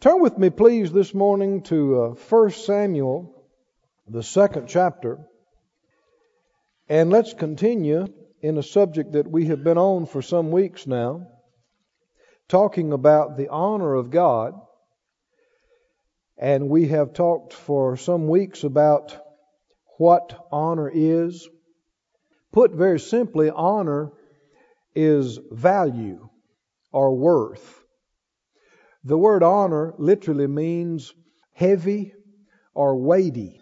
Turn 0.00 0.20
with 0.20 0.38
me, 0.38 0.48
please, 0.48 0.92
this 0.92 1.12
morning 1.12 1.62
to 1.62 2.00
uh, 2.00 2.08
1 2.10 2.50
Samuel, 2.52 3.34
the 4.06 4.22
second 4.22 4.68
chapter, 4.68 5.18
and 6.88 7.10
let's 7.10 7.34
continue 7.34 8.06
in 8.40 8.58
a 8.58 8.62
subject 8.62 9.14
that 9.14 9.28
we 9.28 9.46
have 9.46 9.64
been 9.64 9.76
on 9.76 10.06
for 10.06 10.22
some 10.22 10.52
weeks 10.52 10.86
now, 10.86 11.26
talking 12.46 12.92
about 12.92 13.36
the 13.36 13.48
honor 13.48 13.94
of 13.94 14.10
God. 14.10 14.54
And 16.36 16.68
we 16.68 16.86
have 16.86 17.12
talked 17.12 17.52
for 17.52 17.96
some 17.96 18.28
weeks 18.28 18.62
about 18.62 19.18
what 19.96 20.46
honor 20.52 20.88
is. 20.94 21.48
Put 22.52 22.70
very 22.70 23.00
simply, 23.00 23.50
honor 23.50 24.12
is 24.94 25.40
value 25.50 26.28
or 26.92 27.16
worth. 27.16 27.82
The 29.04 29.18
word 29.18 29.42
honor 29.42 29.94
literally 29.98 30.46
means 30.46 31.14
heavy 31.52 32.14
or 32.74 32.96
weighty. 32.96 33.60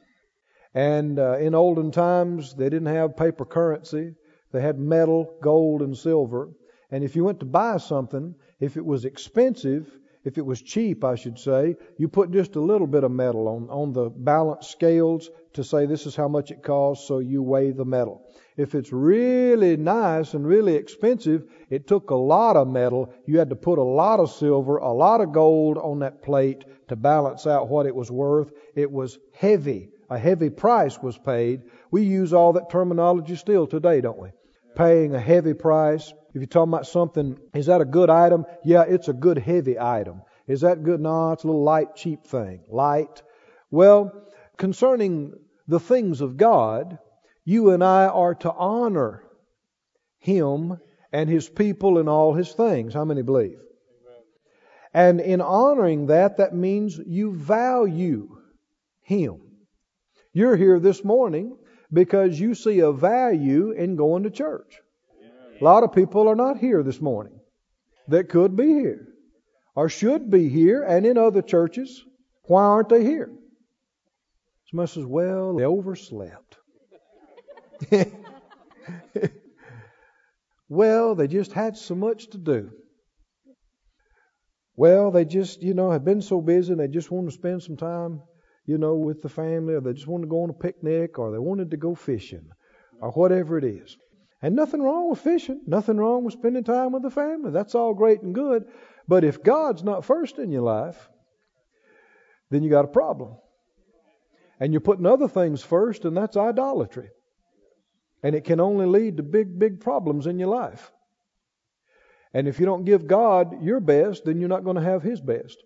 And 0.74 1.18
uh, 1.18 1.38
in 1.38 1.54
olden 1.54 1.90
times, 1.90 2.54
they 2.54 2.68
didn't 2.68 2.94
have 2.94 3.16
paper 3.16 3.44
currency. 3.44 4.14
They 4.52 4.60
had 4.60 4.78
metal, 4.78 5.36
gold, 5.42 5.82
and 5.82 5.96
silver. 5.96 6.50
And 6.90 7.02
if 7.02 7.16
you 7.16 7.24
went 7.24 7.40
to 7.40 7.46
buy 7.46 7.78
something, 7.78 8.34
if 8.60 8.76
it 8.76 8.84
was 8.84 9.04
expensive, 9.04 9.98
if 10.24 10.38
it 10.38 10.44
was 10.44 10.60
cheap, 10.60 11.04
I 11.04 11.14
should 11.14 11.38
say, 11.38 11.76
you 11.98 12.08
put 12.08 12.30
just 12.30 12.56
a 12.56 12.60
little 12.60 12.86
bit 12.86 13.04
of 13.04 13.10
metal 13.10 13.48
on, 13.48 13.68
on 13.70 13.92
the 13.92 14.10
balance 14.10 14.66
scales 14.68 15.30
to 15.54 15.64
say 15.64 15.86
this 15.86 16.06
is 16.06 16.16
how 16.16 16.28
much 16.28 16.50
it 16.50 16.62
costs, 16.62 17.06
so 17.06 17.18
you 17.18 17.42
weigh 17.42 17.70
the 17.70 17.84
metal. 17.84 18.22
If 18.56 18.74
it's 18.74 18.92
really 18.92 19.76
nice 19.76 20.32
and 20.32 20.46
really 20.46 20.76
expensive, 20.76 21.44
it 21.68 21.86
took 21.86 22.10
a 22.10 22.14
lot 22.14 22.56
of 22.56 22.68
metal. 22.68 23.12
You 23.26 23.38
had 23.38 23.50
to 23.50 23.56
put 23.56 23.78
a 23.78 23.82
lot 23.82 24.18
of 24.18 24.30
silver, 24.30 24.78
a 24.78 24.92
lot 24.92 25.20
of 25.20 25.32
gold 25.32 25.76
on 25.76 25.98
that 25.98 26.22
plate 26.22 26.64
to 26.88 26.96
balance 26.96 27.46
out 27.46 27.68
what 27.68 27.86
it 27.86 27.94
was 27.94 28.10
worth. 28.10 28.50
It 28.74 28.90
was 28.90 29.18
heavy. 29.34 29.90
A 30.08 30.18
heavy 30.18 30.48
price 30.48 30.98
was 30.98 31.18
paid. 31.18 31.62
We 31.90 32.02
use 32.04 32.32
all 32.32 32.54
that 32.54 32.70
terminology 32.70 33.36
still 33.36 33.66
today, 33.66 34.00
don't 34.00 34.18
we? 34.18 34.30
Paying 34.74 35.14
a 35.14 35.20
heavy 35.20 35.52
price. 35.52 36.12
If 36.30 36.36
you're 36.36 36.46
talking 36.46 36.72
about 36.72 36.86
something, 36.86 37.38
is 37.54 37.66
that 37.66 37.80
a 37.80 37.86
good 37.86 38.08
item? 38.08 38.46
Yeah, 38.64 38.82
it's 38.82 39.08
a 39.08 39.12
good 39.12 39.38
heavy 39.38 39.78
item. 39.78 40.22
Is 40.46 40.60
that 40.62 40.82
good? 40.82 41.00
No, 41.00 41.32
it's 41.32 41.44
a 41.44 41.46
little 41.46 41.64
light, 41.64 41.96
cheap 41.96 42.24
thing. 42.24 42.60
Light. 42.68 43.22
Well, 43.70 44.12
concerning 44.56 45.32
the 45.66 45.80
things 45.80 46.20
of 46.20 46.36
God, 46.36 46.98
you 47.46 47.70
and 47.70 47.82
I 47.82 48.06
are 48.06 48.34
to 48.34 48.52
honor 48.52 49.22
Him 50.18 50.78
and 51.12 51.30
His 51.30 51.48
people 51.48 51.96
and 51.98 52.08
all 52.08 52.34
His 52.34 52.52
things. 52.52 52.92
How 52.92 53.06
many 53.06 53.22
believe? 53.22 53.58
And 54.92 55.20
in 55.20 55.40
honoring 55.40 56.08
that, 56.08 56.38
that 56.38 56.54
means 56.54 56.98
you 56.98 57.32
value 57.32 58.36
Him. 59.02 59.40
You're 60.32 60.56
here 60.56 60.80
this 60.80 61.04
morning 61.04 61.56
because 61.92 62.38
you 62.38 62.54
see 62.54 62.80
a 62.80 62.92
value 62.92 63.70
in 63.70 63.96
going 63.96 64.24
to 64.24 64.30
church. 64.30 64.80
A 65.60 65.64
lot 65.64 65.84
of 65.84 65.92
people 65.92 66.28
are 66.28 66.34
not 66.34 66.58
here 66.58 66.82
this 66.82 67.00
morning 67.00 67.38
that 68.08 68.28
could 68.28 68.56
be 68.56 68.66
here 68.66 69.06
or 69.74 69.88
should 69.88 70.30
be 70.30 70.48
here 70.48 70.82
and 70.82 71.06
in 71.06 71.16
other 71.16 71.42
churches. 71.42 72.04
Why 72.42 72.64
aren't 72.64 72.88
they 72.88 73.04
here? 73.04 73.30
Somebody 74.70 74.90
says, 74.90 75.06
well, 75.06 75.54
they 75.54 75.64
overslept. 75.64 76.58
well, 80.68 81.14
they 81.14 81.26
just 81.26 81.52
had 81.52 81.76
so 81.76 81.94
much 81.94 82.28
to 82.30 82.38
do. 82.38 82.70
Well, 84.76 85.10
they 85.10 85.24
just, 85.24 85.62
you 85.62 85.74
know, 85.74 85.90
have 85.90 86.04
been 86.04 86.20
so 86.20 86.40
busy 86.40 86.72
and 86.72 86.80
they 86.80 86.88
just 86.88 87.10
wanted 87.10 87.30
to 87.30 87.36
spend 87.36 87.62
some 87.62 87.76
time, 87.76 88.20
you 88.66 88.76
know, 88.76 88.94
with 88.96 89.22
the 89.22 89.28
family, 89.28 89.74
or 89.74 89.80
they 89.80 89.94
just 89.94 90.06
wanted 90.06 90.24
to 90.24 90.30
go 90.30 90.42
on 90.42 90.50
a 90.50 90.54
picnic, 90.54 91.18
or 91.18 91.32
they 91.32 91.38
wanted 91.38 91.70
to 91.70 91.76
go 91.78 91.94
fishing, 91.94 92.46
or 93.00 93.10
whatever 93.12 93.56
it 93.56 93.64
is. 93.64 93.96
And 94.42 94.54
nothing 94.54 94.82
wrong 94.82 95.08
with 95.08 95.20
fishing, 95.20 95.62
nothing 95.66 95.96
wrong 95.96 96.24
with 96.24 96.34
spending 96.34 96.64
time 96.64 96.92
with 96.92 97.02
the 97.02 97.10
family. 97.10 97.52
That's 97.52 97.74
all 97.74 97.94
great 97.94 98.20
and 98.20 98.34
good. 98.34 98.64
But 99.08 99.24
if 99.24 99.42
God's 99.42 99.82
not 99.82 100.04
first 100.04 100.38
in 100.38 100.52
your 100.52 100.62
life, 100.62 101.08
then 102.50 102.62
you 102.62 102.68
got 102.68 102.84
a 102.84 102.88
problem. 102.88 103.36
And 104.60 104.72
you're 104.72 104.80
putting 104.80 105.06
other 105.06 105.28
things 105.28 105.62
first, 105.62 106.04
and 106.04 106.16
that's 106.16 106.36
idolatry. 106.36 107.08
And 108.22 108.34
it 108.34 108.44
can 108.44 108.60
only 108.60 108.86
lead 108.86 109.18
to 109.18 109.22
big, 109.22 109.58
big 109.58 109.80
problems 109.80 110.26
in 110.26 110.38
your 110.38 110.48
life. 110.48 110.90
And 112.32 112.48
if 112.48 112.60
you 112.60 112.66
don't 112.66 112.84
give 112.84 113.06
God 113.06 113.62
your 113.62 113.80
best, 113.80 114.24
then 114.24 114.40
you're 114.40 114.48
not 114.48 114.64
going 114.64 114.76
to 114.76 114.82
have 114.82 115.02
His 115.02 115.20
best. 115.20 115.56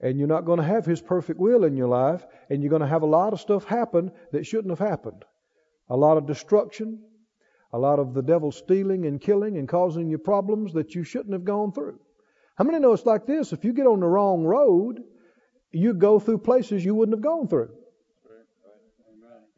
And 0.00 0.18
you're 0.18 0.28
not 0.28 0.44
going 0.44 0.58
to 0.58 0.64
have 0.64 0.86
His 0.86 1.00
perfect 1.00 1.38
will 1.38 1.64
in 1.64 1.76
your 1.76 1.88
life, 1.88 2.24
and 2.48 2.62
you're 2.62 2.70
going 2.70 2.82
to 2.82 2.88
have 2.88 3.02
a 3.02 3.06
lot 3.06 3.32
of 3.32 3.40
stuff 3.40 3.64
happen 3.64 4.10
that 4.32 4.46
shouldn't 4.46 4.70
have 4.70 4.88
happened. 4.88 5.24
A 5.90 5.96
lot 5.96 6.16
of 6.16 6.26
destruction, 6.26 7.02
a 7.72 7.78
lot 7.78 7.98
of 7.98 8.14
the 8.14 8.22
devil 8.22 8.52
stealing 8.52 9.06
and 9.06 9.20
killing 9.20 9.58
and 9.58 9.68
causing 9.68 10.08
you 10.08 10.18
problems 10.18 10.72
that 10.74 10.94
you 10.94 11.04
shouldn't 11.04 11.32
have 11.32 11.44
gone 11.44 11.72
through. 11.72 11.98
How 12.56 12.64
many 12.64 12.78
know 12.78 12.92
it's 12.92 13.06
like 13.06 13.26
this? 13.26 13.52
If 13.52 13.64
you 13.64 13.72
get 13.72 13.86
on 13.86 14.00
the 14.00 14.06
wrong 14.06 14.44
road, 14.44 15.02
you 15.70 15.94
go 15.94 16.18
through 16.18 16.38
places 16.38 16.84
you 16.84 16.94
wouldn't 16.94 17.16
have 17.16 17.22
gone 17.22 17.46
through. 17.46 17.70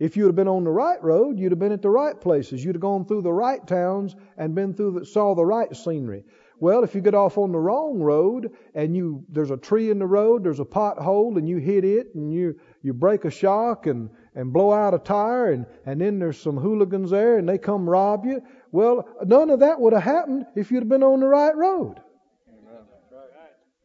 If 0.00 0.16
you'd 0.16 0.26
have 0.26 0.34
been 0.34 0.48
on 0.48 0.64
the 0.64 0.70
right 0.70 1.00
road, 1.04 1.38
you'd 1.38 1.52
have 1.52 1.58
been 1.58 1.72
at 1.72 1.82
the 1.82 1.90
right 1.90 2.18
places. 2.18 2.64
You'd 2.64 2.74
have 2.74 2.80
gone 2.80 3.04
through 3.04 3.20
the 3.20 3.32
right 3.32 3.64
towns 3.66 4.16
and 4.38 4.54
been 4.54 4.72
through 4.72 4.98
the, 4.98 5.06
saw 5.06 5.34
the 5.34 5.44
right 5.44 5.76
scenery. 5.76 6.24
Well, 6.58 6.84
if 6.84 6.94
you 6.94 7.02
get 7.02 7.14
off 7.14 7.36
on 7.36 7.52
the 7.52 7.58
wrong 7.58 8.00
road 8.00 8.50
and 8.74 8.96
you 8.96 9.24
there's 9.28 9.50
a 9.50 9.58
tree 9.58 9.90
in 9.90 9.98
the 9.98 10.06
road, 10.06 10.42
there's 10.42 10.60
a 10.60 10.64
pothole 10.64 11.36
and 11.36 11.46
you 11.46 11.58
hit 11.58 11.84
it 11.84 12.14
and 12.14 12.32
you 12.32 12.58
you 12.82 12.92
break 12.94 13.24
a 13.24 13.30
shock 13.30 13.86
and 13.86 14.10
and 14.34 14.52
blow 14.52 14.72
out 14.72 14.94
a 14.94 14.98
tire 14.98 15.52
and 15.52 15.66
and 15.86 16.00
then 16.00 16.18
there's 16.18 16.38
some 16.38 16.56
hooligans 16.56 17.10
there 17.10 17.38
and 17.38 17.48
they 17.48 17.58
come 17.58 17.88
rob 17.88 18.24
you. 18.24 18.42
Well, 18.72 19.06
none 19.24 19.50
of 19.50 19.60
that 19.60 19.80
would 19.80 19.92
have 19.92 20.02
happened 20.02 20.46
if 20.54 20.70
you'd 20.70 20.80
have 20.80 20.88
been 20.88 21.02
on 21.02 21.20
the 21.20 21.26
right 21.26 21.56
road. 21.56 22.00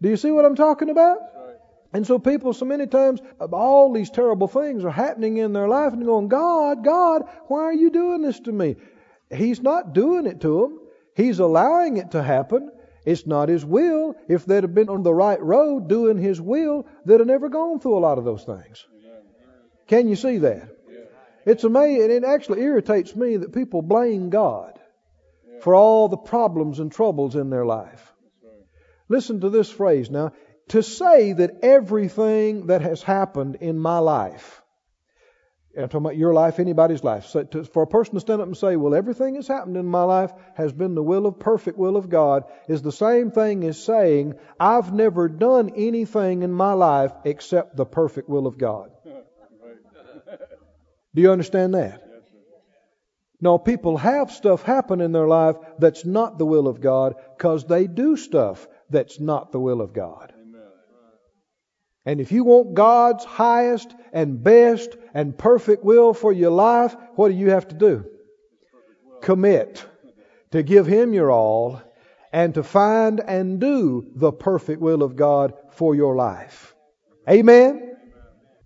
Do 0.02 0.10
you 0.10 0.18
see 0.18 0.32
what 0.32 0.46
I'm 0.46 0.56
talking 0.56 0.90
about? 0.90 1.18
And 1.94 2.06
so 2.06 2.20
people, 2.20 2.54
so 2.54 2.66
many 2.66 2.88
times, 2.88 3.22
all 3.52 3.94
these 3.94 4.10
terrible 4.10 4.48
things 4.48 4.84
are 4.84 4.92
happening 4.92 5.38
in 5.38 5.54
their 5.54 5.68
life 5.68 5.94
and 5.94 6.02
they're 6.02 6.08
going, 6.08 6.28
God, 6.28 6.84
God, 6.84 7.24
why 7.48 7.62
are 7.64 7.74
you 7.74 7.90
doing 7.90 8.22
this 8.22 8.40
to 8.42 8.52
me? 8.52 8.76
He's 9.34 9.62
not 9.62 9.94
doing 9.94 10.26
it 10.26 10.42
to 10.42 10.62
them. 10.62 10.80
He's 11.16 11.40
allowing 11.40 11.98
it 11.98 12.12
to 12.12 12.22
happen. 12.22 12.70
It's 13.06 13.26
not 13.26 13.50
His 13.50 13.64
will. 13.64 14.16
If 14.28 14.46
they'd 14.46 14.64
have 14.64 14.74
been 14.74 14.90
on 14.90 15.04
the 15.04 15.14
right 15.14 15.42
road 15.42 15.88
doing 15.88 16.18
His 16.18 16.42
will, 16.42 16.86
they'd 17.06 17.20
have 17.20 17.28
never 17.28 17.50
gone 17.50 17.80
through 17.80 17.98
a 17.98 18.00
lot 18.00 18.18
of 18.18 18.26
those 18.26 18.44
things. 18.44 18.86
Can 19.88 20.08
you 20.08 20.16
see 20.16 20.40
that? 20.40 20.70
It's 21.46 21.64
amazing. 21.64 22.12
It 22.12 22.24
actually 22.24 22.62
irritates 22.62 23.16
me 23.16 23.38
that 23.38 23.54
people 23.54 23.84
blame 23.84 24.32
God 24.32 24.80
for 25.62 25.76
all 25.76 26.08
the 26.08 26.18
problems 26.18 26.80
and 26.80 26.92
troubles 26.92 27.36
in 27.36 27.50
their 27.50 27.66
life. 27.66 28.14
Listen 29.08 29.42
to 29.42 29.50
this 29.50 29.70
phrase 29.70 30.10
now 30.10 30.34
to 30.70 30.82
say 30.82 31.34
that 31.34 31.60
everything 31.64 32.68
that 32.68 32.82
has 32.82 33.04
happened 33.04 33.58
in 33.62 33.78
my 33.78 34.00
life, 34.00 34.62
I'm 35.78 35.90
talking 35.90 36.06
about 36.06 36.18
your 36.18 36.34
life, 36.34 36.60
anybody's 36.60 37.04
life, 37.04 37.26
so 37.26 37.44
to, 37.44 37.66
for 37.66 37.84
a 37.84 37.88
person 37.88 38.14
to 38.14 38.22
stand 38.22 38.42
up 38.42 38.48
and 38.48 38.56
say, 38.56 38.78
well, 38.78 38.96
everything 38.96 39.34
that's 39.34 39.48
happened 39.48 39.76
in 39.76 39.86
my 39.86 40.04
life 40.04 40.32
has 40.56 40.72
been 40.72 40.96
the 40.96 41.04
will 41.04 41.26
of 41.26 41.38
perfect 41.38 41.78
will 41.78 41.98
of 41.98 42.10
God, 42.10 42.46
is 42.70 42.82
the 42.82 42.94
same 42.94 43.30
thing 43.32 43.64
as 43.66 43.84
saying, 43.84 44.36
I've 44.60 44.94
never 44.94 45.28
done 45.28 45.72
anything 45.76 46.44
in 46.44 46.52
my 46.52 46.74
life 46.74 47.12
except 47.26 47.76
the 47.76 47.86
perfect 47.86 48.30
will 48.30 48.48
of 48.48 48.58
God. 48.58 48.92
Do 51.14 51.22
you 51.22 51.32
understand 51.32 51.74
that? 51.76 52.02
No, 53.42 53.58
people 53.58 53.98
have 53.98 54.32
stuff 54.32 54.64
happen 54.64 55.02
in 55.02 55.12
their 55.12 55.28
life 55.28 55.58
that's 55.78 56.06
not 56.06 56.38
the 56.38 56.46
will 56.46 56.68
of 56.68 56.82
God 56.82 57.16
because 57.38 57.66
they 57.66 57.86
do 57.86 58.16
stuff 58.16 58.66
that's 58.90 59.20
not 59.20 59.52
the 59.52 59.60
will 59.60 59.82
of 59.82 59.94
God. 59.94 60.34
And 62.06 62.22
if 62.22 62.32
you 62.32 62.44
want 62.44 62.76
God's 62.76 63.26
highest 63.26 63.94
and 64.14 64.44
best 64.44 64.96
and 65.14 65.38
perfect 65.38 65.84
will 65.84 66.14
for 66.14 66.32
your 66.32 66.52
life, 66.52 66.96
what 67.16 67.30
do 67.30 67.36
you 67.36 67.50
have 67.50 67.68
to 67.70 67.76
do? 67.76 68.06
Commit 69.22 69.84
to 70.52 70.62
give 70.62 70.86
Him 70.86 71.14
your 71.14 71.32
all 71.32 71.82
and 72.32 72.54
to 72.54 72.64
find 72.64 73.22
and 73.26 73.60
do 73.60 74.12
the 74.16 74.32
perfect 74.32 74.82
will 74.82 75.02
of 75.02 75.16
God 75.16 75.54
for 75.72 75.96
your 75.96 76.16
life. 76.16 76.76
Amen? 77.28 77.98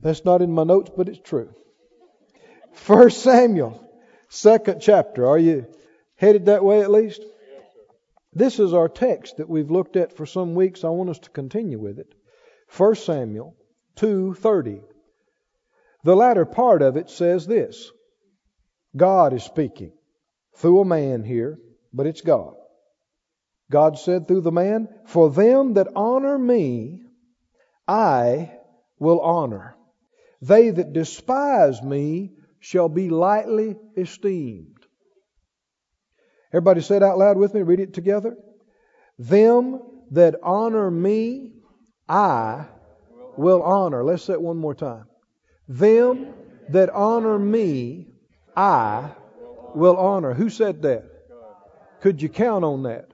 That's 0.01 0.25
not 0.25 0.41
in 0.41 0.51
my 0.51 0.63
notes, 0.63 0.91
but 0.95 1.07
it's 1.07 1.19
true. 1.19 1.53
First 2.73 3.21
Samuel, 3.23 3.89
second 4.27 4.81
chapter. 4.81 5.27
Are 5.27 5.37
you 5.37 5.67
headed 6.15 6.47
that 6.47 6.63
way 6.63 6.81
at 6.81 6.91
least? 6.91 7.23
This 8.33 8.59
is 8.59 8.73
our 8.73 8.89
text 8.89 9.37
that 9.37 9.49
we've 9.49 9.71
looked 9.71 9.95
at 9.95 10.15
for 10.15 10.25
some 10.25 10.55
weeks. 10.55 10.83
I 10.83 10.89
want 10.89 11.09
us 11.09 11.19
to 11.19 11.29
continue 11.29 11.79
with 11.79 11.99
it. 11.99 12.13
1 12.77 12.95
Samuel 12.95 13.55
2:30. 13.95 14.81
The 16.03 16.15
latter 16.15 16.45
part 16.45 16.81
of 16.81 16.95
it 16.97 17.09
says 17.09 17.45
this. 17.45 17.91
God 18.95 19.33
is 19.33 19.43
speaking 19.43 19.93
through 20.55 20.81
a 20.81 20.85
man 20.85 21.23
here, 21.23 21.59
but 21.93 22.07
it's 22.07 22.21
God. 22.21 22.55
God 23.71 23.99
said 23.99 24.27
through 24.27 24.41
the 24.41 24.51
man, 24.51 24.87
"For 25.05 25.29
them 25.29 25.73
that 25.73 25.89
honor 25.95 26.37
me 26.37 27.03
I 27.87 28.55
will 28.99 29.19
honor. 29.21 29.75
They 30.41 30.69
that 30.69 30.93
despise 30.93 31.81
me 31.81 32.35
shall 32.59 32.89
be 32.89 33.09
lightly 33.09 33.77
esteemed. 33.97 34.85
Everybody 36.51 36.81
say 36.81 36.97
it 36.97 37.03
out 37.03 37.17
loud 37.17 37.37
with 37.37 37.53
me, 37.53 37.61
read 37.61 37.79
it 37.79 37.93
together. 37.93 38.37
Them 39.17 39.81
that 40.11 40.35
honor 40.43 40.89
me, 40.89 41.53
I 42.09 42.65
will 43.37 43.61
honor. 43.61 44.03
Let's 44.03 44.23
say 44.23 44.33
it 44.33 44.41
one 44.41 44.57
more 44.57 44.73
time. 44.73 45.05
Them 45.67 46.33
that 46.69 46.89
honor 46.89 47.37
me, 47.37 48.07
I 48.57 49.11
will 49.75 49.95
honor. 49.95 50.33
Who 50.33 50.49
said 50.49 50.81
that? 50.81 51.05
Could 52.01 52.21
you 52.21 52.29
count 52.29 52.65
on 52.65 52.83
that? 52.83 53.11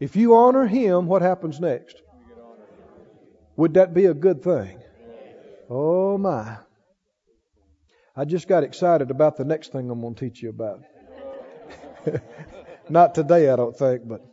If 0.00 0.16
you 0.16 0.34
honor 0.34 0.66
him, 0.66 1.06
what 1.06 1.22
happens 1.22 1.60
next? 1.60 2.00
Would 3.56 3.74
that 3.74 3.92
be 3.92 4.06
a 4.06 4.14
good 4.14 4.42
thing? 4.42 4.80
Oh 5.68 6.16
my. 6.16 6.58
I 8.16 8.24
just 8.24 8.48
got 8.48 8.64
excited 8.64 9.10
about 9.10 9.36
the 9.36 9.44
next 9.44 9.72
thing 9.72 9.90
I'm 9.90 10.00
going 10.00 10.14
to 10.14 10.20
teach 10.20 10.42
you 10.42 10.48
about. 10.48 10.80
Not 12.88 13.14
today, 13.14 13.50
I 13.50 13.56
don't 13.56 13.76
think, 13.76 14.08
but 14.08 14.24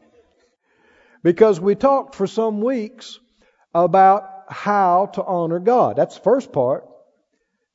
because 1.24 1.60
we 1.60 1.76
talked 1.76 2.16
for 2.16 2.28
some 2.28 2.62
weeks 2.62 3.20
about 3.76 4.24
how 4.48 5.08
to 5.08 5.24
honor 5.24 5.60
God. 5.60 5.98
That's 5.98 6.16
the 6.16 6.22
first 6.22 6.54
part. 6.54 6.88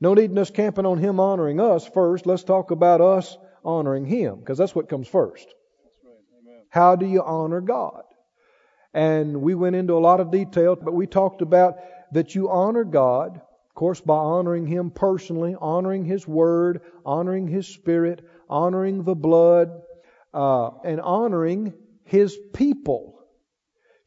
No 0.00 0.14
need 0.14 0.30
in 0.30 0.38
us 0.38 0.50
camping 0.50 0.86
on 0.86 0.96
Him 0.96 1.20
honoring 1.20 1.60
us 1.60 1.86
first. 1.86 2.24
Let's 2.24 2.42
talk 2.42 2.70
about 2.70 3.02
us 3.02 3.36
honoring 3.62 4.06
Him, 4.06 4.38
because 4.38 4.56
that's 4.56 4.74
what 4.74 4.88
comes 4.88 5.06
first. 5.06 5.46
How 6.70 6.96
do 6.96 7.04
you 7.04 7.22
honor 7.22 7.60
God? 7.60 8.02
And 8.94 9.42
we 9.42 9.54
went 9.54 9.76
into 9.76 9.92
a 9.92 10.00
lot 10.00 10.20
of 10.20 10.30
detail, 10.30 10.74
but 10.74 10.94
we 10.94 11.06
talked 11.06 11.42
about 11.42 11.76
that 12.12 12.34
you 12.34 12.48
honor 12.48 12.84
God, 12.84 13.36
of 13.36 13.74
course, 13.74 14.00
by 14.00 14.16
honoring 14.16 14.66
Him 14.66 14.90
personally, 14.90 15.54
honoring 15.60 16.06
His 16.06 16.26
Word, 16.26 16.80
honoring 17.04 17.46
His 17.46 17.68
Spirit, 17.68 18.24
honoring 18.48 19.04
the 19.04 19.14
blood, 19.14 19.82
uh, 20.32 20.70
and 20.82 21.00
honoring 21.00 21.74
His 22.04 22.38
people, 22.54 23.19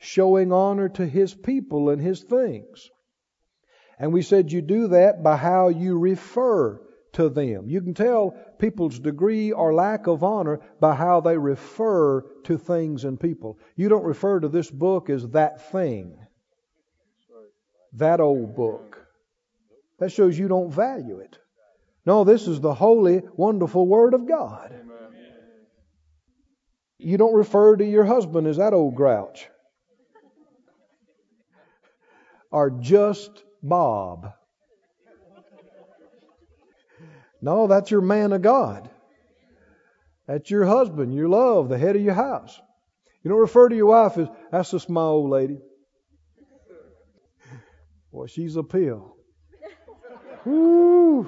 showing 0.03 0.51
honor 0.51 0.89
to 0.89 1.05
His 1.05 1.33
people 1.33 1.89
and 1.89 2.01
His 2.01 2.21
things. 2.21 2.89
And 3.97 4.11
we 4.11 4.21
said 4.21 4.51
you 4.51 4.61
do 4.61 4.89
that 4.89 5.23
by 5.23 5.37
how 5.37 5.69
you 5.69 5.97
refer 5.97 6.81
to 7.13 7.29
them. 7.29 7.69
You 7.69 7.81
can 7.81 7.93
tell 7.93 8.31
people's 8.59 8.99
degree 8.99 9.51
or 9.51 9.73
lack 9.73 10.07
of 10.07 10.23
honor 10.23 10.59
by 10.79 10.95
how 10.95 11.21
they 11.21 11.37
refer 11.37 12.21
to 12.43 12.57
things 12.57 13.05
and 13.05 13.19
people. 13.19 13.59
You 13.75 13.87
don't 13.87 14.03
refer 14.03 14.39
to 14.39 14.49
this 14.49 14.69
book 14.69 15.09
as 15.09 15.27
that 15.29 15.71
thing, 15.71 16.17
that 17.93 18.19
old 18.19 18.55
book. 18.55 18.99
That 19.99 20.11
shows 20.11 20.37
you 20.37 20.47
don't 20.47 20.73
value 20.73 21.19
it. 21.19 21.37
No, 22.05 22.25
this 22.25 22.47
is 22.47 22.59
the 22.59 22.73
holy, 22.73 23.21
wonderful 23.37 23.87
Word 23.87 24.13
of 24.13 24.27
God. 24.27 24.73
You 26.97 27.17
don't 27.17 27.35
refer 27.35 27.77
to 27.77 27.85
your 27.85 28.03
husband 28.03 28.47
as 28.47 28.57
that 28.57 28.73
old 28.73 28.95
grouch. 28.95 29.47
Or 32.53 32.69
just 32.69 33.43
Bob. 33.63 34.31
No, 37.41 37.65
that's 37.65 37.89
your 37.89 38.01
man 38.01 38.31
of 38.31 38.43
God. 38.43 38.91
That's 40.27 40.51
your 40.51 40.63
husband, 40.63 41.15
your 41.15 41.27
love, 41.27 41.67
the 41.67 41.79
head 41.79 41.95
of 41.95 42.03
your 42.03 42.13
house. 42.13 42.61
You 43.23 43.31
don't 43.31 43.39
refer 43.39 43.69
to 43.69 43.75
your 43.75 43.87
wife 43.87 44.19
as, 44.19 44.27
that's 44.51 44.69
just 44.69 44.87
my 44.87 45.01
old 45.01 45.31
lady. 45.31 45.57
Boy, 48.11 48.27
she's 48.27 48.55
a 48.55 48.63
pill. 48.63 49.17
Woo. 50.45 51.27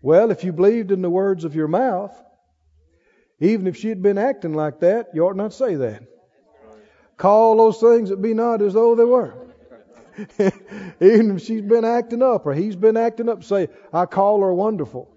Well, 0.00 0.30
if 0.30 0.44
you 0.44 0.52
believed 0.52 0.92
in 0.92 1.02
the 1.02 1.10
words 1.10 1.44
of 1.44 1.56
your 1.56 1.66
mouth, 1.66 2.16
even 3.40 3.66
if 3.66 3.76
she 3.76 3.88
had 3.88 4.00
been 4.00 4.16
acting 4.16 4.54
like 4.54 4.78
that, 4.80 5.08
you 5.12 5.26
ought 5.26 5.34
not 5.34 5.52
say 5.52 5.74
that. 5.74 6.04
Call 7.16 7.56
those 7.56 7.78
things 7.78 8.10
that 8.10 8.20
be 8.20 8.34
not 8.34 8.60
as 8.62 8.74
though 8.74 8.94
they 8.94 9.04
were. 9.04 9.34
Even 11.00 11.36
if 11.36 11.42
she's 11.42 11.62
been 11.62 11.84
acting 11.84 12.22
up 12.22 12.46
or 12.46 12.54
he's 12.54 12.76
been 12.76 12.96
acting 12.96 13.28
up, 13.28 13.42
say, 13.44 13.68
I 13.92 14.06
call 14.06 14.40
her 14.40 14.52
wonderful. 14.52 15.10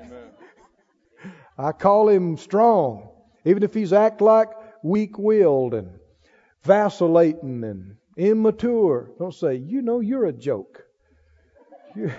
I 1.58 1.72
call 1.72 2.08
him 2.08 2.36
strong. 2.36 3.08
Even 3.44 3.62
if 3.62 3.74
he's 3.74 3.92
act 3.92 4.20
like 4.20 4.48
weak 4.82 5.18
willed 5.18 5.74
and 5.74 5.98
vacillating 6.62 7.64
and 7.64 7.96
immature. 8.16 9.10
Don't 9.18 9.34
say, 9.34 9.56
you 9.56 9.82
know, 9.82 10.00
you're 10.00 10.26
a 10.26 10.32
joke. 10.32 10.84
You're, 11.96 12.14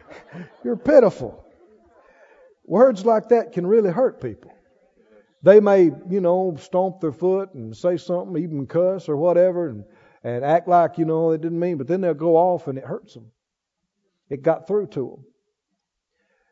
you're 0.64 0.76
pitiful. 0.76 1.44
Words 2.64 3.04
like 3.04 3.30
that 3.30 3.52
can 3.52 3.66
really 3.66 3.90
hurt 3.90 4.20
people. 4.20 4.52
They 5.42 5.60
may, 5.60 5.90
you 6.08 6.20
know, 6.20 6.56
stomp 6.58 7.00
their 7.00 7.12
foot 7.12 7.54
and 7.54 7.74
say 7.76 7.96
something, 7.96 8.42
even 8.42 8.66
cuss 8.66 9.08
or 9.08 9.16
whatever, 9.16 9.68
and 9.68 9.84
and 10.22 10.44
act 10.44 10.68
like, 10.68 10.98
you 10.98 11.04
know, 11.04 11.30
they 11.30 11.38
didn't 11.38 11.58
mean, 11.58 11.78
but 11.78 11.86
then 11.86 12.00
they'll 12.00 12.14
go 12.14 12.36
off 12.36 12.68
and 12.68 12.76
it 12.76 12.84
hurts 12.84 13.14
them. 13.14 13.30
It 14.28 14.42
got 14.42 14.66
through 14.66 14.88
to 14.88 15.22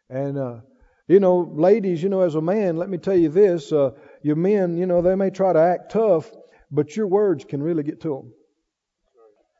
them. 0.08 0.18
And, 0.18 0.38
uh, 0.38 0.60
you 1.06 1.20
know, 1.20 1.52
ladies, 1.54 2.02
you 2.02 2.08
know, 2.08 2.22
as 2.22 2.34
a 2.34 2.40
man, 2.40 2.76
let 2.76 2.88
me 2.88 2.98
tell 2.98 3.16
you 3.16 3.28
this, 3.28 3.72
uh, 3.72 3.90
your 4.22 4.36
men, 4.36 4.76
you 4.76 4.86
know, 4.86 5.02
they 5.02 5.14
may 5.14 5.30
try 5.30 5.52
to 5.52 5.58
act 5.58 5.92
tough, 5.92 6.30
but 6.70 6.96
your 6.96 7.06
words 7.06 7.44
can 7.44 7.62
really 7.62 7.82
get 7.82 8.00
to 8.02 8.08
them. 8.08 8.32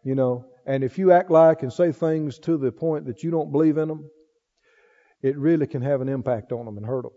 You 0.05 0.15
know, 0.15 0.47
and 0.65 0.83
if 0.83 0.99
you 0.99 1.13
act 1.13 1.31
like 1.31 1.63
and 1.63 1.73
say 1.73 1.93
things 1.93 2.39
to 2.41 2.57
the 2.57 2.73
point 2.73 3.05
that 3.07 3.23
you 3.23 3.31
don't 3.31 3.53
believe 3.53 3.77
in 3.77 3.89
them, 3.89 4.09
it 5.21 5.37
really 5.37 5.67
can 5.67 5.83
have 5.83 6.01
an 6.01 6.09
impact 6.09 6.53
on 6.53 6.65
them 6.65 6.79
and 6.79 6.87
hurt 6.87 7.03
them. 7.03 7.13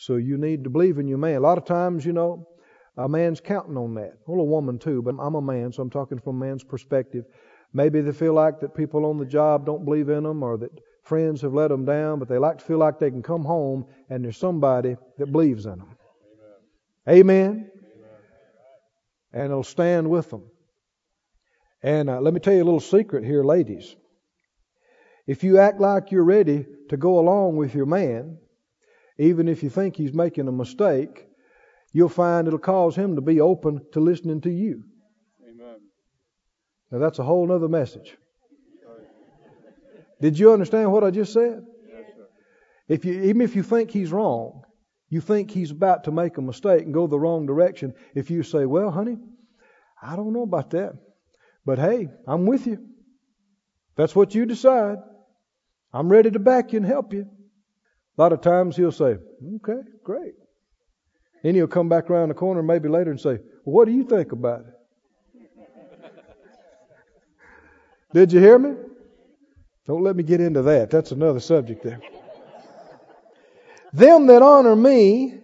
So 0.00 0.16
you 0.16 0.38
need 0.38 0.64
to 0.64 0.70
believe 0.70 0.96
in 0.96 1.06
your 1.06 1.18
man. 1.18 1.36
A 1.36 1.40
lot 1.40 1.58
of 1.58 1.66
times, 1.66 2.06
you 2.06 2.14
know, 2.14 2.48
a 2.96 3.06
man's 3.06 3.38
counting 3.38 3.76
on 3.76 3.92
that. 3.96 4.14
Well, 4.26 4.40
a 4.40 4.44
woman 4.44 4.78
too, 4.78 5.02
but 5.02 5.14
I'm 5.20 5.34
a 5.34 5.42
man, 5.42 5.72
so 5.72 5.82
I'm 5.82 5.90
talking 5.90 6.18
from 6.18 6.40
a 6.40 6.46
man's 6.46 6.64
perspective. 6.64 7.26
Maybe 7.74 8.00
they 8.00 8.12
feel 8.12 8.32
like 8.32 8.60
that 8.60 8.74
people 8.74 9.04
on 9.04 9.18
the 9.18 9.26
job 9.26 9.66
don't 9.66 9.84
believe 9.84 10.08
in 10.08 10.22
them 10.22 10.42
or 10.42 10.56
that 10.56 10.70
friends 11.02 11.42
have 11.42 11.52
let 11.52 11.68
them 11.68 11.84
down, 11.84 12.18
but 12.18 12.30
they 12.30 12.38
like 12.38 12.60
to 12.60 12.64
feel 12.64 12.78
like 12.78 12.98
they 12.98 13.10
can 13.10 13.22
come 13.22 13.44
home 13.44 13.84
and 14.08 14.24
there's 14.24 14.38
somebody 14.38 14.96
that 15.18 15.32
believes 15.32 15.66
in 15.66 15.76
them. 15.76 15.96
Amen. 17.06 17.20
Amen. 17.20 17.70
And 19.34 19.44
it'll 19.44 19.62
stand 19.62 20.08
with 20.08 20.30
them. 20.30 20.44
And 21.82 22.08
uh, 22.08 22.22
let 22.22 22.32
me 22.32 22.40
tell 22.40 22.54
you 22.54 22.62
a 22.62 22.64
little 22.64 22.80
secret 22.80 23.22
here, 23.22 23.44
ladies. 23.44 23.94
If 25.26 25.44
you 25.44 25.58
act 25.58 25.78
like 25.78 26.10
you're 26.10 26.24
ready 26.24 26.64
to 26.88 26.96
go 26.96 27.18
along 27.18 27.56
with 27.56 27.74
your 27.74 27.84
man, 27.84 28.38
even 29.20 29.48
if 29.48 29.62
you 29.62 29.68
think 29.68 29.96
he's 29.96 30.14
making 30.14 30.48
a 30.48 30.52
mistake, 30.52 31.26
you'll 31.92 32.08
find 32.08 32.46
it'll 32.46 32.58
cause 32.58 32.96
him 32.96 33.16
to 33.16 33.20
be 33.20 33.38
open 33.38 33.82
to 33.92 34.00
listening 34.00 34.40
to 34.40 34.50
you. 34.50 34.82
Amen. 35.46 35.76
Now 36.90 36.98
that's 37.00 37.18
a 37.18 37.22
whole 37.22 37.52
other 37.52 37.68
message. 37.68 38.16
Did 40.22 40.38
you 40.38 40.52
understand 40.52 40.90
what 40.90 41.04
I 41.04 41.10
just 41.10 41.34
said? 41.34 41.62
Yes, 41.86 42.04
if 42.88 43.04
you, 43.04 43.22
even 43.24 43.42
if 43.42 43.54
you 43.54 43.62
think 43.62 43.90
he's 43.90 44.10
wrong, 44.10 44.62
you 45.10 45.20
think 45.20 45.50
he's 45.50 45.70
about 45.70 46.04
to 46.04 46.12
make 46.12 46.38
a 46.38 46.42
mistake 46.42 46.82
and 46.82 46.94
go 46.94 47.06
the 47.06 47.18
wrong 47.18 47.44
direction, 47.44 47.92
if 48.14 48.30
you 48.30 48.42
say, 48.42 48.64
Well, 48.64 48.90
honey, 48.90 49.18
I 50.02 50.16
don't 50.16 50.32
know 50.32 50.42
about 50.42 50.70
that, 50.70 50.94
but 51.66 51.78
hey, 51.78 52.08
I'm 52.26 52.46
with 52.46 52.66
you. 52.66 52.86
That's 53.96 54.16
what 54.16 54.34
you 54.34 54.46
decide. 54.46 54.96
I'm 55.92 56.08
ready 56.08 56.30
to 56.30 56.38
back 56.38 56.72
you 56.72 56.78
and 56.78 56.86
help 56.86 57.12
you. 57.12 57.28
A 58.16 58.22
lot 58.22 58.32
of 58.32 58.40
times 58.40 58.76
he'll 58.76 58.92
say, 58.92 59.16
Okay, 59.56 59.80
great. 60.04 60.34
Then 61.42 61.54
he'll 61.54 61.66
come 61.66 61.88
back 61.88 62.10
around 62.10 62.28
the 62.28 62.34
corner 62.34 62.62
maybe 62.62 62.88
later 62.88 63.10
and 63.10 63.20
say, 63.20 63.38
well, 63.64 63.74
What 63.74 63.86
do 63.86 63.92
you 63.92 64.04
think 64.04 64.32
about 64.32 64.60
it? 64.60 65.64
Did 68.12 68.32
you 68.32 68.40
hear 68.40 68.58
me? 68.58 68.74
Don't 69.86 70.02
let 70.02 70.16
me 70.16 70.22
get 70.22 70.40
into 70.40 70.62
that. 70.62 70.90
That's 70.90 71.12
another 71.12 71.40
subject 71.40 71.82
there. 71.82 72.00
Them 73.92 74.26
that 74.26 74.42
honor 74.42 74.76
me, 74.76 75.40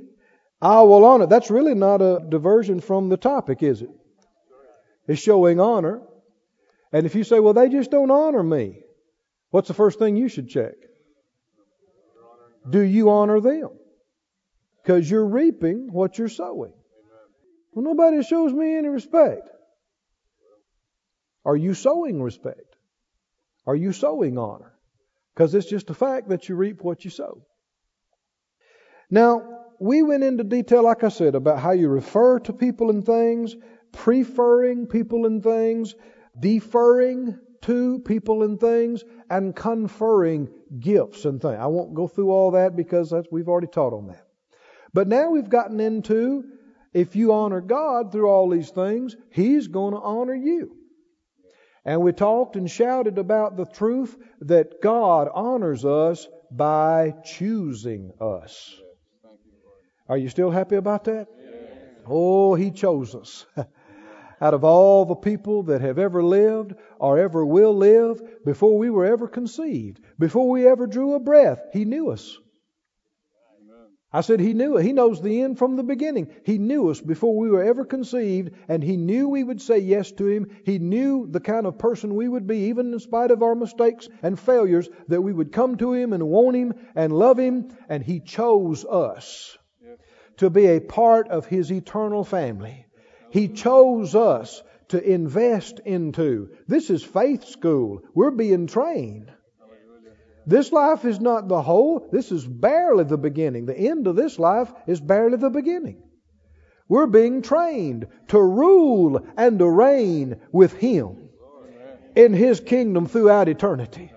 I 0.61 0.82
will 0.82 1.04
honor. 1.04 1.26
That's 1.26 1.50
really 1.50 1.75
not 1.75 2.00
a 2.00 2.25
diversion 2.28 2.80
from 2.80 3.08
the 3.08 3.16
topic, 3.16 3.62
is 3.62 3.82
it? 3.82 3.90
It's 5.08 5.20
showing 5.20 5.61
honor. 5.61 6.02
And 6.92 7.06
if 7.06 7.14
you 7.14 7.25
say, 7.25 7.40
well, 7.40 7.54
they 7.54 7.68
just 7.68 7.90
don't 7.90 8.11
honor 8.11 8.42
me, 8.42 8.80
what's 9.50 9.68
the 9.68 9.75
first 9.75 9.99
thing 9.99 10.16
you 10.16 10.28
should 10.28 10.49
check? 10.49 10.75
Do 12.68 12.80
you 12.80 13.11
honor 13.11 13.40
them? 13.40 13.70
Because 14.82 15.11
you're 15.11 15.26
reaping 15.26 15.92
what 15.92 16.18
you're 16.18 16.28
sowing. 16.28 16.73
Well, 17.73 17.85
nobody 17.85 18.23
shows 18.23 18.52
me 18.52 18.76
any 18.76 18.88
respect. 18.88 19.49
Are 21.44 21.56
you 21.56 21.75
sowing 21.75 22.23
respect? 22.23 22.76
Are 23.66 23.76
you 23.76 23.92
sowing 23.92 24.38
honor? 24.38 24.73
Because 25.35 25.54
it's 25.54 25.68
just 25.68 25.90
a 25.90 25.94
fact 25.94 26.30
that 26.30 26.49
you 26.49 26.56
reap 26.56 26.82
what 26.82 27.04
you 27.04 27.11
sow. 27.11 27.42
Now, 29.11 29.66
we 29.78 30.02
went 30.02 30.25
into 30.25 30.42
detail, 30.42 30.82
like 30.82 31.04
I 31.04 31.08
said, 31.08 31.35
about 31.35 31.61
how 31.61 31.73
you 31.73 31.88
refer 31.88 32.38
to 32.40 32.52
people 32.52 32.90
and 32.90 33.04
things, 33.04 33.54
preferring 33.92 34.87
people 34.87 35.26
and 35.26 35.42
things, 35.42 35.94
deferring 36.38 37.38
to 37.66 37.99
people 38.00 38.42
and 38.42 38.58
things, 38.58 39.04
and 39.28 39.54
conferring 39.54 40.49
gifts 40.78 41.25
and 41.25 41.40
things. 41.40 41.58
I 41.58 41.66
won't 41.66 41.94
go 41.94 42.08
through 42.08 42.30
all 42.30 42.52
that 42.52 42.76
because 42.76 43.12
we've 43.30 43.49
already 43.49 43.66
taught 43.66 43.92
on 43.92 44.08
that. 44.08 44.26
But 44.92 45.08
now 45.08 45.30
we've 45.30 45.49
gotten 45.49 45.80
into 45.80 46.44
if 46.94 47.14
you 47.14 47.32
honor 47.32 47.61
God 47.61 48.11
through 48.11 48.28
all 48.28 48.49
these 48.49 48.70
things, 48.70 49.16
He's 49.30 49.68
going 49.68 49.92
to 49.92 50.00
honor 50.00 50.35
you. 50.35 50.76
And 51.85 52.00
we 52.00 52.12
talked 52.12 52.56
and 52.56 52.70
shouted 52.70 53.18
about 53.18 53.56
the 53.56 53.66
truth 53.66 54.16
that 54.40 54.80
God 54.80 55.28
honors 55.32 55.85
us 55.85 56.26
by 56.50 57.14
choosing 57.25 58.12
us. 58.20 58.75
Are 60.08 60.16
you 60.16 60.28
still 60.28 60.50
happy 60.50 60.76
about 60.76 61.04
that? 61.04 61.26
Oh, 62.06 62.54
He 62.54 62.70
chose 62.70 63.14
us. 63.14 63.44
Out 64.40 64.55
of 64.55 64.64
all 64.64 65.05
the 65.05 65.14
people 65.14 65.62
that 65.64 65.81
have 65.81 65.99
ever 65.99 66.23
lived 66.23 66.75
or 66.99 67.19
ever 67.19 67.45
will 67.45 67.75
live, 67.75 68.21
before 68.45 68.76
we 68.76 68.90
were 68.90 69.07
ever 69.07 69.28
conceived, 69.28 70.00
before 70.19 70.50
we 70.50 70.66
ever 70.66 70.87
drew 70.87 71.14
a 71.14 71.21
breath, 71.21 71.62
He 71.73 71.85
knew 71.85 72.11
us. 72.11 72.38
I 74.12 74.21
said 74.21 74.40
He 74.40 74.55
knew 74.55 74.76
it. 74.76 74.85
He 74.85 74.93
knows 74.93 75.21
the 75.21 75.43
end 75.43 75.59
from 75.59 75.76
the 75.76 75.83
beginning. 75.83 76.28
He 76.45 76.59
knew 76.59 76.88
us 76.90 77.00
before 77.00 77.37
we 77.37 77.50
were 77.50 77.62
ever 77.62 77.85
conceived, 77.85 78.52
and 78.69 78.83
He 78.83 78.97
knew 78.97 79.28
we 79.28 79.43
would 79.43 79.61
say 79.61 79.78
yes 79.78 80.12
to 80.12 80.26
Him. 80.26 80.47
He 80.64 80.78
knew 80.78 81.26
the 81.31 81.40
kind 81.40 81.66
of 81.66 81.78
person 81.78 82.14
we 82.14 82.28
would 82.28 82.47
be, 82.47 82.69
even 82.69 82.93
in 82.93 82.99
spite 82.99 83.31
of 83.31 83.43
our 83.43 83.55
mistakes 83.55 84.09
and 84.23 84.38
failures, 84.38 84.88
that 85.09 85.21
we 85.21 85.33
would 85.33 85.52
come 85.52 85.76
to 85.76 85.93
Him 85.93 86.12
and 86.12 86.28
want 86.28 86.57
Him 86.57 86.75
and 86.95 87.12
love 87.12 87.38
Him, 87.38 87.69
and 87.88 88.02
He 88.02 88.21
chose 88.21 88.85
us 88.85 89.59
to 90.38 90.50
be 90.50 90.66
a 90.66 90.81
part 90.81 91.28
of 91.28 91.47
His 91.47 91.71
eternal 91.73 92.25
family. 92.25 92.86
He 93.30 93.49
chose 93.49 94.14
us 94.14 94.62
to 94.88 95.02
invest 95.02 95.80
into. 95.80 96.50
This 96.68 96.90
is 96.90 97.02
faith 97.02 97.45
school. 97.45 98.02
We're 98.14 98.30
being 98.30 98.66
trained. 98.66 99.33
This 100.47 100.71
life 100.71 101.04
is 101.04 101.21
not 101.21 101.49
the 101.49 101.61
whole. 101.61 102.09
This 102.12 102.30
is 102.30 102.47
barely 102.47 103.04
the 103.04 103.18
beginning. 103.18 103.66
The 103.66 103.76
end 103.76 104.06
of 104.06 104.14
this 104.14 104.38
life 104.38 104.73
is 104.87 105.00
barely 105.00 105.38
the 105.38 105.50
beginning. 105.50 106.02
We're 106.88 107.09
being 107.09 107.42
trained 107.42 108.06
to 108.28 108.40
rule 108.40 109.26
and 109.37 109.59
to 109.59 109.68
reign 109.68 110.40
with 110.52 110.73
Him 110.73 111.30
in 112.14 112.33
His 112.33 112.61
kingdom 112.61 113.06
throughout 113.06 113.49
eternity. 113.49 114.12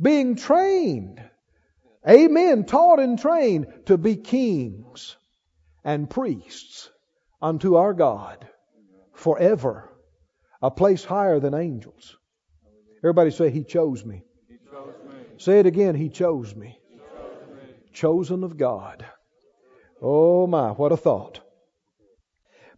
Being 0.00 0.36
trained. 0.36 1.20
Amen. 2.08 2.64
Taught 2.64 3.00
and 3.00 3.18
trained 3.18 3.66
to 3.86 3.98
be 3.98 4.16
kings 4.16 5.16
and 5.84 6.08
priests 6.08 6.90
unto 7.42 7.74
our 7.74 7.92
God 7.92 8.48
forever. 9.12 9.90
A 10.62 10.70
place 10.70 11.04
higher 11.04 11.40
than 11.40 11.54
angels. 11.54 12.16
Everybody 12.98 13.32
say, 13.32 13.50
He 13.50 13.64
chose 13.64 14.04
me. 14.04 14.22
Say 15.38 15.58
it 15.58 15.66
again. 15.66 15.96
He 15.96 16.08
chose 16.08 16.54
me. 16.54 16.78
Chosen 17.92 18.44
of 18.44 18.56
God. 18.56 19.04
Oh 20.00 20.46
my, 20.46 20.70
what 20.70 20.92
a 20.92 20.96
thought. 20.96 21.40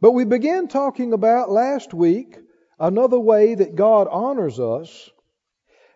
But 0.00 0.12
we 0.12 0.24
began 0.24 0.68
talking 0.68 1.12
about 1.12 1.50
last 1.50 1.94
week 1.94 2.38
another 2.78 3.18
way 3.18 3.54
that 3.54 3.76
God 3.76 4.08
honors 4.10 4.58
us. 4.58 5.10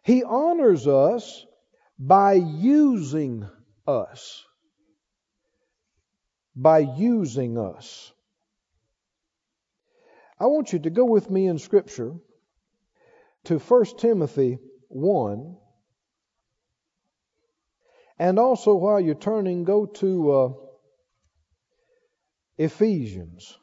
He 0.03 0.23
honors 0.23 0.87
us 0.87 1.45
by 1.99 2.35
using 2.35 3.49
us. 3.87 4.45
By 6.55 6.79
using 6.79 7.59
us. 7.59 8.13
I 10.41 10.47
want 10.47 10.73
you 10.73 10.79
to 10.81 10.91
go 10.91 11.05
with 11.05 11.31
me 11.31 11.47
in 11.47 11.59
Scripture 11.59 12.15
to 13.45 13.59
1 13.59 13.85
Timothy 13.99 14.59
1. 14.89 15.57
And 18.21 18.39
also, 18.39 18.75
while 18.75 19.01
you're 19.01 19.15
turning, 19.15 19.65
go 19.65 19.87
to 19.87 20.33
uh, 20.33 20.49
Ephesians 22.57 23.57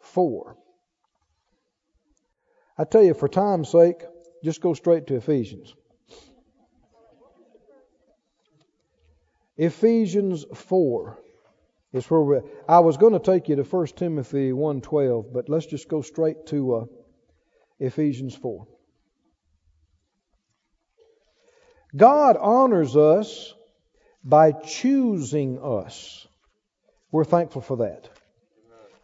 4. 0.00 0.56
I 2.76 2.84
tell 2.84 3.02
you, 3.02 3.14
for 3.14 3.28
time's 3.28 3.70
sake, 3.70 4.02
just 4.44 4.60
go 4.60 4.74
straight 4.74 5.08
to 5.08 5.16
Ephesians. 5.16 5.74
Ephesians 9.56 10.44
4 10.54 11.18
is 11.92 12.08
where 12.10 12.20
we 12.20 12.40
I 12.68 12.80
was 12.80 12.96
going 12.96 13.14
to 13.14 13.18
take 13.18 13.48
you 13.48 13.56
to 13.56 13.64
1 13.64 13.86
Timothy 13.96 14.52
1:12, 14.52 15.32
but 15.32 15.48
let's 15.48 15.66
just 15.66 15.88
go 15.88 16.02
straight 16.02 16.46
to 16.46 16.74
uh, 16.74 16.84
Ephesians 17.78 18.34
4. 18.34 18.66
God 21.96 22.36
honors 22.36 22.96
us 22.96 23.54
by 24.22 24.52
choosing 24.52 25.58
us. 25.62 26.26
We're 27.10 27.24
thankful 27.24 27.62
for 27.62 27.78
that. 27.78 28.10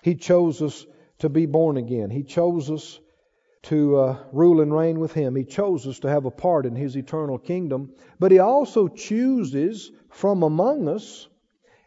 He 0.03 0.17
chose 0.17 0.61
us 0.61 0.85
to 1.21 1.31
be 1.31 1.47
born 1.47 1.79
again. 1.79 2.11
He 2.11 2.25
chose 2.25 2.71
us 2.71 3.01
to 3.63 3.97
uh, 3.97 4.25
rule 4.33 4.61
and 4.61 4.75
reign 4.75 5.01
with 5.01 5.15
Him. 5.15 5.35
He 5.35 5.45
chose 5.45 5.87
us 5.87 6.01
to 6.01 6.11
have 6.11 6.27
a 6.27 6.31
part 6.31 6.67
in 6.67 6.77
His 6.77 6.97
eternal 6.97 7.39
kingdom. 7.39 7.95
But 8.19 8.31
He 8.31 8.39
also 8.39 8.89
chooses 8.89 9.91
from 10.11 10.43
among 10.43 10.89
us 10.89 11.27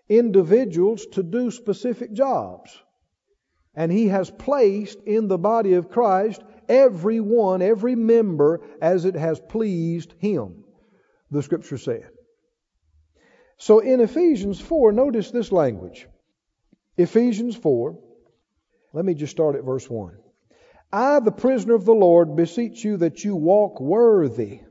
individuals 0.09 1.05
to 1.13 1.23
do 1.23 1.51
specific 1.51 2.13
jobs. 2.13 2.77
And 3.75 3.91
He 3.91 4.07
has 4.07 4.29
placed 4.29 4.99
in 5.03 5.27
the 5.27 5.37
body 5.37 5.73
of 5.73 5.89
Christ 5.89 6.41
every 6.67 7.19
one, 7.19 7.61
every 7.61 7.95
member, 7.95 8.61
as 8.81 9.05
it 9.05 9.15
has 9.15 9.39
pleased 9.39 10.13
Him, 10.19 10.63
the 11.31 11.43
Scripture 11.43 11.77
said. 11.77 12.09
So 13.57 13.79
in 13.79 14.01
Ephesians 14.01 14.59
4, 14.61 14.91
notice 14.91 15.31
this 15.31 15.51
language. 15.51 16.07
Ephesians 16.97 17.55
4, 17.55 17.97
let 18.93 19.05
me 19.05 19.13
just 19.13 19.31
start 19.31 19.55
at 19.55 19.63
verse 19.63 19.89
1. 19.89 20.17
I, 20.91 21.19
the 21.19 21.31
prisoner 21.31 21.75
of 21.75 21.85
the 21.85 21.93
Lord, 21.93 22.35
beseech 22.35 22.83
you 22.83 22.97
that 22.97 23.23
you 23.23 23.35
walk 23.35 23.81
worthy 23.81 24.61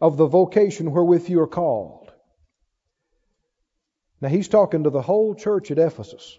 of 0.00 0.16
the 0.16 0.26
vocation 0.26 0.92
wherewith 0.92 1.28
you 1.28 1.40
are 1.40 1.46
called. 1.46 2.05
Now 4.20 4.28
he's 4.28 4.48
talking 4.48 4.84
to 4.84 4.90
the 4.90 5.02
whole 5.02 5.34
church 5.34 5.70
at 5.70 5.78
Ephesus. 5.78 6.38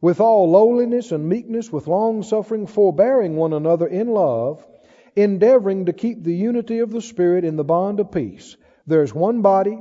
With 0.00 0.20
all 0.20 0.50
lowliness 0.50 1.12
and 1.12 1.28
meekness, 1.28 1.72
with 1.72 1.86
long 1.86 2.22
suffering, 2.22 2.66
forbearing 2.66 3.36
one 3.36 3.52
another 3.52 3.86
in 3.86 4.08
love, 4.08 4.66
endeavoring 5.14 5.86
to 5.86 5.92
keep 5.92 6.22
the 6.22 6.34
unity 6.34 6.80
of 6.80 6.90
the 6.90 7.02
Spirit 7.02 7.44
in 7.44 7.56
the 7.56 7.64
bond 7.64 8.00
of 8.00 8.10
peace. 8.10 8.56
There 8.86 9.02
is 9.02 9.14
one 9.14 9.42
body 9.42 9.80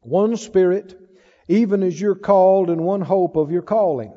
one 0.00 0.36
Spirit, 0.36 0.98
even 1.48 1.82
as 1.82 2.00
you're 2.00 2.14
called 2.14 2.70
in 2.70 2.82
one 2.82 3.00
hope 3.00 3.36
of 3.36 3.50
your 3.50 3.62
calling. 3.62 4.12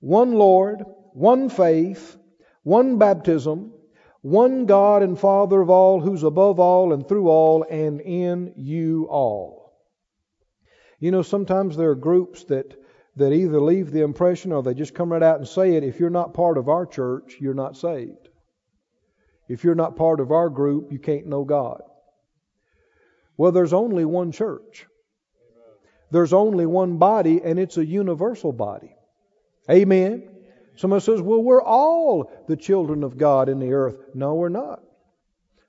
One 0.00 0.32
Lord, 0.32 0.84
one 1.12 1.48
faith, 1.48 2.16
one 2.62 2.98
baptism, 2.98 3.72
one 4.22 4.66
God 4.66 5.02
and 5.02 5.18
Father 5.18 5.60
of 5.60 5.70
all, 5.70 6.00
who's 6.00 6.22
above 6.22 6.58
all 6.58 6.92
and 6.92 7.06
through 7.08 7.28
all 7.28 7.64
and 7.64 8.00
in 8.00 8.52
you 8.56 9.06
all. 9.08 9.55
You 10.98 11.10
know, 11.10 11.22
sometimes 11.22 11.76
there 11.76 11.90
are 11.90 11.94
groups 11.94 12.44
that, 12.44 12.74
that 13.16 13.32
either 13.32 13.60
leave 13.60 13.90
the 13.90 14.02
impression 14.02 14.52
or 14.52 14.62
they 14.62 14.74
just 14.74 14.94
come 14.94 15.12
right 15.12 15.22
out 15.22 15.38
and 15.38 15.48
say 15.48 15.74
it. 15.74 15.84
If 15.84 16.00
you're 16.00 16.10
not 16.10 16.34
part 16.34 16.58
of 16.58 16.68
our 16.68 16.86
church, 16.86 17.36
you're 17.40 17.54
not 17.54 17.76
saved. 17.76 18.28
If 19.48 19.62
you're 19.62 19.74
not 19.74 19.96
part 19.96 20.20
of 20.20 20.32
our 20.32 20.48
group, 20.48 20.92
you 20.92 20.98
can't 20.98 21.26
know 21.26 21.44
God. 21.44 21.82
Well, 23.36 23.52
there's 23.52 23.72
only 23.72 24.04
one 24.04 24.32
church. 24.32 24.86
There's 26.10 26.32
only 26.32 26.66
one 26.66 26.96
body, 26.98 27.40
and 27.42 27.58
it's 27.58 27.76
a 27.76 27.84
universal 27.84 28.52
body. 28.52 28.94
Amen. 29.70 30.28
Someone 30.76 31.00
says, 31.00 31.20
well, 31.20 31.42
we're 31.42 31.62
all 31.62 32.30
the 32.48 32.56
children 32.56 33.02
of 33.02 33.18
God 33.18 33.48
in 33.48 33.58
the 33.58 33.72
earth. 33.72 33.98
No, 34.14 34.34
we're 34.34 34.48
not. 34.48 34.82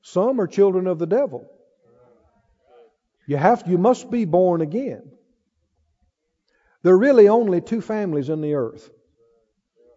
Some 0.01 0.39
are 0.39 0.47
children 0.47 0.87
of 0.87 0.99
the 0.99 1.05
devil. 1.05 1.45
You 3.25 3.35
have 3.37 3.63
you 3.67 3.77
must 3.77 4.09
be 4.09 4.25
born 4.25 4.61
again. 4.61 5.11
There 6.83 6.93
are 6.93 6.97
really 6.97 7.27
only 7.27 7.61
two 7.61 7.81
families 7.81 8.29
in 8.29 8.41
the 8.41 8.53
earth. 8.53 8.89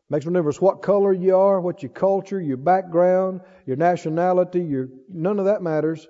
Makes 0.08 0.26
no 0.26 0.32
difference 0.32 0.60
what 0.60 0.82
color 0.82 1.12
you 1.12 1.36
are, 1.36 1.60
what 1.60 1.82
your 1.82 1.92
culture, 1.92 2.40
your 2.40 2.56
background, 2.56 3.42
your 3.64 3.76
nationality, 3.76 4.60
your 4.60 4.88
none 5.08 5.38
of 5.38 5.44
that 5.44 5.62
matters. 5.62 6.08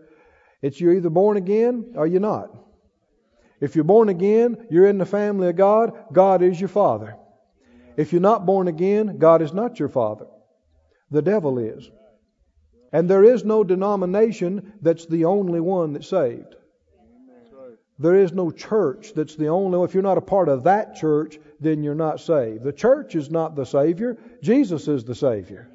It's 0.63 0.81
you're 0.81 0.95
either 0.95 1.11
born 1.11 1.37
again 1.37 1.93
or 1.97 2.07
you're 2.07 2.21
not. 2.21 2.51
If 3.61 3.75
you're 3.75 3.85
born 3.85 4.09
again, 4.09 4.67
you're 4.71 4.89
in 4.89 4.97
the 4.97 5.05
family 5.05 5.49
of 5.49 5.57
God. 5.57 5.93
God 6.13 6.43
is 6.43 6.59
your 6.59 6.69
father. 6.69 7.17
If 7.97 8.13
you're 8.13 8.23
not 8.23 8.47
born 8.47 8.69
again, 8.69 9.19
God 9.19 9.43
is 9.43 9.53
not 9.53 9.79
your 9.79 9.91
father. 9.91 10.27
The 11.11 11.21
devil 11.21 11.59
is. 11.59 11.91
And 12.93 13.09
there 13.09 13.25
is 13.25 13.45
no 13.45 13.65
denomination 13.65 14.73
that's 14.81 15.05
the 15.07 15.27
only 15.27 15.61
one 15.61 15.93
that's 15.93 16.09
saved. 16.09 16.57
There 18.01 18.17
is 18.17 18.33
no 18.33 18.51
church 18.51 19.13
that's 19.15 19.37
the 19.37 19.49
only 19.49 19.79
If 19.85 19.93
you're 19.93 20.03
not 20.03 20.17
a 20.17 20.23
part 20.23 20.49
of 20.49 20.65
that 20.65 20.97
church, 20.97 21.39
then 21.61 21.83
you're 21.83 21.95
not 21.95 22.19
saved. 22.19 22.65
The 22.65 22.73
church 22.73 23.15
is 23.15 23.31
not 23.31 23.55
the 23.55 23.67
Savior. 23.67 24.17
Jesus 24.43 24.89
is 24.89 25.05
the 25.05 25.15
Savior. 25.15 25.69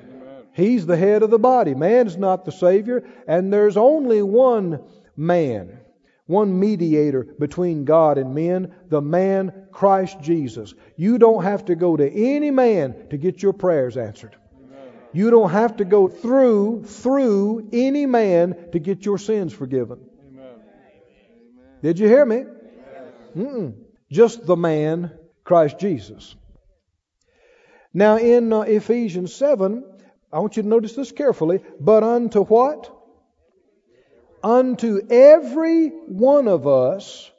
He's 0.52 0.88
the 0.88 0.98
head 0.98 1.22
of 1.22 1.30
the 1.30 1.38
body. 1.38 1.76
Man's 1.76 2.18
not 2.18 2.44
the 2.44 2.52
Savior. 2.52 3.08
And 3.28 3.54
there's 3.54 3.78
only 3.78 4.24
one 4.24 4.82
man, 5.16 5.78
one 6.26 6.60
mediator 6.60 7.26
between 7.38 7.86
God 7.86 8.18
and 8.18 8.34
men, 8.34 8.74
the 8.90 9.02
man 9.02 9.68
Christ 9.72 10.20
Jesus. 10.20 10.74
You 10.96 11.20
don't 11.20 11.44
have 11.44 11.66
to 11.66 11.76
go 11.76 11.96
to 11.96 12.10
any 12.10 12.50
man 12.50 13.10
to 13.12 13.18
get 13.18 13.44
your 13.44 13.54
prayers 13.54 13.98
answered. 13.98 14.36
You 15.14 15.30
don't 15.30 15.52
have 15.52 15.78
to 15.78 15.86
go 15.86 16.08
through 16.08 16.86
through 16.86 17.70
any 17.72 18.08
man 18.08 18.72
to 18.72 18.80
get 18.80 19.06
your 19.06 19.20
sins 19.20 19.54
forgiven. 19.54 20.00
Did 21.86 22.00
you 22.00 22.08
hear 22.08 22.26
me? 22.26 22.46
Mm-mm. 23.38 23.76
Just 24.12 24.44
the 24.48 24.56
man, 24.56 25.12
Christ 25.44 25.78
Jesus. 25.78 26.36
Now 27.94 28.18
in 28.18 28.52
uh, 28.52 28.62
Ephesians 28.62 29.36
7, 29.36 29.84
I 30.34 30.40
want 30.40 30.58
you 30.58 30.64
to 30.64 30.68
notice 30.68 30.96
this 30.96 31.12
carefully. 31.12 31.62
But 31.80 32.02
unto 32.02 32.44
what? 32.44 32.92
Unto 34.44 35.00
every 35.12 35.90
one 35.90 36.48
of 36.48 36.66
us 36.66 37.30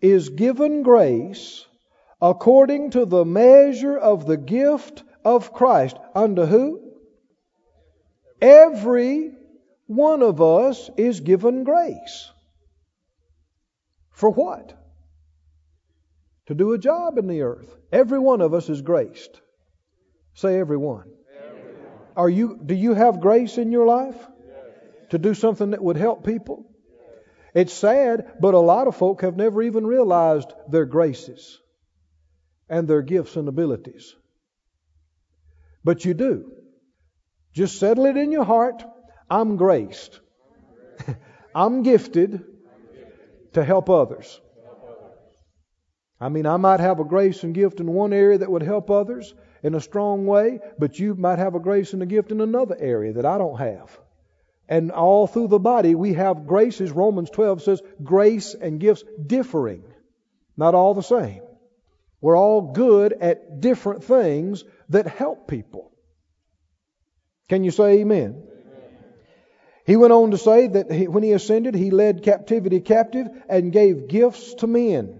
is 0.00 0.28
given 0.28 0.84
grace 0.84 1.66
according 2.22 2.92
to 2.92 3.04
the 3.04 3.24
measure 3.24 3.98
of 3.98 4.28
the 4.28 4.36
gift 4.36 5.02
of 5.24 5.52
Christ. 5.52 5.96
Unto 6.14 6.44
who? 6.44 6.92
Every 8.40 9.32
one 9.88 10.22
of 10.22 10.40
us 10.40 10.88
is 10.96 11.18
given 11.18 11.64
grace. 11.64 12.30
For 14.18 14.30
what? 14.30 14.72
To 16.46 16.54
do 16.54 16.72
a 16.72 16.78
job 16.78 17.18
in 17.18 17.28
the 17.28 17.42
earth. 17.42 17.72
Every 17.92 18.18
one 18.18 18.40
of 18.40 18.52
us 18.52 18.68
is 18.68 18.82
graced. 18.82 19.40
Say 20.34 20.58
everyone. 20.58 21.04
everyone. 21.40 21.92
Are 22.16 22.28
you 22.28 22.58
do 22.66 22.74
you 22.74 22.94
have 22.94 23.20
grace 23.20 23.58
in 23.58 23.70
your 23.70 23.86
life? 23.86 24.16
Yes. 24.16 25.10
To 25.10 25.18
do 25.18 25.34
something 25.34 25.70
that 25.70 25.84
would 25.84 25.96
help 25.96 26.26
people? 26.26 26.66
Yes. 26.88 27.62
It's 27.62 27.72
sad, 27.72 28.32
but 28.40 28.54
a 28.54 28.58
lot 28.72 28.88
of 28.88 28.96
folk 28.96 29.22
have 29.22 29.36
never 29.36 29.62
even 29.62 29.86
realized 29.86 30.52
their 30.68 30.84
graces 30.84 31.60
and 32.68 32.88
their 32.88 33.02
gifts 33.02 33.36
and 33.36 33.46
abilities. 33.46 34.16
But 35.84 36.04
you 36.04 36.14
do. 36.14 36.50
Just 37.52 37.78
settle 37.78 38.06
it 38.06 38.16
in 38.16 38.32
your 38.32 38.44
heart. 38.44 38.82
I'm 39.30 39.56
graced. 39.56 40.18
I'm 41.54 41.82
gifted 41.92 42.57
to 43.58 43.64
help 43.64 43.90
others. 43.90 44.40
I 46.20 46.28
mean, 46.28 46.46
I 46.46 46.56
might 46.56 46.80
have 46.80 47.00
a 47.00 47.04
grace 47.04 47.44
and 47.44 47.54
gift 47.54 47.80
in 47.80 47.92
one 47.92 48.12
area 48.12 48.38
that 48.38 48.50
would 48.50 48.62
help 48.62 48.90
others 48.90 49.34
in 49.62 49.74
a 49.74 49.80
strong 49.80 50.26
way, 50.26 50.60
but 50.78 50.98
you 50.98 51.14
might 51.14 51.38
have 51.38 51.54
a 51.54 51.60
grace 51.60 51.92
and 51.92 52.02
a 52.02 52.06
gift 52.06 52.32
in 52.32 52.40
another 52.40 52.76
area 52.78 53.12
that 53.14 53.26
I 53.26 53.38
don't 53.38 53.58
have. 53.58 53.98
And 54.68 54.90
all 54.90 55.26
through 55.26 55.48
the 55.48 55.58
body, 55.58 55.94
we 55.94 56.14
have 56.14 56.46
graces. 56.46 56.90
Romans 56.90 57.30
12 57.30 57.62
says 57.62 57.82
grace 58.02 58.54
and 58.54 58.80
gifts 58.80 59.04
differing, 59.24 59.82
not 60.56 60.74
all 60.74 60.94
the 60.94 61.02
same. 61.02 61.42
We're 62.20 62.36
all 62.36 62.72
good 62.72 63.12
at 63.12 63.60
different 63.60 64.04
things 64.04 64.64
that 64.88 65.06
help 65.06 65.48
people. 65.48 65.92
Can 67.48 67.64
you 67.64 67.70
say 67.70 68.00
amen? 68.00 68.42
He 69.88 69.96
went 69.96 70.12
on 70.12 70.32
to 70.32 70.36
say 70.36 70.66
that 70.66 70.92
he, 70.92 71.08
when 71.08 71.22
he 71.22 71.32
ascended, 71.32 71.74
he 71.74 71.90
led 71.90 72.22
captivity 72.22 72.80
captive 72.80 73.26
and 73.48 73.72
gave 73.72 74.06
gifts 74.06 74.52
to 74.56 74.66
men. 74.66 75.18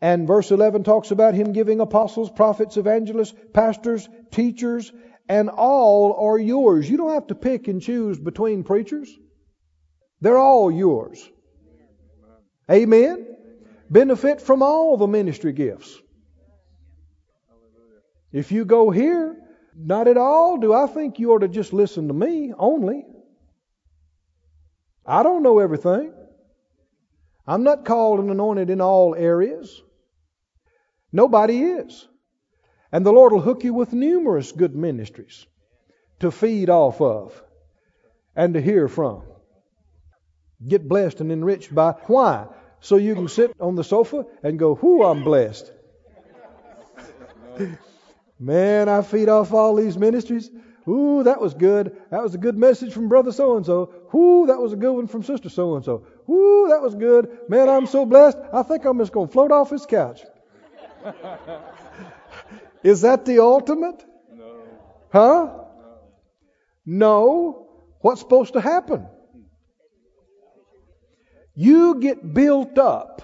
And 0.00 0.26
verse 0.26 0.50
11 0.50 0.84
talks 0.84 1.10
about 1.10 1.34
him 1.34 1.52
giving 1.52 1.80
apostles, 1.80 2.30
prophets, 2.30 2.78
evangelists, 2.78 3.34
pastors, 3.52 4.08
teachers, 4.30 4.90
and 5.28 5.50
all 5.50 6.14
are 6.26 6.38
yours. 6.38 6.88
You 6.88 6.96
don't 6.96 7.12
have 7.12 7.26
to 7.26 7.34
pick 7.34 7.68
and 7.68 7.82
choose 7.82 8.18
between 8.18 8.64
preachers. 8.64 9.14
They're 10.22 10.38
all 10.38 10.72
yours. 10.72 11.28
Amen. 12.70 13.26
Benefit 13.90 14.40
from 14.40 14.62
all 14.62 14.96
the 14.96 15.06
ministry 15.06 15.52
gifts. 15.52 15.94
If 18.32 18.52
you 18.52 18.64
go 18.64 18.88
here, 18.88 19.36
not 19.76 20.08
at 20.08 20.16
all 20.16 20.56
do 20.56 20.72
I 20.72 20.86
think 20.86 21.18
you 21.18 21.32
ought 21.32 21.40
to 21.40 21.48
just 21.48 21.74
listen 21.74 22.08
to 22.08 22.14
me 22.14 22.54
only. 22.58 23.04
I 25.08 25.22
don't 25.22 25.42
know 25.42 25.58
everything. 25.58 26.12
I'm 27.46 27.62
not 27.62 27.86
called 27.86 28.20
and 28.20 28.30
anointed 28.30 28.68
in 28.68 28.82
all 28.82 29.14
areas. 29.14 29.82
Nobody 31.10 31.62
is. 31.62 32.06
And 32.92 33.06
the 33.06 33.12
Lord 33.12 33.32
will 33.32 33.40
hook 33.40 33.64
you 33.64 33.72
with 33.72 33.94
numerous 33.94 34.52
good 34.52 34.76
ministries 34.76 35.46
to 36.20 36.30
feed 36.30 36.68
off 36.68 37.00
of 37.00 37.42
and 38.36 38.52
to 38.52 38.60
hear 38.60 38.86
from. 38.86 39.22
Get 40.66 40.86
blessed 40.86 41.20
and 41.20 41.32
enriched 41.32 41.74
by. 41.74 41.92
Why? 42.06 42.46
So 42.80 42.96
you 42.96 43.14
can 43.14 43.28
sit 43.28 43.56
on 43.58 43.76
the 43.76 43.84
sofa 43.84 44.26
and 44.42 44.58
go, 44.58 44.74
whoo, 44.74 45.04
I'm 45.04 45.24
blessed. 45.24 45.72
Man, 48.38 48.90
I 48.90 49.00
feed 49.00 49.30
off 49.30 49.54
all 49.54 49.74
these 49.74 49.96
ministries. 49.96 50.50
Ooh, 50.86 51.22
that 51.22 51.40
was 51.40 51.54
good. 51.54 51.96
That 52.10 52.22
was 52.22 52.34
a 52.34 52.38
good 52.38 52.58
message 52.58 52.92
from 52.92 53.08
brother 53.08 53.32
so 53.32 53.56
and 53.56 53.64
so. 53.64 53.94
Ooh, 54.14 54.46
that 54.46 54.58
was 54.58 54.72
a 54.72 54.76
good 54.76 54.92
one 54.92 55.06
from 55.06 55.22
sister 55.22 55.48
so 55.48 55.76
and 55.76 55.84
so. 55.84 56.06
Ooh, 56.30 56.68
that 56.70 56.80
was 56.80 56.94
good. 56.94 57.38
Man, 57.48 57.68
I'm 57.68 57.86
so 57.86 58.06
blessed. 58.06 58.38
I 58.52 58.62
think 58.62 58.84
I'm 58.84 58.98
just 58.98 59.12
going 59.12 59.28
to 59.28 59.32
float 59.32 59.52
off 59.52 59.70
his 59.70 59.86
couch. 59.86 60.22
Is 62.82 63.02
that 63.02 63.24
the 63.24 63.40
ultimate? 63.40 64.04
No. 64.32 64.62
Huh? 65.12 65.46
No. 65.46 66.00
no. 66.86 67.68
What's 68.00 68.20
supposed 68.20 68.52
to 68.54 68.60
happen? 68.60 69.06
You 71.54 71.96
get 72.00 72.34
built 72.34 72.78
up. 72.78 73.22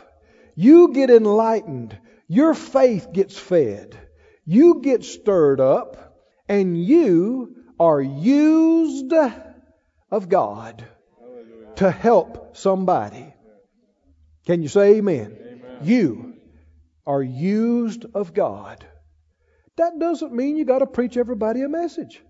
You 0.57 0.93
get 0.93 1.11
enlightened. 1.11 1.97
Your 2.27 2.55
faith 2.55 3.13
gets 3.13 3.39
fed. 3.39 3.97
You 4.45 4.81
get 4.83 5.05
stirred 5.05 5.61
up 5.61 6.19
and 6.49 6.83
you 6.83 7.57
are 7.79 8.01
used 8.01 9.13
of 10.15 10.29
God 10.29 10.87
to 11.77 11.91
help 11.91 12.57
somebody. 12.57 13.35
Can 14.47 14.63
you 14.63 14.69
say 14.69 14.97
amen? 14.97 15.37
amen? 15.41 15.79
You 15.83 16.35
are 17.05 17.23
used 17.23 18.07
of 18.15 18.33
God. 18.33 18.87
That 19.77 19.99
doesn't 19.99 20.33
mean 20.33 20.57
you 20.57 20.65
got 20.65 20.79
to 20.79 20.87
preach 20.87 21.17
everybody 21.17 21.63
a 21.63 21.69
message. 21.69 22.23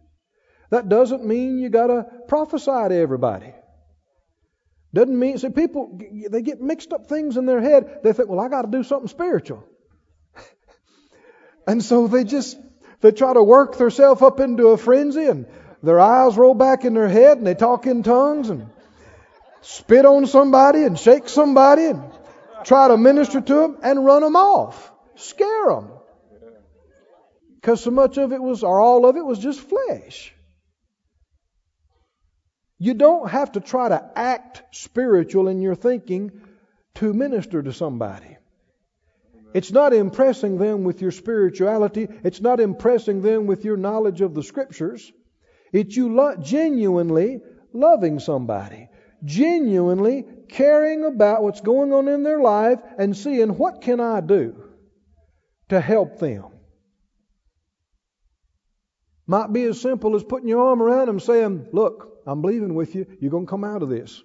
That 0.70 0.88
doesn't 0.88 1.26
mean 1.26 1.58
you 1.58 1.68
got 1.68 1.88
to 1.88 2.06
prophesy 2.26 2.88
to 2.88 2.94
everybody. 2.94 3.52
Doesn't 4.94 5.18
mean, 5.18 5.36
see, 5.36 5.50
people, 5.50 6.00
they 6.30 6.40
get 6.40 6.62
mixed 6.62 6.92
up 6.94 7.06
things 7.06 7.36
in 7.36 7.44
their 7.44 7.60
head. 7.60 8.00
They 8.02 8.14
think, 8.14 8.30
well, 8.30 8.40
I 8.40 8.48
got 8.48 8.62
to 8.62 8.70
do 8.70 8.82
something 8.82 9.08
spiritual. 9.08 9.62
and 11.66 11.84
so 11.84 12.08
they 12.08 12.24
just 12.24 12.56
they 13.02 13.12
try 13.12 13.34
to 13.34 13.42
work 13.42 13.76
themselves 13.76 14.22
up 14.22 14.40
into 14.40 14.68
a 14.68 14.78
frenzy 14.78 15.26
and 15.26 15.46
their 15.84 16.00
eyes 16.00 16.36
roll 16.36 16.54
back 16.54 16.84
in 16.84 16.94
their 16.94 17.08
head 17.08 17.38
and 17.38 17.46
they 17.46 17.54
talk 17.54 17.86
in 17.86 18.02
tongues 18.02 18.50
and 18.50 18.68
spit 19.60 20.04
on 20.04 20.26
somebody 20.26 20.82
and 20.82 20.98
shake 20.98 21.28
somebody 21.28 21.86
and 21.86 22.02
try 22.64 22.88
to 22.88 22.96
minister 22.96 23.40
to 23.40 23.54
them 23.54 23.78
and 23.82 24.04
run 24.04 24.22
them 24.22 24.36
off, 24.36 24.92
scare 25.16 25.66
them. 25.68 25.90
Because 27.54 27.82
so 27.82 27.90
much 27.90 28.18
of 28.18 28.32
it 28.32 28.42
was, 28.42 28.62
or 28.62 28.80
all 28.80 29.06
of 29.06 29.16
it 29.16 29.24
was 29.24 29.38
just 29.38 29.60
flesh. 29.60 30.34
You 32.78 32.94
don't 32.94 33.30
have 33.30 33.52
to 33.52 33.60
try 33.60 33.88
to 33.88 34.10
act 34.16 34.62
spiritual 34.72 35.48
in 35.48 35.62
your 35.62 35.74
thinking 35.74 36.32
to 36.96 37.12
minister 37.14 37.62
to 37.62 37.72
somebody. 37.72 38.36
It's 39.54 39.70
not 39.70 39.94
impressing 39.94 40.58
them 40.58 40.84
with 40.84 41.00
your 41.00 41.12
spirituality. 41.12 42.08
It's 42.24 42.40
not 42.40 42.60
impressing 42.60 43.22
them 43.22 43.46
with 43.46 43.64
your 43.64 43.76
knowledge 43.76 44.20
of 44.20 44.34
the 44.34 44.42
scriptures. 44.42 45.10
It's 45.74 45.96
you 45.96 46.14
lo- 46.14 46.37
genuinely 46.37 47.40
loving 47.72 48.20
somebody, 48.20 48.88
genuinely 49.24 50.24
caring 50.48 51.04
about 51.04 51.42
what's 51.42 51.60
going 51.60 51.92
on 51.92 52.06
in 52.06 52.22
their 52.22 52.40
life 52.40 52.78
and 52.96 53.16
seeing 53.16 53.58
what 53.58 53.80
can 53.80 53.98
I 54.00 54.20
do 54.20 54.54
to 55.70 55.80
help 55.80 56.20
them. 56.20 56.44
Might 59.26 59.52
be 59.52 59.64
as 59.64 59.80
simple 59.80 60.14
as 60.14 60.22
putting 60.22 60.48
your 60.48 60.64
arm 60.64 60.80
around 60.80 61.08
them 61.08 61.18
saying, 61.18 61.66
Look, 61.72 62.20
I'm 62.24 62.40
believing 62.40 62.74
with 62.74 62.94
you. 62.94 63.06
You're 63.20 63.32
going 63.32 63.46
to 63.46 63.50
come 63.50 63.64
out 63.64 63.82
of 63.82 63.88
this. 63.88 64.22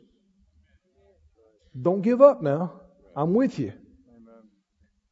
Don't 1.82 2.02
give 2.04 2.22
up 2.22 2.44
now. 2.44 2.82
I'm 3.16 3.34
with 3.34 3.58
you. 3.58 3.74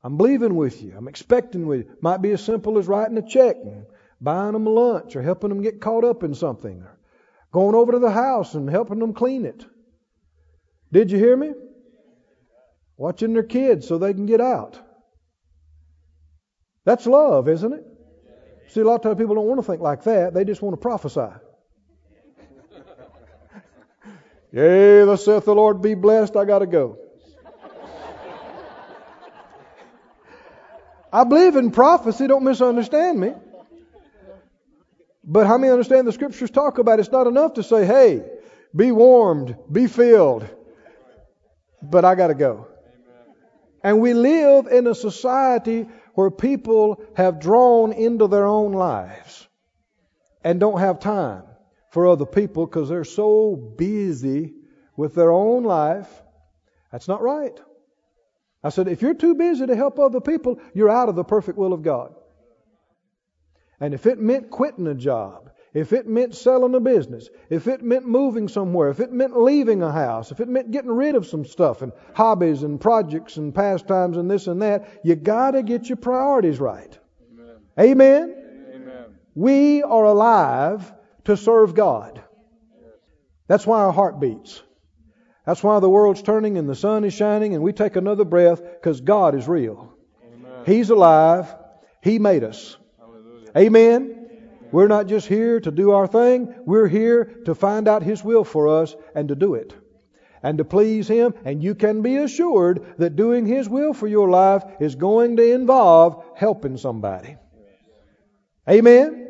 I'm 0.04 0.18
believing 0.18 0.56
with 0.56 0.84
you. 0.84 0.94
I'm 0.96 1.08
expecting 1.08 1.66
with 1.66 1.86
you. 1.88 1.98
Might 2.00 2.22
be 2.22 2.30
as 2.32 2.44
simple 2.44 2.78
as 2.78 2.88
writing 2.88 3.18
a 3.18 3.28
check 3.28 3.56
and 3.56 3.86
buying 4.22 4.54
them 4.54 4.66
lunch 4.66 5.16
or 5.16 5.22
helping 5.22 5.50
them 5.50 5.62
get 5.62 5.82
caught 5.82 6.04
up 6.04 6.24
in 6.24 6.34
something 6.34 6.82
or 6.82 6.98
going 7.52 7.76
over 7.76 7.94
to 7.94 8.00
the 8.00 8.12
house 8.12 8.54
and 8.54 8.70
helping 8.70 9.00
them 9.00 9.14
clean 9.14 9.46
it. 9.46 9.66
Did 10.92 11.12
you 11.12 11.18
hear 11.18 11.36
me? 11.36 11.52
watching 12.98 13.34
their 13.34 13.44
kids 13.44 13.88
so 13.88 13.98
they 13.98 14.14
can 14.14 14.26
get 14.26 14.42
out. 14.42 14.80
That's 16.84 17.06
love, 17.06 17.48
isn't 17.48 17.72
it? 17.74 17.86
See, 18.70 18.82
a 18.82 18.84
lot 18.84 18.96
of 18.96 19.02
times 19.02 19.18
people 19.18 19.36
don't 19.36 19.46
want 19.46 19.60
to 19.60 19.64
think 19.64 19.82
like 19.82 20.04
that. 20.04 20.34
They 20.34 20.44
just 20.44 20.62
want 20.62 20.74
to 20.74 20.78
prophesy. 20.78 21.22
Yea, 24.52 25.06
thus 25.06 25.24
saith 25.24 25.46
the 25.46 25.56
Lord, 25.56 25.82
be 25.82 25.96
blessed, 25.96 26.36
I 26.36 26.46
got 26.46 26.60
to 26.60 26.66
go. 26.66 26.98
I 31.12 31.24
believe 31.24 31.56
in 31.56 31.72
prophecy, 31.72 32.28
don't 32.28 32.44
misunderstand 32.44 33.20
me. 33.20 33.34
But 35.30 35.46
how 35.46 35.58
many 35.58 35.72
understand 35.72 36.08
the 36.08 36.14
scriptures 36.14 36.50
talk 36.50 36.78
about 36.78 37.02
it's 37.02 37.12
not 37.12 37.28
enough 37.28 37.56
to 37.56 37.64
say, 37.64 37.86
hey, 37.86 38.24
be 38.74 38.94
warmed, 38.94 39.58
be 39.70 39.88
filled, 39.88 40.48
but 41.82 42.06
I 42.06 42.16
got 42.16 42.28
to 42.28 42.34
go. 42.34 42.68
And 43.84 44.00
we 44.00 44.14
live 44.14 44.68
in 44.68 44.88
a 44.88 44.96
society 44.96 45.88
where 46.14 46.32
people 46.32 47.04
have 47.16 47.42
drawn 47.42 47.92
into 47.92 48.28
their 48.28 48.46
own 48.46 48.72
lives 48.72 49.48
and 50.46 50.62
don't 50.62 50.80
have 50.80 51.02
time 51.02 51.44
for 51.92 52.08
other 52.08 52.26
people 52.26 52.66
because 52.66 52.88
they're 52.88 53.04
so 53.04 53.56
busy 53.56 54.54
with 54.96 55.14
their 55.14 55.32
own 55.32 55.64
life. 55.64 56.10
That's 56.92 57.08
not 57.10 57.22
right. 57.22 57.58
I 58.64 58.70
said, 58.70 58.88
if 58.88 59.02
you're 59.02 59.14
too 59.14 59.36
busy 59.36 59.68
to 59.68 59.76
help 59.76 60.00
other 60.00 60.22
people, 60.22 60.60
you're 60.74 60.90
out 60.90 61.10
of 61.10 61.16
the 61.16 61.24
perfect 61.24 61.58
will 61.58 61.74
of 61.74 61.84
God. 61.84 62.16
And 63.80 63.94
if 63.94 64.06
it 64.06 64.20
meant 64.20 64.50
quitting 64.50 64.88
a 64.88 64.96
job, 64.96 65.52
if 65.74 65.94
it 65.94 66.08
meant 66.08 66.34
selling 66.34 66.74
a 66.74 66.80
business, 66.80 67.30
if 67.50 67.68
it 67.68 67.84
meant 67.84 68.08
moving 68.08 68.48
somewhere, 68.48 68.90
if 68.90 69.00
it 69.00 69.12
meant 69.12 69.40
leaving 69.40 69.84
a 69.84 69.92
house, 69.92 70.32
if 70.32 70.40
it 70.40 70.48
meant 70.48 70.72
getting 70.72 70.90
rid 70.92 71.14
of 71.14 71.28
some 71.28 71.46
stuff 71.46 71.84
and 71.84 71.92
hobbies 72.16 72.64
and 72.64 72.82
projects 72.82 73.38
and 73.38 73.54
pastimes 73.54 74.18
and 74.18 74.32
this 74.32 74.48
and 74.48 74.62
that, 74.62 75.02
you 75.04 75.16
got 75.16 75.52
to 75.52 75.62
get 75.62 75.88
your 75.88 75.98
priorities 75.98 76.60
right. 76.60 76.98
Amen. 77.32 77.56
Amen? 77.78 78.36
Amen. 78.74 79.06
We 79.36 79.84
are 79.84 80.06
alive 80.06 80.92
to 81.26 81.38
serve 81.38 81.76
God. 81.76 82.24
That's 83.48 83.68
why 83.68 83.82
our 83.82 83.94
heart 83.94 84.20
beats. 84.20 84.62
That's 85.46 85.64
why 85.64 85.80
the 85.80 85.90
world's 85.90 86.22
turning 86.22 86.58
and 86.58 86.68
the 86.68 86.76
sun 86.76 87.04
is 87.04 87.14
shining 87.14 87.54
and 87.54 87.64
we 87.64 87.72
take 87.72 87.96
another 87.96 88.26
breath 88.26 88.62
because 88.62 89.00
God 89.00 89.36
is 89.36 89.48
real. 89.48 89.94
Amen. 90.26 90.64
He's 90.66 90.90
alive. 90.90 91.54
He 92.02 92.20
made 92.20 92.44
us. 92.44 92.76
Amen. 93.56 94.18
We're 94.72 94.88
not 94.88 95.08
just 95.08 95.28
here 95.28 95.60
to 95.60 95.72
do 95.72 95.92
our 95.92 96.08
thing. 96.08 96.54
We're 96.66 96.88
here 96.88 97.26
to 97.46 97.56
find 97.56 97.88
out 97.88 98.04
His 98.04 98.24
will 98.24 98.44
for 98.44 98.82
us 98.82 98.96
and 99.16 99.30
to 99.30 99.36
do 99.36 99.56
it. 99.56 99.74
And 100.44 100.58
to 100.58 100.66
please 100.66 101.08
Him. 101.08 101.34
And 101.46 101.64
you 101.64 101.74
can 101.76 102.02
be 102.02 102.18
assured 102.18 102.96
that 102.98 103.16
doing 103.16 103.46
His 103.46 103.70
will 103.70 103.94
for 103.94 104.08
your 104.08 104.30
life 104.30 104.64
is 104.80 104.96
going 104.96 105.38
to 105.38 105.54
involve 105.54 106.24
helping 106.36 106.78
somebody. 106.78 107.38
Amen. 108.70 109.06
Amen. 109.10 109.28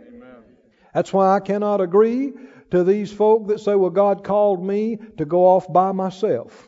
That's 0.94 1.14
why 1.14 1.36
I 1.36 1.40
cannot 1.40 1.82
agree 1.82 2.34
to 2.72 2.84
these 2.84 3.12
folk 3.12 3.48
that 3.48 3.60
say, 3.60 3.76
well, 3.76 3.92
God 3.92 4.24
called 4.24 4.64
me 4.64 4.98
to 5.18 5.26
go 5.26 5.46
off 5.46 5.72
by 5.72 5.92
myself 5.92 6.68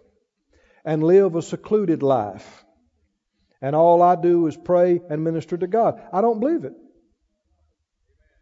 and 0.86 1.04
live 1.04 1.36
a 1.36 1.42
secluded 1.42 2.04
life. 2.04 2.64
And 3.62 3.76
all 3.76 4.02
I 4.02 4.16
do 4.16 4.48
is 4.48 4.56
pray 4.56 5.02
and 5.10 5.24
minister 5.24 5.58
to 5.58 5.68
God. 5.68 6.02
I 6.14 6.22
don't 6.22 6.40
believe 6.40 6.64
it. 6.64 6.74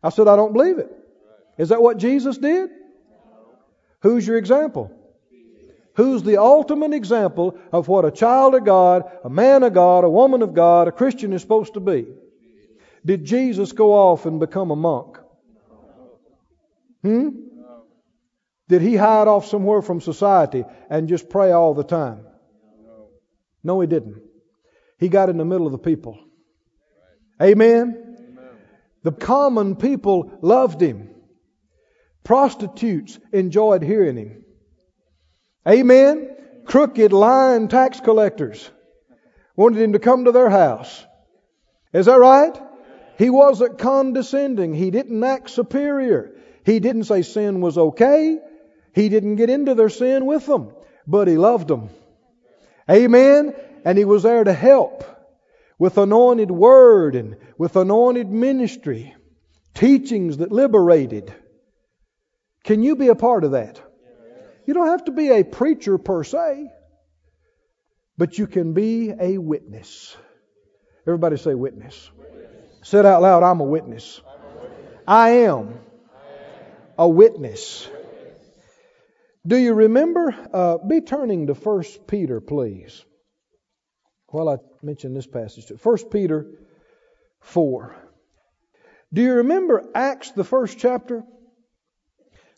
I 0.07 0.09
said, 0.09 0.29
I 0.29 0.37
don't 0.37 0.53
believe 0.53 0.77
it. 0.77 0.89
Is 1.57 1.67
that 1.69 1.81
what 1.81 1.97
Jesus 1.97 2.37
did? 2.37 2.69
Who's 4.03 4.25
your 4.25 4.37
example? 4.37 4.89
Who's 5.95 6.23
the 6.23 6.37
ultimate 6.37 6.93
example 6.93 7.59
of 7.73 7.89
what 7.89 8.05
a 8.05 8.11
child 8.11 8.55
of 8.55 8.63
God, 8.63 9.03
a 9.25 9.29
man 9.29 9.63
of 9.63 9.73
God, 9.73 10.05
a 10.05 10.09
woman 10.09 10.43
of 10.43 10.53
God, 10.53 10.87
a 10.87 10.93
Christian 10.93 11.33
is 11.33 11.41
supposed 11.41 11.73
to 11.73 11.81
be? 11.81 12.05
Did 13.05 13.25
Jesus 13.25 13.73
go 13.73 13.91
off 13.91 14.25
and 14.25 14.39
become 14.39 14.71
a 14.71 14.77
monk? 14.77 15.17
Hmm? 17.01 17.29
Did 18.69 18.81
he 18.81 18.95
hide 18.95 19.27
off 19.27 19.45
somewhere 19.45 19.81
from 19.81 19.99
society 19.99 20.63
and 20.89 21.09
just 21.09 21.29
pray 21.29 21.51
all 21.51 21.73
the 21.73 21.83
time? 21.83 22.25
No, 23.61 23.81
he 23.81 23.87
didn't. 23.87 24.21
He 24.99 25.09
got 25.09 25.27
in 25.27 25.35
the 25.35 25.43
middle 25.43 25.65
of 25.65 25.73
the 25.73 25.77
people. 25.79 26.17
Amen? 27.41 28.06
The 29.03 29.11
common 29.11 29.75
people 29.75 30.31
loved 30.41 30.81
him. 30.81 31.09
Prostitutes 32.23 33.19
enjoyed 33.31 33.83
hearing 33.83 34.17
him. 34.17 34.43
Amen? 35.67 36.35
Crooked, 36.65 37.13
lying 37.13 37.67
tax 37.67 37.99
collectors 38.01 38.69
wanted 39.55 39.81
him 39.81 39.93
to 39.93 39.99
come 39.99 40.25
to 40.25 40.31
their 40.31 40.49
house. 40.49 41.05
Is 41.93 42.05
that 42.05 42.19
right? 42.19 42.57
He 43.17 43.29
wasn't 43.29 43.79
condescending. 43.79 44.73
He 44.73 44.91
didn't 44.91 45.23
act 45.23 45.49
superior. 45.49 46.35
He 46.63 46.79
didn't 46.79 47.05
say 47.05 47.23
sin 47.23 47.59
was 47.59 47.77
okay. 47.77 48.37
He 48.93 49.09
didn't 49.09 49.37
get 49.37 49.49
into 49.49 49.73
their 49.73 49.89
sin 49.89 50.25
with 50.25 50.45
them, 50.45 50.71
but 51.07 51.27
he 51.27 51.37
loved 51.37 51.67
them. 51.67 51.89
Amen. 52.89 53.55
And 53.83 53.97
he 53.97 54.05
was 54.05 54.23
there 54.23 54.43
to 54.43 54.53
help 54.53 55.03
with 55.79 55.97
anointed 55.97 56.51
word 56.51 57.15
and 57.15 57.37
with 57.57 57.75
anointed 57.75 58.29
ministry, 58.29 59.15
teachings 59.73 60.37
that 60.37 60.51
liberated. 60.51 61.33
Can 62.63 62.83
you 62.83 62.95
be 62.95 63.09
a 63.09 63.15
part 63.15 63.43
of 63.43 63.51
that? 63.51 63.81
You 64.65 64.73
don't 64.73 64.87
have 64.87 65.05
to 65.05 65.11
be 65.11 65.29
a 65.29 65.43
preacher 65.43 65.97
per 65.97 66.23
se, 66.23 66.69
but 68.17 68.37
you 68.37 68.47
can 68.47 68.73
be 68.73 69.13
a 69.17 69.37
witness. 69.37 70.17
Everybody 71.05 71.37
say 71.37 71.53
witness. 71.53 72.11
witness. 72.17 72.79
Say 72.81 72.99
it 72.99 73.05
out 73.05 73.21
loud 73.21 73.43
I'm 73.43 73.61
a 73.61 73.63
witness. 73.63 74.19
I'm 74.27 74.57
a 74.57 74.61
witness. 74.61 74.99
I, 75.07 75.29
am 75.29 75.79
a 76.97 77.07
witness. 77.07 77.89
Do 79.45 79.55
you 79.55 79.73
remember? 79.73 80.35
Uh, 80.51 80.77
be 80.79 80.99
turning 80.99 81.47
to 81.47 81.53
1 81.53 81.83
Peter, 82.07 82.41
please. 82.41 83.05
While 84.27 84.49
I 84.49 84.57
mention 84.81 85.13
this 85.13 85.27
passage, 85.27 85.67
to 85.67 85.75
1 85.75 86.09
Peter 86.09 86.45
4. 87.39 87.95
Do 89.13 89.21
you 89.21 89.33
remember 89.35 89.83
Acts, 89.95 90.31
the 90.31 90.43
first 90.43 90.77
chapter, 90.77 91.23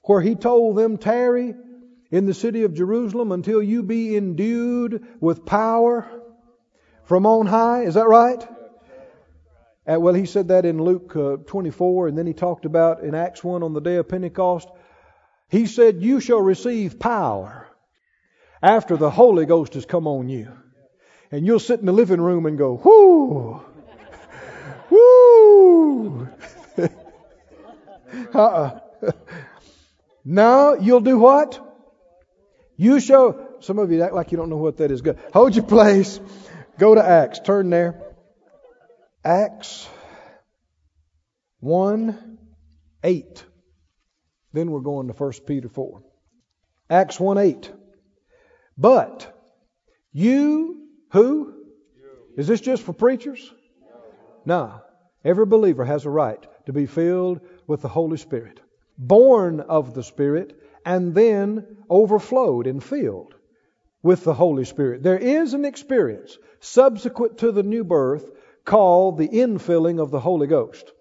where 0.03 0.21
he 0.21 0.35
told 0.35 0.77
them, 0.77 0.97
Tarry 0.97 1.53
in 2.09 2.25
the 2.25 2.33
city 2.33 2.63
of 2.63 2.73
Jerusalem 2.73 3.31
until 3.31 3.61
you 3.61 3.83
be 3.83 4.15
endued 4.15 5.05
with 5.19 5.45
power 5.45 6.09
from 7.03 7.25
on 7.25 7.45
high? 7.45 7.83
Is 7.83 7.93
that 7.93 8.07
right? 8.07 8.41
Uh, 9.87 9.99
well, 9.99 10.13
he 10.13 10.25
said 10.25 10.47
that 10.47 10.65
in 10.65 10.81
Luke 10.81 11.15
uh, 11.15 11.37
24, 11.37 12.07
and 12.07 12.17
then 12.17 12.25
he 12.25 12.33
talked 12.33 12.65
about 12.65 13.03
in 13.03 13.13
Acts 13.13 13.43
1 13.43 13.61
on 13.61 13.73
the 13.73 13.81
day 13.81 13.97
of 13.97 14.09
Pentecost 14.09 14.69
he 15.49 15.65
said, 15.65 16.01
You 16.01 16.19
shall 16.19 16.41
receive 16.41 16.99
power 16.99 17.67
after 18.61 18.95
the 18.95 19.09
Holy 19.09 19.45
Ghost 19.45 19.73
has 19.73 19.85
come 19.85 20.07
on 20.07 20.29
you. 20.29 20.51
And 21.31 21.45
you'll 21.45 21.59
sit 21.59 21.79
in 21.79 21.85
the 21.85 21.91
living 21.91 22.21
room 22.21 22.45
and 22.45 22.57
go, 22.57 22.73
Whoo! 22.83 23.61
Whoo! 24.89 26.27
uh-uh. 28.33 28.79
now 30.25 30.73
you'll 30.73 31.01
do 31.01 31.19
what? 31.19 31.65
You 32.77 32.99
show, 32.99 33.57
Some 33.59 33.77
of 33.77 33.91
you 33.91 34.01
act 34.01 34.13
like 34.13 34.31
you 34.31 34.37
don't 34.37 34.49
know 34.49 34.57
what 34.57 34.77
that 34.77 34.89
is. 34.89 35.01
Good. 35.01 35.19
Hold 35.33 35.55
your 35.55 35.65
place. 35.65 36.19
Go 36.79 36.95
to 36.95 37.05
Acts. 37.05 37.39
Turn 37.39 37.69
there. 37.69 38.01
Acts 39.23 39.87
1 41.59 42.37
8. 43.03 43.45
Then 44.53 44.71
we're 44.71 44.79
going 44.79 45.07
to 45.07 45.13
1 45.13 45.31
Peter 45.45 45.69
4. 45.69 46.01
Acts 46.89 47.19
1 47.19 47.37
8. 47.37 47.71
But 48.77 49.37
you, 50.13 50.78
who? 51.09 51.53
Is 52.37 52.47
this 52.47 52.61
just 52.61 52.83
for 52.83 52.93
preachers? 52.93 53.53
No. 54.45 54.81
Every 55.23 55.45
believer 55.45 55.83
has 55.83 56.05
a 56.05 56.09
right 56.09 56.45
to 56.65 56.73
be 56.73 56.85
filled 56.85 57.41
with 57.67 57.81
the 57.81 57.89
Holy 57.89 58.17
Spirit, 58.17 58.59
born 58.97 59.59
of 59.59 59.93
the 59.93 60.03
Spirit, 60.03 60.59
and 60.85 61.13
then 61.13 61.77
overflowed 61.89 62.67
and 62.67 62.83
filled 62.83 63.35
with 64.01 64.23
the 64.23 64.33
Holy 64.33 64.63
Spirit. 64.63 65.03
There 65.03 65.17
is 65.17 65.53
an 65.53 65.65
experience 65.65 66.37
subsequent 66.61 67.39
to 67.39 67.51
the 67.51 67.63
new 67.63 67.83
birth 67.83 68.31
called 68.63 69.17
the 69.17 69.27
infilling 69.27 70.01
of 70.01 70.11
the 70.11 70.19
Holy 70.19 70.47
Ghost. 70.47 70.91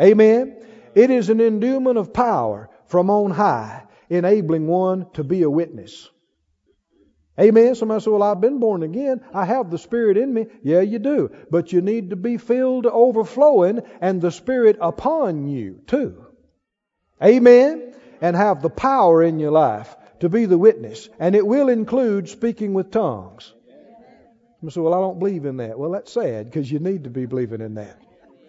Amen. 0.00 0.56
It 0.94 1.10
is 1.10 1.30
an 1.30 1.40
endowment 1.40 1.98
of 1.98 2.12
power 2.12 2.68
from 2.86 3.10
on 3.10 3.30
high, 3.30 3.84
enabling 4.08 4.66
one 4.66 5.06
to 5.12 5.22
be 5.22 5.42
a 5.42 5.50
witness. 5.50 6.08
Amen. 7.40 7.74
Somebody 7.74 8.02
said, 8.02 8.10
Well, 8.10 8.22
I've 8.22 8.40
been 8.40 8.58
born 8.58 8.82
again. 8.82 9.22
I 9.32 9.44
have 9.46 9.70
the 9.70 9.78
Spirit 9.78 10.18
in 10.18 10.32
me. 10.32 10.46
Yeah, 10.62 10.80
you 10.80 10.98
do. 10.98 11.30
But 11.50 11.72
you 11.72 11.80
need 11.80 12.10
to 12.10 12.16
be 12.16 12.36
filled 12.36 12.84
to 12.84 12.92
overflowing 12.92 13.80
and 14.00 14.20
the 14.20 14.30
Spirit 14.30 14.76
upon 14.80 15.48
you, 15.48 15.80
too. 15.86 16.26
Amen. 17.22 17.94
And 18.20 18.36
have 18.36 18.60
the 18.60 18.68
power 18.70 19.22
in 19.22 19.38
your 19.38 19.52
life 19.52 19.96
to 20.20 20.28
be 20.28 20.44
the 20.44 20.58
witness. 20.58 21.08
And 21.18 21.34
it 21.34 21.46
will 21.46 21.70
include 21.70 22.28
speaking 22.28 22.74
with 22.74 22.90
tongues. 22.90 23.54
You 24.62 24.68
say, 24.68 24.82
well, 24.82 24.92
I 24.92 24.98
don't 24.98 25.18
believe 25.18 25.46
in 25.46 25.56
that. 25.58 25.78
Well, 25.78 25.92
that's 25.92 26.12
sad 26.12 26.44
because 26.44 26.70
you 26.70 26.80
need 26.80 27.04
to 27.04 27.10
be 27.10 27.24
believing 27.24 27.62
in 27.62 27.74
that. 27.74 27.98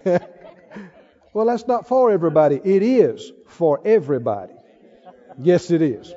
well, 1.34 1.46
that's 1.46 1.68
not 1.68 1.88
for 1.88 2.12
everybody. 2.12 2.60
It 2.62 2.84
is 2.84 3.32
for 3.48 3.80
everybody. 3.86 4.54
Yes, 5.38 5.72
it 5.72 5.82
is. 5.82 6.14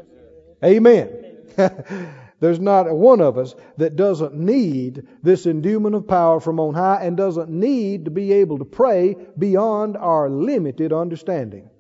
Amen. 0.65 1.37
There's 2.45 2.61
not 2.61 2.95
one 2.95 3.23
of 3.23 3.39
us 3.39 3.55
that 3.79 3.97
doesn't 3.97 4.35
need 4.35 5.09
this 5.23 5.47
endowment 5.47 5.95
of 5.95 6.07
power 6.07 6.41
from 6.41 6.61
on 6.61 6.75
high 6.75 7.03
and 7.03 7.17
doesn't 7.17 7.49
need 7.49 8.05
to 8.05 8.11
be 8.11 8.35
able 8.35 8.59
to 8.59 8.67
pray 8.67 9.17
beyond 9.39 9.97
our 9.97 10.29
limited 10.29 10.93
understanding. 10.93 11.71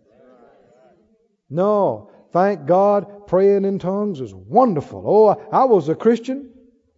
No, 1.50 2.10
thank 2.32 2.64
God, 2.64 3.26
praying 3.26 3.66
in 3.66 3.78
tongues 3.78 4.22
is 4.22 4.34
wonderful. 4.34 5.04
Oh, 5.06 5.48
I 5.52 5.64
was 5.64 5.90
a 5.90 5.94
Christian. 5.94 6.48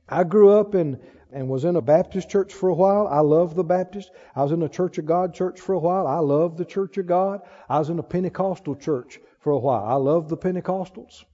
I 0.09 0.23
grew 0.23 0.51
up 0.53 0.77
in 0.77 1.01
and 1.33 1.49
was 1.49 1.65
in 1.65 1.75
a 1.75 1.83
Baptist 1.83 2.31
church 2.31 2.55
for 2.55 2.69
a 2.69 2.75
while. 2.75 3.09
I 3.09 3.19
loved 3.19 3.57
the 3.57 3.65
Baptist. 3.65 4.13
I 4.37 4.45
was 4.45 4.53
in 4.53 4.63
a 4.63 4.69
Church 4.69 4.99
of 4.99 5.07
God 5.07 5.35
church 5.35 5.61
for 5.61 5.73
a 5.73 5.81
while. 5.81 6.07
I 6.07 6.21
loved 6.21 6.57
the 6.57 6.65
Church 6.65 6.99
of 6.99 7.09
God. 7.09 7.41
I 7.69 7.81
was 7.81 7.91
in 7.91 7.99
a 7.99 8.05
Pentecostal 8.05 8.77
church 8.77 9.19
for 9.41 9.51
a 9.51 9.59
while. 9.59 9.85
I 9.85 9.95
loved 9.95 10.29
the 10.29 10.37
Pentecostals. 10.37 11.25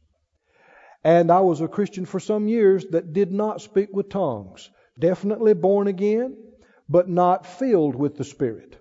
And 1.04 1.32
I 1.32 1.40
was 1.40 1.60
a 1.60 1.68
Christian 1.68 2.04
for 2.04 2.20
some 2.20 2.46
years 2.46 2.86
that 2.90 3.12
did 3.12 3.32
not 3.32 3.60
speak 3.60 3.88
with 3.92 4.08
tongues. 4.08 4.70
Definitely 4.98 5.54
born 5.54 5.88
again, 5.88 6.36
but 6.88 7.08
not 7.08 7.46
filled 7.46 7.96
with 7.96 8.16
the 8.16 8.24
Spirit. 8.24 8.76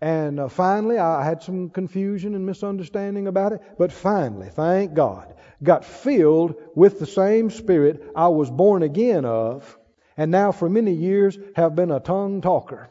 And 0.00 0.38
uh, 0.38 0.48
finally, 0.48 0.98
I 0.98 1.24
had 1.24 1.42
some 1.42 1.70
confusion 1.70 2.34
and 2.34 2.46
misunderstanding 2.46 3.26
about 3.26 3.52
it, 3.52 3.60
but 3.78 3.90
finally, 3.90 4.48
thank 4.48 4.94
God, 4.94 5.34
got 5.62 5.84
filled 5.84 6.54
with 6.76 7.00
the 7.00 7.06
same 7.06 7.50
Spirit 7.50 8.10
I 8.14 8.28
was 8.28 8.50
born 8.50 8.82
again 8.82 9.24
of, 9.24 9.76
and 10.16 10.30
now 10.30 10.52
for 10.52 10.68
many 10.68 10.92
years 10.92 11.38
have 11.56 11.74
been 11.74 11.90
a 11.90 12.00
tongue 12.00 12.40
talker. 12.40 12.90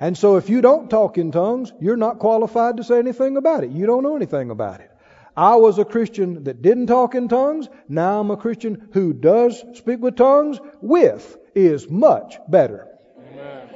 And 0.00 0.16
so 0.16 0.36
if 0.36 0.48
you 0.48 0.60
don't 0.60 0.90
talk 0.90 1.18
in 1.18 1.30
tongues, 1.30 1.72
you're 1.80 1.96
not 1.96 2.18
qualified 2.18 2.78
to 2.78 2.84
say 2.84 2.98
anything 2.98 3.36
about 3.36 3.64
it. 3.64 3.70
You 3.70 3.86
don't 3.86 4.02
know 4.02 4.16
anything 4.16 4.50
about 4.50 4.80
it. 4.80 4.90
I 5.36 5.56
was 5.56 5.78
a 5.78 5.84
Christian 5.84 6.44
that 6.44 6.62
didn't 6.62 6.86
talk 6.86 7.14
in 7.14 7.28
tongues. 7.28 7.68
Now 7.88 8.20
I'm 8.20 8.30
a 8.30 8.36
Christian 8.36 8.88
who 8.92 9.12
does 9.12 9.64
speak 9.74 10.00
with 10.00 10.16
tongues. 10.16 10.60
With 10.80 11.36
is 11.54 11.88
much 11.90 12.38
better. 12.48 12.88
Amen. 13.32 13.68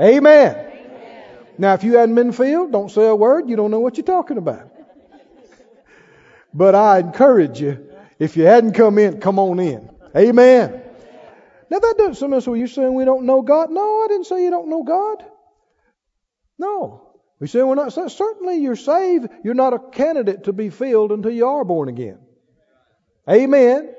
Amen. 0.00 0.64
Now, 1.58 1.74
if 1.74 1.82
you 1.82 1.96
hadn't 1.96 2.14
been 2.14 2.32
filled, 2.32 2.70
don't 2.70 2.90
say 2.90 3.08
a 3.08 3.14
word. 3.14 3.50
You 3.50 3.56
don't 3.56 3.70
know 3.70 3.80
what 3.80 3.96
you're 3.96 4.04
talking 4.04 4.38
about. 4.38 4.70
But 6.54 6.74
I 6.74 7.00
encourage 7.00 7.60
you, 7.60 7.86
if 8.18 8.36
you 8.36 8.44
hadn't 8.44 8.72
come 8.72 8.98
in, 8.98 9.20
come 9.20 9.38
on 9.38 9.58
in. 9.58 9.90
Amen. 10.16 10.82
Now 11.70 11.78
that 11.80 11.94
doesn't 11.98 12.30
mean 12.30 12.40
so 12.40 12.54
you're 12.54 12.68
saying 12.68 12.94
we 12.94 13.04
don't 13.04 13.26
know 13.26 13.42
God. 13.42 13.70
No, 13.70 14.04
I 14.04 14.06
didn't 14.08 14.26
say 14.26 14.42
you 14.42 14.50
don't 14.50 14.68
know 14.68 14.82
God. 14.82 15.24
No. 16.58 17.07
We 17.40 17.46
say 17.46 17.62
we're 17.62 17.76
not 17.76 17.92
certainly 17.92 18.56
you're 18.56 18.76
saved. 18.76 19.28
You're 19.44 19.54
not 19.54 19.72
a 19.72 19.78
candidate 19.78 20.44
to 20.44 20.52
be 20.52 20.70
filled 20.70 21.12
until 21.12 21.30
you 21.30 21.46
are 21.46 21.64
born 21.64 21.88
again. 21.88 22.18
Amen. 23.28 23.94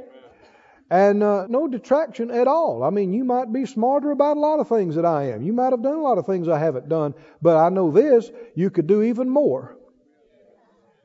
And 0.92 1.22
uh, 1.22 1.46
no 1.48 1.68
detraction 1.68 2.32
at 2.32 2.48
all. 2.48 2.84
I 2.84 2.90
mean, 2.90 3.14
you 3.14 3.24
might 3.24 3.54
be 3.54 3.66
smarter 3.66 4.10
about 4.12 4.38
a 4.38 4.40
lot 4.40 4.60
of 4.60 4.68
things 4.68 4.96
that 4.96 5.06
I 5.06 5.32
am. 5.32 5.44
You 5.44 5.54
might 5.54 5.72
have 5.72 5.84
done 5.84 5.96
a 5.96 6.02
lot 6.02 6.18
of 6.18 6.26
things 6.26 6.48
I 6.48 6.58
haven't 6.58 6.90
done, 6.90 7.14
but 7.42 7.56
I 7.56 7.70
know 7.70 7.92
this: 7.92 8.30
you 8.56 8.72
could 8.72 8.88
do 8.88 9.04
even 9.04 9.30
more. 9.30 9.78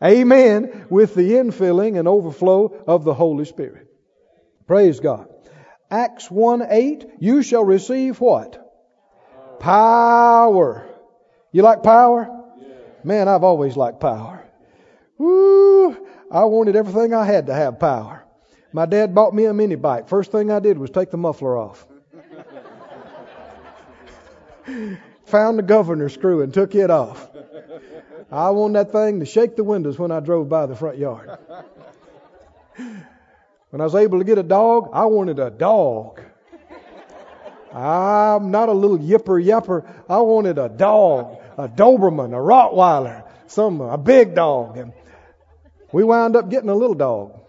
Amen. 0.03 0.87
With 0.91 1.15
the 1.15 1.33
infilling 1.33 1.99
and 1.99 2.09
overflow 2.09 2.83
of 2.87 3.05
the 3.05 3.15
Holy 3.15 3.45
Spirit. 3.45 3.87
Praise 4.67 5.01
God. 5.01 5.29
Acts 5.91 6.31
1 6.31 6.67
8, 6.69 7.07
you 7.21 7.43
shall 7.43 7.65
receive 7.65 8.21
what? 8.21 8.61
Power. 9.61 10.94
You 11.55 11.63
like 11.63 11.85
power? 11.85 12.29
Man, 13.05 13.29
I've 13.29 13.45
always 13.45 13.77
liked 13.77 14.01
power. 14.01 14.43
Woo! 15.19 15.97
I 16.29 16.43
wanted 16.47 16.75
everything 16.75 17.15
I 17.15 17.25
had 17.25 17.47
to 17.47 17.55
have 17.55 17.79
power. 17.79 18.25
My 18.73 18.87
dad 18.87 19.15
bought 19.15 19.33
me 19.33 19.45
a 19.45 19.55
mini 19.55 19.77
bike. 19.77 20.09
First 20.09 20.33
thing 20.33 20.51
I 20.51 20.59
did 20.59 20.79
was 20.79 20.91
take 20.91 21.13
the 21.13 21.17
muffler 21.17 21.57
off. 21.57 21.87
Found 25.27 25.57
the 25.57 25.63
governor 25.63 26.09
screw 26.09 26.43
and 26.43 26.53
took 26.53 26.75
it 26.75 26.91
off. 26.91 27.31
I 28.33 28.51
wanted 28.51 28.75
that 28.75 28.91
thing 28.91 29.21
to 29.21 29.27
shake 29.27 29.55
the 29.55 29.63
windows 29.63 29.97
when 29.97 30.11
I 30.11 30.19
drove 30.19 30.49
by 30.49 30.67
the 30.67 30.75
front 30.75 30.99
yard. 30.99 31.39
When 33.71 33.81
I 33.81 33.85
was 33.85 33.95
able 33.95 34.19
to 34.19 34.25
get 34.25 34.39
a 34.39 34.43
dog, 34.43 34.91
I 34.93 35.05
wanted 35.05 35.39
a 35.39 35.51
dog. 35.51 36.21
I'm 37.73 38.51
not 38.51 38.69
a 38.69 38.73
little 38.73 38.99
yipper 38.99 39.41
yapper. 39.41 39.89
I 40.09 40.19
wanted 40.19 40.59
a 40.59 40.69
dog 40.69 41.44
a 41.57 41.69
Doberman, 41.69 42.33
a 42.33 42.37
Rottweiler, 42.37 43.25
some 43.47 43.81
a 43.81 43.99
big 43.99 44.35
dog, 44.35 44.77
and 44.77 44.93
we 45.93 46.03
wound 46.03 46.37
up 46.37 46.51
getting 46.51 46.69
a 46.69 46.75
little 46.75 46.97
dog. 46.97 47.41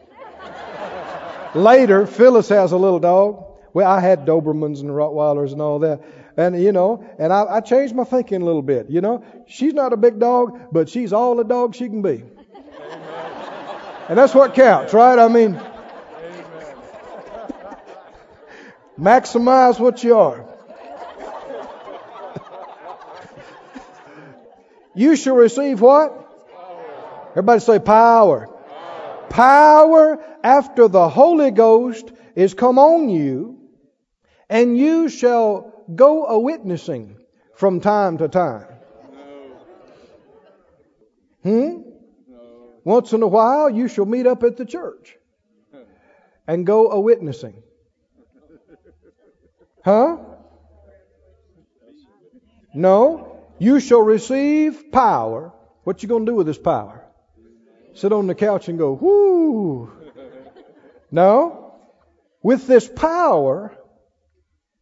Later, 1.56 2.06
Phyllis 2.06 2.50
has 2.50 2.74
a 2.74 2.78
little 2.78 3.00
dog. 3.00 3.44
Well, 3.74 3.90
I 3.90 4.02
had 4.02 4.26
Dobermans 4.26 4.82
and 4.82 4.90
Rottweilers 4.90 5.54
and 5.54 5.62
all 5.62 5.80
that. 5.80 6.02
And, 6.38 6.62
you 6.62 6.74
know, 6.74 7.06
and 7.18 7.32
I, 7.32 7.46
I 7.46 7.62
changed 7.62 7.96
my 7.96 8.04
thinking 8.04 8.42
a 8.42 8.46
little 8.46 8.62
bit. 8.62 8.90
You 8.90 9.00
know, 9.00 9.24
she's 9.48 9.74
not 9.74 9.94
a 9.94 9.98
big 9.98 10.20
dog, 10.20 10.68
but 10.72 10.90
she's 10.90 11.14
all 11.14 11.36
the 11.36 11.44
dog 11.44 11.76
she 11.76 11.88
can 11.88 12.02
be. 12.02 12.24
And 14.10 14.18
that's 14.18 14.36
what 14.36 14.54
counts, 14.54 14.94
right? 14.94 15.18
I 15.18 15.28
mean, 15.30 15.54
maximize 19.00 19.80
what 19.80 20.04
you 20.04 20.18
are. 20.18 20.55
You 24.96 25.16
shall 25.16 25.36
receive 25.36 25.82
what? 25.82 26.12
Power. 26.54 27.28
Everybody 27.32 27.60
say 27.60 27.80
power. 27.80 28.48
power. 28.48 29.28
Power 29.30 30.24
after 30.44 30.88
the 30.88 31.10
Holy 31.10 31.52
Ghost 31.52 32.12
is 32.36 32.54
come 32.54 32.80
on 32.80 33.10
you, 33.10 33.60
and 34.50 34.78
you 34.78 35.10
shall 35.10 35.84
go 35.94 36.26
a 36.26 36.40
witnessing 36.40 37.18
from 37.56 37.82
time 37.82 38.18
to 38.20 38.28
time. 38.28 38.68
Hmm? 41.44 41.82
Once 42.84 43.14
in 43.14 43.22
a 43.22 43.28
while, 43.28 43.70
you 43.70 43.88
shall 43.88 44.06
meet 44.06 44.26
up 44.28 44.44
at 44.44 44.58
the 44.58 44.66
church 44.66 45.18
and 46.48 46.66
go 46.66 46.92
a 46.92 47.00
witnessing. 47.00 47.62
Huh? 49.84 50.18
No. 52.74 53.35
You 53.58 53.80
shall 53.80 54.02
receive 54.02 54.92
power. 54.92 55.54
What 55.84 56.04
you 56.04 56.10
to 56.10 56.26
do 56.26 56.36
with 56.36 56.48
this 56.48 56.58
power? 56.58 57.06
Sit 57.94 58.12
on 58.12 58.28
the 58.28 58.36
couch 58.36 58.68
and 58.68 58.78
go, 58.78 58.94
whoo. 58.94 59.92
No. 61.12 61.74
With 62.42 62.68
this 62.68 62.90
power, 62.90 63.76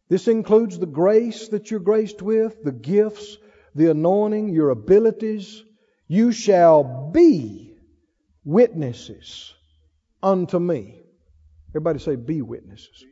this 0.08 0.26
includes 0.26 0.78
the 0.78 0.86
grace 0.86 1.48
that 1.48 1.70
you're 1.70 1.80
graced 1.80 2.22
with, 2.22 2.64
the 2.64 2.72
gifts, 2.72 3.36
the 3.74 3.90
anointing, 3.90 4.48
your 4.48 4.70
abilities. 4.70 5.62
You 6.08 6.32
shall 6.32 7.10
be 7.12 7.76
witnesses 8.44 9.54
unto 10.22 10.58
me. 10.58 11.00
Everybody 11.70 11.98
say, 12.00 12.16
be 12.16 12.42
witnesses. 12.42 13.04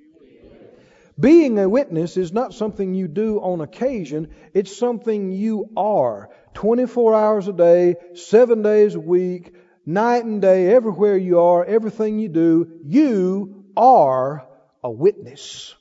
Being 1.18 1.58
a 1.58 1.68
witness 1.68 2.16
is 2.16 2.32
not 2.32 2.54
something 2.54 2.94
you 2.94 3.06
do 3.06 3.38
on 3.38 3.60
occasion, 3.60 4.30
it's 4.54 4.76
something 4.76 5.30
you 5.32 5.70
are 5.76 6.30
24 6.54 7.14
hours 7.14 7.48
a 7.48 7.52
day, 7.52 7.96
seven 8.14 8.62
days 8.62 8.94
a 8.94 9.00
week, 9.00 9.54
night 9.84 10.24
and 10.24 10.40
day, 10.40 10.72
everywhere 10.72 11.16
you 11.16 11.40
are, 11.40 11.64
everything 11.64 12.18
you 12.18 12.28
do, 12.28 12.80
you 12.84 13.64
are 13.76 14.46
a 14.82 14.90
witness. 14.90 15.74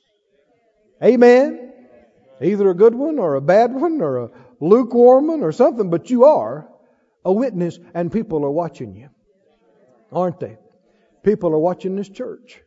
Amen? 1.02 1.72
Either 2.40 2.70
a 2.70 2.74
good 2.74 2.94
one 2.94 3.18
or 3.18 3.34
a 3.34 3.40
bad 3.40 3.72
one 3.72 4.00
or 4.00 4.18
a 4.18 4.30
lukewarm 4.60 5.28
one 5.28 5.42
or 5.42 5.52
something, 5.52 5.90
but 5.90 6.10
you 6.10 6.24
are 6.24 6.68
a 7.24 7.32
witness 7.32 7.78
and 7.94 8.12
people 8.12 8.44
are 8.44 8.50
watching 8.50 8.94
you. 8.94 9.08
Aren't 10.12 10.40
they? 10.40 10.58
People 11.22 11.52
are 11.52 11.58
watching 11.58 11.96
this 11.96 12.08
church. 12.08 12.60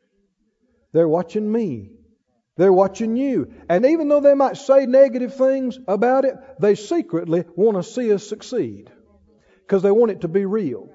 They're 0.93 1.07
watching 1.07 1.49
me. 1.51 1.91
They're 2.57 2.71
watching 2.71 3.17
you. 3.17 3.53
And 3.67 3.85
even 3.85 4.07
though 4.07 4.21
they 4.21 4.33
might 4.33 4.57
say 4.57 4.85
negative 4.85 5.35
things 5.35 5.77
about 5.87 6.23
it, 6.25 6.35
they 6.59 6.75
secretly 6.75 7.43
want 7.55 7.77
to 7.77 7.83
see 7.83 8.13
us 8.13 8.27
succeed 8.27 8.89
because 9.61 9.83
they 9.83 9.91
want 9.91 10.11
it 10.11 10.21
to 10.21 10.29
be 10.29 10.45
real. 10.45 10.89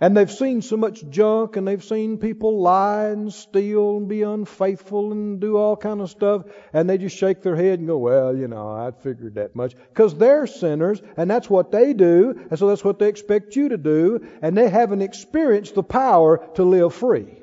And 0.00 0.16
they've 0.16 0.30
seen 0.30 0.60
so 0.60 0.76
much 0.76 1.08
junk 1.08 1.56
and 1.56 1.66
they've 1.66 1.82
seen 1.82 2.18
people 2.18 2.60
lie 2.60 3.06
and 3.06 3.32
steal 3.32 3.96
and 3.96 4.08
be 4.08 4.22
unfaithful 4.22 5.12
and 5.12 5.40
do 5.40 5.56
all 5.56 5.76
kind 5.76 6.00
of 6.00 6.10
stuff 6.10 6.44
and 6.72 6.90
they 6.90 6.98
just 6.98 7.16
shake 7.16 7.42
their 7.42 7.56
head 7.56 7.78
and 7.78 7.88
go, 7.88 7.98
well, 7.98 8.36
you 8.36 8.48
know, 8.48 8.68
I 8.68 8.90
figured 9.02 9.36
that 9.36 9.56
much. 9.56 9.74
Because 9.76 10.16
they're 10.16 10.46
sinners 10.46 11.00
and 11.16 11.30
that's 11.30 11.48
what 11.48 11.72
they 11.72 11.94
do 11.94 12.46
and 12.50 12.58
so 12.58 12.68
that's 12.68 12.84
what 12.84 12.98
they 12.98 13.08
expect 13.08 13.56
you 13.56 13.70
to 13.70 13.78
do 13.78 14.26
and 14.42 14.56
they 14.56 14.68
haven't 14.68 15.02
experienced 15.02 15.74
the 15.74 15.82
power 15.82 16.48
to 16.56 16.64
live 16.64 16.94
free. 16.94 17.42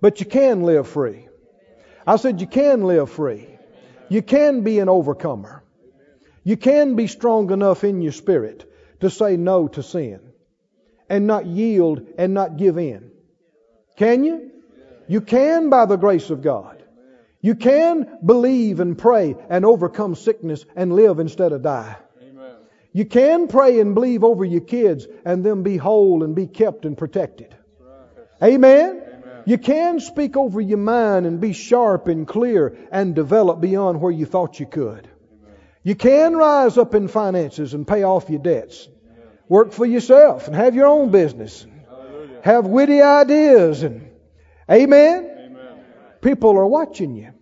But 0.00 0.20
you 0.20 0.26
can 0.26 0.62
live 0.62 0.88
free. 0.88 1.27
I 2.08 2.16
said, 2.16 2.40
you 2.40 2.46
can 2.46 2.84
live 2.84 3.10
free. 3.10 3.46
You 4.08 4.22
can 4.22 4.62
be 4.62 4.78
an 4.78 4.88
overcomer. 4.88 5.62
You 6.42 6.56
can 6.56 6.96
be 6.96 7.06
strong 7.06 7.52
enough 7.52 7.84
in 7.84 8.00
your 8.00 8.12
spirit 8.12 8.64
to 9.00 9.10
say 9.10 9.36
no 9.36 9.68
to 9.68 9.82
sin 9.82 10.20
and 11.10 11.26
not 11.26 11.44
yield 11.44 12.06
and 12.16 12.32
not 12.32 12.56
give 12.56 12.78
in. 12.78 13.10
Can 13.96 14.24
you? 14.24 14.50
You 15.06 15.20
can 15.20 15.68
by 15.68 15.84
the 15.84 15.96
grace 15.96 16.30
of 16.30 16.40
God. 16.40 16.82
You 17.42 17.54
can 17.54 18.18
believe 18.24 18.80
and 18.80 18.96
pray 18.96 19.36
and 19.50 19.66
overcome 19.66 20.14
sickness 20.14 20.64
and 20.74 20.94
live 20.94 21.20
instead 21.20 21.52
of 21.52 21.60
die. 21.60 21.96
You 22.94 23.04
can 23.04 23.48
pray 23.48 23.80
and 23.80 23.94
believe 23.94 24.24
over 24.24 24.46
your 24.46 24.62
kids 24.62 25.06
and 25.26 25.44
them 25.44 25.62
be 25.62 25.76
whole 25.76 26.24
and 26.24 26.34
be 26.34 26.46
kept 26.46 26.86
and 26.86 26.96
protected. 26.96 27.54
Amen? 28.42 29.07
You 29.48 29.56
can 29.56 29.98
speak 29.98 30.36
over 30.36 30.60
your 30.60 30.76
mind 30.76 31.24
and 31.24 31.40
be 31.40 31.54
sharp 31.54 32.06
and 32.06 32.28
clear 32.28 32.76
and 32.92 33.14
develop 33.14 33.62
beyond 33.62 33.98
where 33.98 34.12
you 34.12 34.26
thought 34.26 34.60
you 34.60 34.66
could. 34.66 35.08
You 35.82 35.94
can 35.94 36.36
rise 36.36 36.76
up 36.76 36.94
in 36.94 37.08
finances 37.08 37.72
and 37.72 37.88
pay 37.88 38.02
off 38.02 38.28
your 38.28 38.40
debts. 38.40 38.86
Work 39.48 39.72
for 39.72 39.86
yourself 39.86 40.48
and 40.48 40.54
have 40.54 40.74
your 40.74 40.86
own 40.86 41.12
business. 41.12 41.66
Have 42.44 42.66
witty 42.66 43.00
ideas 43.00 43.84
and 43.84 44.10
Amen? 44.70 45.56
People 46.20 46.58
are 46.58 46.66
watching 46.66 47.16
you, 47.16 47.32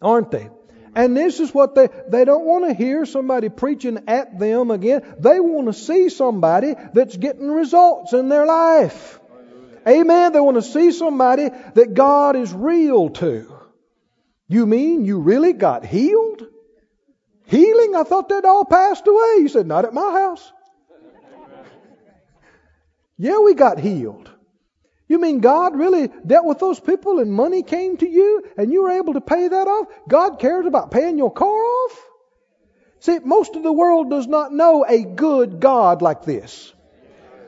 aren't 0.00 0.32
they? 0.32 0.50
And 0.96 1.16
this 1.16 1.38
is 1.38 1.54
what 1.54 1.76
they, 1.76 1.88
they 2.08 2.24
don't 2.24 2.46
want 2.46 2.66
to 2.66 2.74
hear 2.74 3.06
somebody 3.06 3.48
preaching 3.48 4.08
at 4.08 4.40
them 4.40 4.72
again. 4.72 5.14
They 5.20 5.38
want 5.38 5.68
to 5.68 5.72
see 5.72 6.08
somebody 6.08 6.74
that's 6.94 7.16
getting 7.16 7.48
results 7.48 8.12
in 8.12 8.28
their 8.28 8.44
life. 8.44 9.20
Amen. 9.86 10.32
They 10.32 10.40
want 10.40 10.56
to 10.56 10.62
see 10.62 10.92
somebody 10.92 11.50
that 11.74 11.94
God 11.94 12.36
is 12.36 12.52
real 12.52 13.10
to. 13.10 13.52
You 14.48 14.66
mean 14.66 15.04
you 15.04 15.20
really 15.20 15.52
got 15.52 15.84
healed? 15.84 16.46
Healing? 17.46 17.94
I 17.96 18.02
thought 18.04 18.28
they'd 18.28 18.44
all 18.44 18.64
passed 18.64 19.06
away. 19.06 19.36
You 19.38 19.48
said, 19.48 19.66
not 19.66 19.84
at 19.84 19.94
my 19.94 20.12
house. 20.12 20.52
yeah, 23.18 23.38
we 23.38 23.54
got 23.54 23.78
healed. 23.78 24.30
You 25.08 25.18
mean 25.18 25.40
God 25.40 25.76
really 25.76 26.08
dealt 26.26 26.46
with 26.46 26.58
those 26.58 26.80
people 26.80 27.18
and 27.18 27.30
money 27.30 27.62
came 27.62 27.96
to 27.98 28.08
you 28.08 28.44
and 28.56 28.72
you 28.72 28.82
were 28.82 28.92
able 28.92 29.14
to 29.14 29.20
pay 29.20 29.48
that 29.48 29.68
off? 29.68 29.88
God 30.08 30.38
cares 30.38 30.64
about 30.64 30.90
paying 30.90 31.18
your 31.18 31.32
car 31.32 31.48
off? 31.48 32.06
See, 33.00 33.18
most 33.18 33.56
of 33.56 33.62
the 33.62 33.72
world 33.72 34.10
does 34.10 34.26
not 34.26 34.52
know 34.52 34.84
a 34.88 35.02
good 35.02 35.60
God 35.60 36.02
like 36.02 36.22
this. 36.22 36.72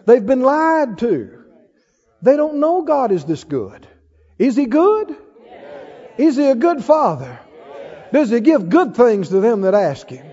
They've 0.04 0.24
been 0.24 0.42
lied 0.42 0.98
to. 0.98 1.43
They 2.24 2.38
don't 2.38 2.54
know 2.54 2.80
God 2.82 3.12
is 3.12 3.26
this 3.26 3.44
good. 3.44 3.86
Is 4.38 4.56
He 4.56 4.64
good? 4.64 5.14
Is 6.16 6.36
He 6.36 6.46
a 6.46 6.54
good 6.54 6.82
Father? 6.82 7.38
Does 8.14 8.30
He 8.30 8.40
give 8.40 8.70
good 8.70 8.96
things 8.96 9.28
to 9.28 9.40
them 9.40 9.60
that 9.60 9.74
ask 9.74 10.08
Him? 10.08 10.24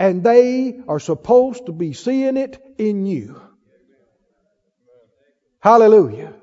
And 0.00 0.24
they 0.24 0.80
are 0.88 0.98
supposed 0.98 1.66
to 1.66 1.72
be 1.72 1.92
seeing 1.92 2.36
it 2.36 2.60
in 2.76 3.06
you. 3.06 3.40
Hallelujah. 5.60 6.34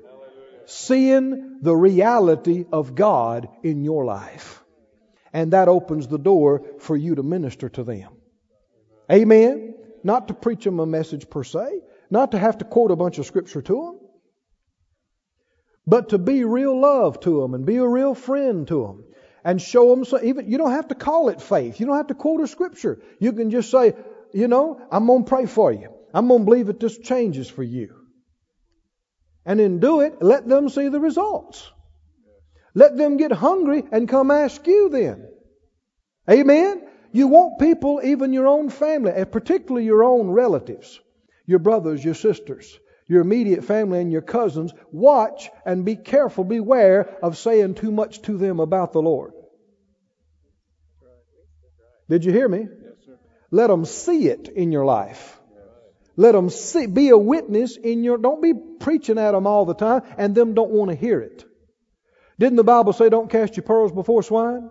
Seeing 0.64 1.58
the 1.60 1.76
reality 1.76 2.64
of 2.72 2.94
God 2.94 3.50
in 3.62 3.84
your 3.84 4.06
life. 4.06 4.62
And 5.34 5.52
that 5.52 5.68
opens 5.68 6.08
the 6.08 6.18
door 6.18 6.62
for 6.78 6.96
you 6.96 7.16
to 7.16 7.22
minister 7.22 7.68
to 7.68 7.84
them. 7.84 8.12
Amen. 9.12 9.74
Not 10.02 10.28
to 10.28 10.34
preach 10.34 10.64
them 10.64 10.80
a 10.80 10.86
message 10.86 11.28
per 11.28 11.44
se, 11.44 11.80
not 12.08 12.30
to 12.30 12.38
have 12.38 12.58
to 12.58 12.64
quote 12.64 12.90
a 12.90 12.96
bunch 12.96 13.18
of 13.18 13.26
scripture 13.26 13.60
to 13.60 13.74
them, 13.74 14.05
but 15.86 16.10
to 16.10 16.18
be 16.18 16.44
real 16.44 16.78
love 16.78 17.20
to 17.20 17.40
them 17.40 17.54
and 17.54 17.64
be 17.64 17.76
a 17.76 17.86
real 17.86 18.14
friend 18.14 18.66
to 18.68 18.82
them 18.82 19.04
and 19.44 19.60
show 19.62 19.90
them 19.90 20.04
so 20.04 20.22
even 20.22 20.50
you 20.50 20.58
don't 20.58 20.72
have 20.72 20.88
to 20.88 20.94
call 20.94 21.28
it 21.28 21.40
faith. 21.40 21.78
You 21.78 21.86
don't 21.86 21.96
have 21.96 22.08
to 22.08 22.14
quote 22.14 22.40
a 22.40 22.46
scripture. 22.46 23.00
You 23.20 23.32
can 23.32 23.50
just 23.50 23.70
say, 23.70 23.94
you 24.32 24.48
know, 24.48 24.80
I'm 24.90 25.06
going 25.06 25.24
to 25.24 25.28
pray 25.28 25.46
for 25.46 25.72
you. 25.72 25.90
I'm 26.12 26.28
going 26.28 26.40
to 26.40 26.44
believe 26.44 26.66
that 26.66 26.80
this 26.80 26.98
changes 26.98 27.48
for 27.48 27.62
you 27.62 27.94
and 29.46 29.60
then 29.60 29.78
do 29.78 30.00
it, 30.00 30.20
let 30.20 30.46
them 30.48 30.68
see 30.68 30.88
the 30.88 30.98
results. 30.98 31.70
Let 32.74 32.96
them 32.96 33.16
get 33.16 33.30
hungry 33.30 33.84
and 33.92 34.08
come 34.08 34.32
ask 34.32 34.66
you 34.66 34.90
then. 34.90 35.28
Amen? 36.28 36.82
You 37.12 37.28
want 37.28 37.60
people, 37.60 38.00
even 38.02 38.32
your 38.32 38.48
own 38.48 38.68
family, 38.68 39.12
and 39.14 39.30
particularly 39.30 39.86
your 39.86 40.02
own 40.02 40.28
relatives, 40.28 41.00
your 41.46 41.60
brothers, 41.60 42.04
your 42.04 42.14
sisters, 42.14 42.78
your 43.08 43.20
immediate 43.20 43.64
family, 43.64 44.00
and 44.00 44.10
your 44.10 44.22
cousins, 44.22 44.72
watch 44.90 45.50
and 45.64 45.84
be 45.84 45.96
careful, 45.96 46.44
beware 46.44 47.16
of 47.22 47.38
saying 47.38 47.74
too 47.74 47.92
much 47.92 48.22
to 48.22 48.36
them 48.36 48.60
about 48.60 48.92
the 48.92 49.02
Lord. 49.02 49.32
Did 52.08 52.24
you 52.24 52.32
hear 52.32 52.48
me? 52.48 52.68
Let 53.50 53.68
them 53.68 53.84
see 53.84 54.28
it 54.28 54.48
in 54.48 54.72
your 54.72 54.84
life. 54.84 55.38
Let 56.16 56.32
them 56.32 56.48
see, 56.48 56.86
be 56.86 57.10
a 57.10 57.18
witness 57.18 57.76
in 57.76 58.02
your, 58.02 58.16
don't 58.16 58.42
be 58.42 58.54
preaching 58.80 59.18
at 59.18 59.32
them 59.32 59.46
all 59.46 59.66
the 59.66 59.74
time 59.74 60.02
and 60.16 60.34
them 60.34 60.54
don't 60.54 60.70
want 60.70 60.90
to 60.90 60.96
hear 60.96 61.20
it. 61.20 61.44
Didn't 62.38 62.56
the 62.56 62.64
Bible 62.64 62.92
say 62.92 63.08
don't 63.08 63.30
cast 63.30 63.56
your 63.56 63.64
pearls 63.64 63.92
before 63.92 64.22
swine? 64.22 64.70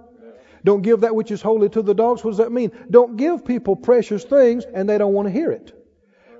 Don't 0.63 0.81
give 0.81 1.01
that 1.01 1.15
which 1.15 1.29
is 1.29 1.43
holy 1.43 1.69
to 1.69 1.83
the 1.83 1.93
dogs. 1.93 2.23
What 2.23 2.31
does 2.31 2.37
that 2.39 2.51
mean? 2.51 2.71
Don't 2.89 3.17
give 3.17 3.45
people 3.45 3.75
precious 3.75 4.23
things 4.23 4.65
and 4.65 4.89
they 4.89 4.97
don't 4.97 5.13
want 5.13 5.27
to 5.27 5.31
hear 5.31 5.51
it. 5.51 5.71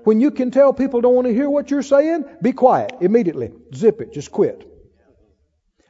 When 0.06 0.20
you 0.20 0.30
can 0.30 0.52
tell 0.52 0.72
people 0.72 1.00
don't 1.00 1.16
want 1.16 1.26
to 1.26 1.34
hear 1.34 1.50
what 1.50 1.68
you're 1.68 1.82
saying, 1.82 2.26
be 2.40 2.52
quiet 2.52 2.92
immediately. 3.00 3.50
Zip 3.74 4.00
it. 4.00 4.12
Just 4.12 4.30
quit. 4.30 4.64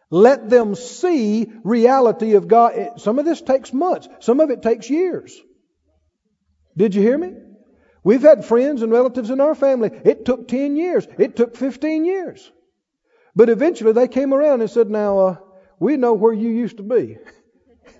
Let 0.08 0.48
them 0.48 0.74
see 0.74 1.52
reality 1.62 2.32
of 2.32 2.48
God. 2.48 2.92
Some 2.96 3.18
of 3.18 3.26
this 3.26 3.42
takes 3.42 3.74
months. 3.74 4.08
Some 4.20 4.40
of 4.40 4.48
it 4.48 4.62
takes 4.62 4.88
years. 4.88 5.38
Did 6.78 6.94
you 6.94 7.02
hear 7.02 7.18
me? 7.18 7.34
We've 8.04 8.22
had 8.22 8.46
friends 8.46 8.80
and 8.80 8.90
relatives 8.90 9.28
in 9.28 9.42
our 9.42 9.54
family. 9.54 9.90
It 10.06 10.24
took 10.24 10.48
10 10.48 10.76
years. 10.76 11.06
It 11.18 11.36
took 11.36 11.54
15 11.54 12.06
years. 12.06 12.50
But 13.34 13.50
eventually 13.50 13.92
they 13.92 14.08
came 14.08 14.32
around 14.32 14.62
and 14.62 14.70
said, 14.70 14.88
Now, 14.88 15.18
uh, 15.18 15.36
we 15.78 15.98
know 15.98 16.14
where 16.14 16.32
you 16.32 16.48
used 16.48 16.78
to 16.78 16.82
be. 16.82 17.18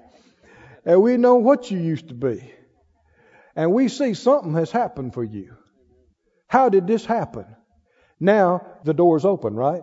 and 0.86 1.02
we 1.02 1.18
know 1.18 1.34
what 1.34 1.70
you 1.70 1.78
used 1.78 2.08
to 2.08 2.14
be. 2.14 2.54
And 3.54 3.74
we 3.74 3.88
see 3.88 4.14
something 4.14 4.54
has 4.54 4.70
happened 4.70 5.12
for 5.12 5.22
you. 5.22 5.55
How 6.46 6.68
did 6.68 6.86
this 6.86 7.04
happen? 7.04 7.46
Now 8.20 8.66
the 8.84 8.94
door's 8.94 9.24
open, 9.24 9.54
right? 9.54 9.82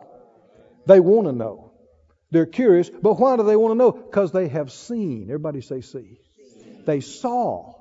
They 0.86 1.00
want 1.00 1.28
to 1.28 1.34
know. 1.34 1.72
They're 2.32 2.46
curious, 2.46 2.90
but 2.90 3.20
why 3.20 3.38
do 3.38 3.44
they 3.44 3.56
want 3.56 3.74
to 3.74 3.78
know? 3.78 3.92
Because 3.92 4.32
they 4.32 4.48
have 4.48 4.72
seen. 4.72 5.26
Everybody 5.26 5.62
say, 5.62 5.82
see. 5.82 6.18
They 6.86 7.00
saw 7.00 7.76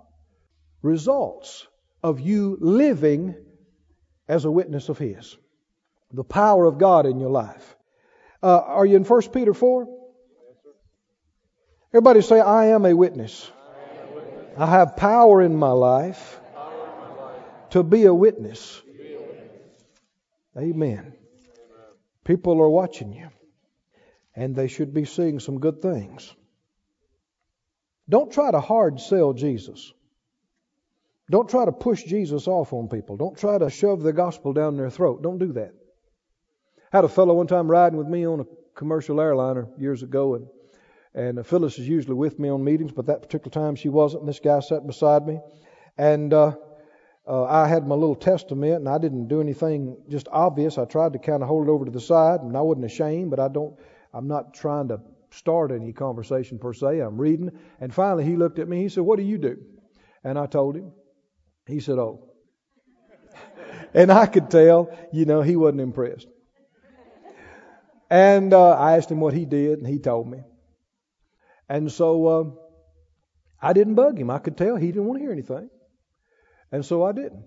results 0.82 1.66
of 2.02 2.20
you 2.20 2.58
living 2.60 3.34
as 4.28 4.44
a 4.44 4.50
witness 4.50 4.88
of 4.88 4.98
His. 4.98 5.36
The 6.12 6.24
power 6.24 6.66
of 6.66 6.78
God 6.78 7.06
in 7.06 7.18
your 7.18 7.30
life. 7.30 7.76
Uh, 8.42 8.58
are 8.58 8.84
you 8.84 8.96
in 8.96 9.04
1 9.04 9.22
Peter 9.30 9.54
4? 9.54 9.86
Everybody 11.94 12.20
say, 12.20 12.40
I 12.40 12.66
am 12.66 12.84
a 12.84 12.94
witness. 12.94 13.50
I 14.58 14.66
have 14.66 14.96
power 14.96 15.40
in 15.40 15.56
my 15.56 15.70
life 15.70 16.40
to 17.72 17.82
be 17.82 18.04
a 18.04 18.14
witness. 18.14 18.82
Amen. 20.56 21.14
People 22.24 22.60
are 22.60 22.68
watching 22.68 23.14
you, 23.14 23.30
and 24.36 24.54
they 24.54 24.68
should 24.68 24.92
be 24.92 25.06
seeing 25.06 25.40
some 25.40 25.58
good 25.58 25.80
things. 25.80 26.34
Don't 28.08 28.30
try 28.30 28.50
to 28.50 28.60
hard 28.60 29.00
sell 29.00 29.32
Jesus. 29.32 29.92
Don't 31.30 31.48
try 31.48 31.64
to 31.64 31.72
push 31.72 32.02
Jesus 32.04 32.46
off 32.46 32.74
on 32.74 32.88
people. 32.88 33.16
Don't 33.16 33.38
try 33.38 33.56
to 33.56 33.70
shove 33.70 34.02
the 34.02 34.12
gospel 34.12 34.52
down 34.52 34.76
their 34.76 34.90
throat. 34.90 35.22
Don't 35.22 35.38
do 35.38 35.54
that. 35.54 35.72
I 36.92 36.98
had 36.98 37.04
a 37.06 37.08
fellow 37.08 37.32
one 37.32 37.46
time 37.46 37.70
riding 37.70 37.98
with 37.98 38.08
me 38.08 38.26
on 38.26 38.40
a 38.40 38.46
commercial 38.74 39.18
airliner 39.18 39.66
years 39.78 40.02
ago, 40.02 40.34
and 40.34 40.46
and 41.14 41.46
Phyllis 41.46 41.78
is 41.78 41.88
usually 41.88 42.14
with 42.16 42.38
me 42.38 42.50
on 42.50 42.64
meetings, 42.64 42.92
but 42.92 43.06
that 43.06 43.22
particular 43.22 43.50
time 43.50 43.76
she 43.76 43.88
wasn't. 43.88 44.22
And 44.22 44.28
this 44.28 44.40
guy 44.40 44.60
sat 44.60 44.86
beside 44.86 45.26
me, 45.26 45.40
and 45.96 46.32
uh, 46.34 46.56
uh, 47.32 47.44
I 47.44 47.66
had 47.66 47.86
my 47.86 47.94
little 47.94 48.14
testament, 48.14 48.76
and 48.76 48.88
I 48.88 48.98
didn't 48.98 49.28
do 49.28 49.40
anything 49.40 49.96
just 50.08 50.28
obvious. 50.30 50.78
I 50.78 50.84
tried 50.84 51.14
to 51.14 51.18
kind 51.18 51.42
of 51.42 51.48
hold 51.48 51.68
it 51.68 51.70
over 51.70 51.84
to 51.84 51.90
the 51.90 52.00
side, 52.00 52.40
and 52.42 52.56
I 52.56 52.60
wasn't 52.60 52.86
ashamed, 52.86 53.30
but 53.30 53.40
I 53.40 53.48
don't. 53.48 53.74
I'm 54.12 54.28
not 54.28 54.52
trying 54.54 54.88
to 54.88 55.00
start 55.30 55.72
any 55.72 55.92
conversation 55.92 56.58
per 56.58 56.72
se. 56.74 57.00
I'm 57.00 57.18
reading, 57.18 57.50
and 57.80 57.94
finally 57.94 58.24
he 58.24 58.36
looked 58.36 58.58
at 58.58 58.68
me. 58.68 58.82
He 58.82 58.88
said, 58.88 59.04
"What 59.04 59.18
do 59.18 59.24
you 59.24 59.38
do?" 59.38 59.56
And 60.24 60.38
I 60.38 60.46
told 60.46 60.76
him, 60.76 60.92
he 61.66 61.80
said, 61.80 61.98
Oh. 61.98 62.30
and 63.94 64.10
I 64.10 64.26
could 64.26 64.50
tell, 64.50 64.90
you 65.12 65.24
know, 65.24 65.42
he 65.42 65.56
wasn't 65.56 65.80
impressed. 65.80 66.28
And 68.10 68.52
uh, 68.52 68.72
I 68.72 68.96
asked 68.98 69.10
him 69.10 69.20
what 69.20 69.32
he 69.32 69.46
did, 69.46 69.78
and 69.78 69.86
he 69.86 69.98
told 69.98 70.28
me. 70.28 70.42
And 71.68 71.90
so 71.90 72.26
uh, 72.26 72.44
I 73.60 73.72
didn't 73.72 73.94
bug 73.94 74.18
him. 74.18 74.30
I 74.30 74.38
could 74.38 74.56
tell 74.56 74.76
he 74.76 74.88
didn't 74.88 75.06
want 75.06 75.18
to 75.18 75.24
hear 75.24 75.32
anything. 75.32 75.70
And 76.72 76.84
so 76.84 77.04
I 77.04 77.12
didn't. 77.12 77.44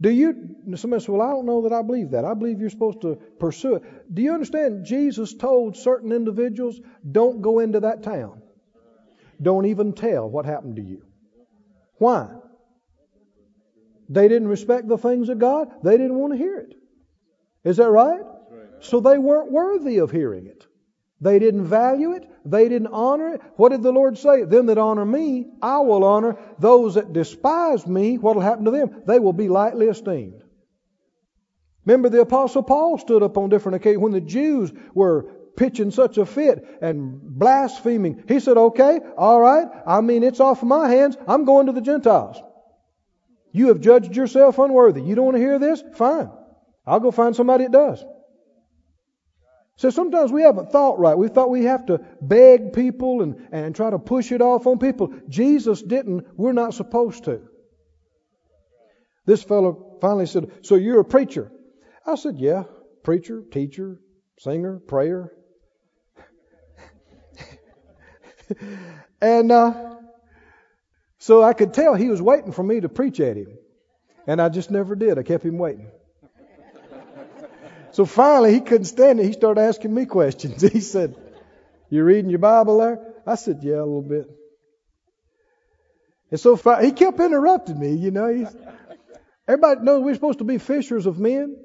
Do 0.00 0.10
you, 0.10 0.56
somebody 0.74 1.00
says, 1.00 1.08
well, 1.08 1.22
I 1.22 1.30
don't 1.30 1.46
know 1.46 1.62
that 1.62 1.72
I 1.72 1.82
believe 1.82 2.10
that. 2.10 2.24
I 2.24 2.34
believe 2.34 2.60
you're 2.60 2.70
supposed 2.70 3.02
to 3.02 3.16
pursue 3.38 3.76
it. 3.76 4.14
Do 4.14 4.20
you 4.20 4.32
understand? 4.32 4.84
Jesus 4.84 5.32
told 5.34 5.76
certain 5.76 6.12
individuals, 6.12 6.80
don't 7.10 7.40
go 7.40 7.60
into 7.60 7.80
that 7.80 8.02
town. 8.02 8.42
Don't 9.40 9.66
even 9.66 9.92
tell 9.92 10.28
what 10.28 10.44
happened 10.44 10.76
to 10.76 10.82
you. 10.82 11.02
Why? 11.98 12.28
They 14.08 14.28
didn't 14.28 14.48
respect 14.48 14.88
the 14.88 14.98
things 14.98 15.28
of 15.28 15.38
God. 15.38 15.68
They 15.82 15.96
didn't 15.96 16.16
want 16.16 16.32
to 16.32 16.38
hear 16.38 16.58
it. 16.58 16.74
Is 17.64 17.76
that 17.76 17.90
right? 17.90 18.20
So 18.80 19.00
they 19.00 19.18
weren't 19.18 19.52
worthy 19.52 19.98
of 19.98 20.10
hearing 20.10 20.46
it. 20.46 20.66
They 21.22 21.38
didn't 21.38 21.66
value 21.66 22.12
it. 22.12 22.28
They 22.44 22.68
didn't 22.68 22.88
honor 22.88 23.34
it. 23.34 23.40
What 23.54 23.68
did 23.68 23.82
the 23.82 23.92
Lord 23.92 24.18
say? 24.18 24.42
Them 24.42 24.66
that 24.66 24.76
honor 24.76 25.04
me, 25.04 25.46
I 25.62 25.78
will 25.78 26.02
honor. 26.02 26.36
Those 26.58 26.94
that 26.94 27.12
despise 27.12 27.86
me, 27.86 28.18
what 28.18 28.34
will 28.34 28.42
happen 28.42 28.64
to 28.64 28.72
them? 28.72 29.02
They 29.06 29.20
will 29.20 29.32
be 29.32 29.48
lightly 29.48 29.86
esteemed. 29.86 30.42
Remember 31.84 32.08
the 32.08 32.22
apostle 32.22 32.64
Paul 32.64 32.98
stood 32.98 33.22
up 33.22 33.38
on 33.38 33.50
different 33.50 33.76
occasions 33.76 34.02
when 34.02 34.12
the 34.12 34.20
Jews 34.20 34.72
were 34.94 35.30
pitching 35.56 35.92
such 35.92 36.18
a 36.18 36.26
fit 36.26 36.64
and 36.82 37.20
blaspheming. 37.22 38.24
He 38.26 38.40
said, 38.40 38.56
okay, 38.56 38.98
all 39.16 39.40
right. 39.40 39.68
I 39.86 40.00
mean, 40.00 40.24
it's 40.24 40.40
off 40.40 40.64
my 40.64 40.88
hands. 40.88 41.16
I'm 41.28 41.44
going 41.44 41.66
to 41.66 41.72
the 41.72 41.80
Gentiles. 41.80 42.36
You 43.52 43.68
have 43.68 43.80
judged 43.80 44.16
yourself 44.16 44.58
unworthy. 44.58 45.02
You 45.02 45.14
don't 45.14 45.26
want 45.26 45.36
to 45.36 45.42
hear 45.42 45.60
this? 45.60 45.84
Fine. 45.94 46.30
I'll 46.84 47.00
go 47.00 47.12
find 47.12 47.36
somebody 47.36 47.64
that 47.64 47.72
does. 47.72 48.04
So 49.76 49.90
sometimes 49.90 50.30
we 50.30 50.42
haven't 50.42 50.70
thought 50.70 50.98
right. 50.98 51.16
We 51.16 51.28
thought 51.28 51.50
we 51.50 51.64
have 51.64 51.86
to 51.86 52.00
beg 52.20 52.72
people 52.72 53.22
and, 53.22 53.48
and 53.52 53.74
try 53.74 53.90
to 53.90 53.98
push 53.98 54.30
it 54.30 54.42
off 54.42 54.66
on 54.66 54.78
people. 54.78 55.12
Jesus 55.28 55.82
didn't. 55.82 56.26
We're 56.36 56.52
not 56.52 56.74
supposed 56.74 57.24
to. 57.24 57.42
This 59.24 59.42
fellow 59.42 59.98
finally 60.00 60.26
said, 60.26 60.50
So 60.62 60.74
you're 60.74 61.00
a 61.00 61.04
preacher? 61.04 61.50
I 62.06 62.16
said, 62.16 62.38
Yeah, 62.38 62.64
preacher, 63.02 63.42
teacher, 63.50 64.00
singer, 64.38 64.78
prayer. 64.78 65.32
and 69.20 69.50
uh, 69.50 69.94
so 71.18 71.42
I 71.42 71.52
could 71.52 71.72
tell 71.72 71.94
he 71.94 72.08
was 72.08 72.20
waiting 72.20 72.52
for 72.52 72.62
me 72.62 72.80
to 72.80 72.88
preach 72.88 73.20
at 73.20 73.36
him. 73.36 73.56
And 74.26 74.40
I 74.40 74.48
just 74.48 74.70
never 74.70 74.94
did. 74.94 75.18
I 75.18 75.22
kept 75.22 75.44
him 75.44 75.58
waiting. 75.58 75.90
So 77.92 78.06
finally, 78.06 78.54
he 78.54 78.60
couldn't 78.60 78.86
stand 78.86 79.20
it. 79.20 79.26
He 79.26 79.32
started 79.32 79.60
asking 79.60 79.94
me 79.94 80.06
questions. 80.06 80.62
He 80.72 80.80
said, 80.80 81.14
You 81.90 82.04
reading 82.04 82.30
your 82.30 82.38
Bible 82.38 82.78
there? 82.78 82.98
I 83.26 83.36
said, 83.36 83.58
Yeah, 83.62 83.76
a 83.76 83.84
little 83.84 84.02
bit. 84.02 84.28
And 86.30 86.40
so 86.40 86.56
he 86.80 86.92
kept 86.92 87.20
interrupting 87.20 87.78
me, 87.78 87.94
you 87.94 88.10
know. 88.10 88.28
He's, 88.28 88.48
everybody 89.46 89.82
knows 89.82 90.02
we're 90.02 90.14
supposed 90.14 90.38
to 90.38 90.44
be 90.44 90.56
fishers 90.56 91.04
of 91.04 91.18
men. 91.18 91.56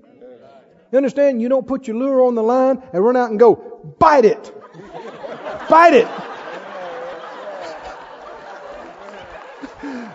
You 0.91 0.97
understand? 0.97 1.41
You 1.41 1.47
don't 1.47 1.65
put 1.65 1.87
your 1.87 1.95
lure 1.95 2.23
on 2.23 2.35
the 2.35 2.43
line 2.43 2.83
and 2.91 3.03
run 3.03 3.15
out 3.15 3.29
and 3.29 3.39
go, 3.39 3.95
bite 3.97 4.25
it. 4.25 4.53
bite 5.69 5.93
it. 5.93 6.07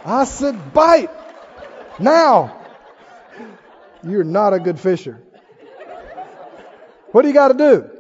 I 0.05 0.25
said, 0.25 0.75
bite. 0.75 1.11
Now. 1.99 2.61
You're 4.05 4.25
not 4.25 4.53
a 4.53 4.61
good 4.61 4.79
fisher. 4.79 5.23
What 7.13 7.23
do 7.23 7.29
you 7.29 7.35
got 7.35 7.49
to 7.49 7.55
do? 7.55 7.91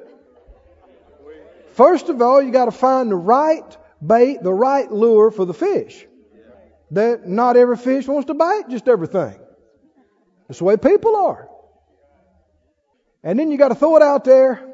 First 1.74 2.08
of 2.08 2.20
all, 2.20 2.42
you 2.42 2.50
got 2.50 2.66
to 2.66 2.72
find 2.72 3.10
the 3.10 3.16
right 3.16 3.76
bait, 4.04 4.42
the 4.42 4.52
right 4.52 4.90
lure 4.90 5.30
for 5.30 5.44
the 5.44 5.54
fish. 5.54 6.06
That 6.90 7.26
not 7.26 7.56
every 7.56 7.76
fish 7.76 8.06
wants 8.06 8.26
to 8.26 8.34
bite 8.34 8.68
just 8.68 8.88
everything. 8.88 9.38
That's 10.48 10.58
the 10.58 10.64
way 10.64 10.76
people 10.76 11.16
are. 11.16 11.48
And 13.22 13.38
then 13.38 13.50
you 13.50 13.56
got 13.56 13.68
to 13.68 13.74
throw 13.74 13.96
it 13.96 14.02
out 14.02 14.24
there 14.24 14.66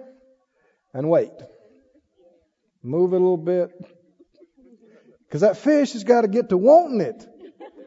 and 0.94 1.08
wait. 1.08 1.30
Move 2.82 3.12
it 3.12 3.16
a 3.16 3.18
little 3.18 3.36
bit. 3.36 3.70
Because 5.26 5.42
that 5.42 5.58
fish 5.58 5.92
has 5.92 6.04
got 6.04 6.22
to 6.22 6.28
get 6.28 6.48
to 6.48 6.56
wanting 6.56 7.00
it. 7.00 7.26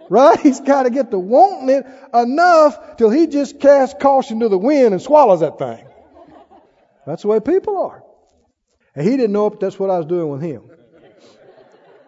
Right? 0.09 0.39
He's 0.41 0.59
got 0.59 0.83
to 0.83 0.89
get 0.89 1.11
to 1.11 1.19
wanting 1.19 1.69
it 1.69 1.85
enough 2.13 2.97
till 2.97 3.09
he 3.09 3.27
just 3.27 3.59
casts 3.59 3.95
caution 3.99 4.41
to 4.41 4.49
the 4.49 4.57
wind 4.57 4.93
and 4.93 5.01
swallows 5.01 5.39
that 5.39 5.57
thing. 5.57 5.85
That's 7.05 7.23
the 7.23 7.27
way 7.27 7.39
people 7.39 7.77
are. 7.77 8.03
And 8.95 9.07
he 9.07 9.17
didn't 9.17 9.31
know 9.31 9.47
if 9.47 9.59
that's 9.59 9.79
what 9.79 9.89
I 9.89 9.97
was 9.97 10.05
doing 10.05 10.29
with 10.29 10.41
him. 10.41 10.69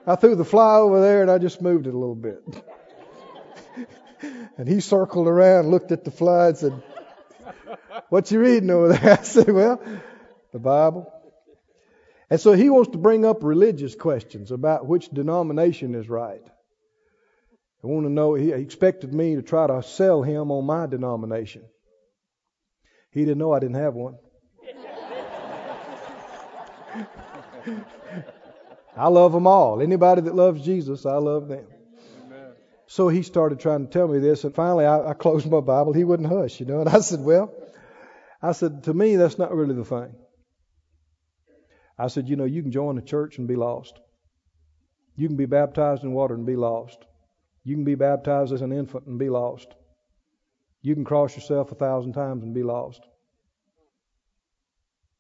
I 0.06 0.16
threw 0.16 0.36
the 0.36 0.46
fly 0.46 0.78
over 0.78 1.02
there 1.02 1.22
and 1.22 1.32
I 1.32 1.38
just 1.38 1.62
moved 1.62 1.88
it 1.88 1.94
a 1.94 1.98
little 1.98 2.16
bit. 2.16 2.44
and 4.58 4.68
he 4.68 4.82
circled 4.82 5.28
around, 5.28 5.70
looked 5.70 5.92
at 5.92 6.04
the 6.04 6.12
fly, 6.12 6.50
and 6.50 6.58
said, 6.58 6.84
What 8.10 8.30
you 8.30 8.40
reading 8.40 8.70
over 8.70 8.90
there? 8.90 9.14
I 9.20 9.24
said, 9.24 9.50
Well, 9.50 9.82
the 10.52 10.60
Bible. 10.60 11.12
And 12.30 12.40
so 12.40 12.54
he 12.54 12.70
wants 12.70 12.92
to 12.92 12.98
bring 12.98 13.26
up 13.26 13.44
religious 13.44 13.96
questions 13.96 14.52
about 14.52 14.88
which 14.88 15.10
denomination 15.10 15.96
is 15.96 16.10
right. 16.10 16.42
I 17.84 17.88
want 17.88 18.06
to 18.06 18.12
know, 18.12 18.34
he 18.34 18.52
expected 18.52 19.14
me 19.14 19.36
to 19.36 19.42
try 19.42 19.68
to 19.68 19.84
sell 19.84 20.22
him 20.22 20.52
on 20.52 20.66
my 20.66 20.86
denomination. 20.86 21.64
He 23.12 23.22
didn't 23.22 23.38
know 23.38 23.52
I 23.52 23.60
didn't 23.60 23.76
have 23.76 23.94
one. 23.94 24.16
I 28.96 29.08
love 29.08 29.32
them 29.32 29.48
all. 29.48 29.82
Anybody 29.82 30.22
that 30.22 30.36
loves 30.36 30.64
Jesus, 30.64 31.06
I 31.06 31.16
love 31.16 31.48
them. 31.48 31.66
Amen. 32.26 32.52
So 32.88 33.08
he 33.08 33.24
started 33.24 33.60
trying 33.60 33.86
to 33.88 33.92
tell 33.92 34.08
me 34.08 34.20
this, 34.20 34.44
and 34.44 34.54
finally 34.54 34.86
I, 34.86 35.10
I 35.10 35.14
closed 35.14 35.50
my 35.50 35.62
Bible. 35.62 35.94
He 35.94 36.04
wouldn't 36.04 36.30
hush, 36.30 36.60
you 36.60 36.66
know. 36.66 36.82
And 36.82 36.90
I 36.90 37.00
said, 37.00 37.22
Well, 37.22 37.54
I 38.44 38.52
said, 38.52 38.84
to 38.84 38.94
me, 38.94 39.16
that's 39.16 39.40
not 39.40 39.56
really 39.56 39.74
the 39.74 39.86
thing. 39.86 40.14
I 41.98 42.08
said, 42.08 42.28
you 42.28 42.36
know, 42.36 42.44
you 42.44 42.62
can 42.62 42.72
join 42.72 42.98
a 42.98 43.02
church 43.02 43.38
and 43.38 43.48
be 43.48 43.56
lost. 43.56 43.98
You 45.16 45.28
can 45.28 45.38
be 45.38 45.46
baptized 45.46 46.04
in 46.04 46.12
water 46.12 46.34
and 46.34 46.46
be 46.46 46.58
lost. 46.58 46.98
You 47.64 47.76
can 47.76 47.86
be 47.86 47.96
baptized 47.96 48.52
as 48.52 48.62
an 48.62 48.74
infant 48.74 49.06
and 49.06 49.18
be 49.18 49.30
lost. 49.30 49.68
You 50.82 50.94
can 50.96 51.06
cross 51.06 51.36
yourself 51.36 51.72
a 51.72 51.76
thousand 51.76 52.14
times 52.14 52.44
and 52.44 52.54
be 52.54 52.64
lost. 52.64 53.02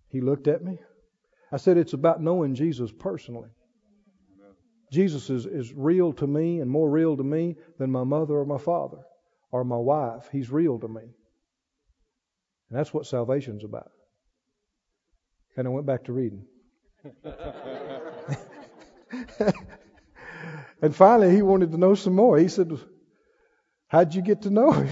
He 0.09 0.19
looked 0.19 0.47
at 0.49 0.61
me. 0.63 0.79
I 1.53 1.57
said 1.57 1.77
it's 1.77 1.93
about 1.93 2.19
knowing 2.19 2.55
Jesus 2.55 2.91
personally. 2.91 3.51
Jesus 4.91 5.29
is, 5.29 5.45
is 5.45 5.71
real 5.71 6.11
to 6.13 6.25
me 6.25 6.59
and 6.61 6.69
more 6.69 6.89
real 6.89 7.15
to 7.15 7.23
me 7.23 7.57
than 7.77 7.91
my 7.91 8.03
mother 8.03 8.33
or 8.33 8.45
my 8.45 8.57
father 8.57 8.97
or 9.51 9.63
my 9.63 9.77
wife. 9.77 10.27
He's 10.31 10.49
real 10.49 10.79
to 10.79 10.87
me. 10.87 11.01
And 11.01 11.11
that's 12.79 12.91
what 12.91 13.05
salvation's 13.05 13.63
about. 13.63 13.91
And 15.55 15.67
I 15.67 15.69
went 15.69 15.85
back 15.85 16.05
to 16.05 16.13
reading. 16.13 16.47
and 20.81 20.95
finally, 20.95 21.35
he 21.35 21.43
wanted 21.43 21.71
to 21.71 21.77
know 21.77 21.93
some 21.93 22.15
more. 22.15 22.39
He 22.39 22.47
said, 22.47 22.71
How'd 23.89 24.15
you 24.15 24.23
get 24.23 24.41
to 24.43 24.49
know 24.49 24.71
him? 24.71 24.89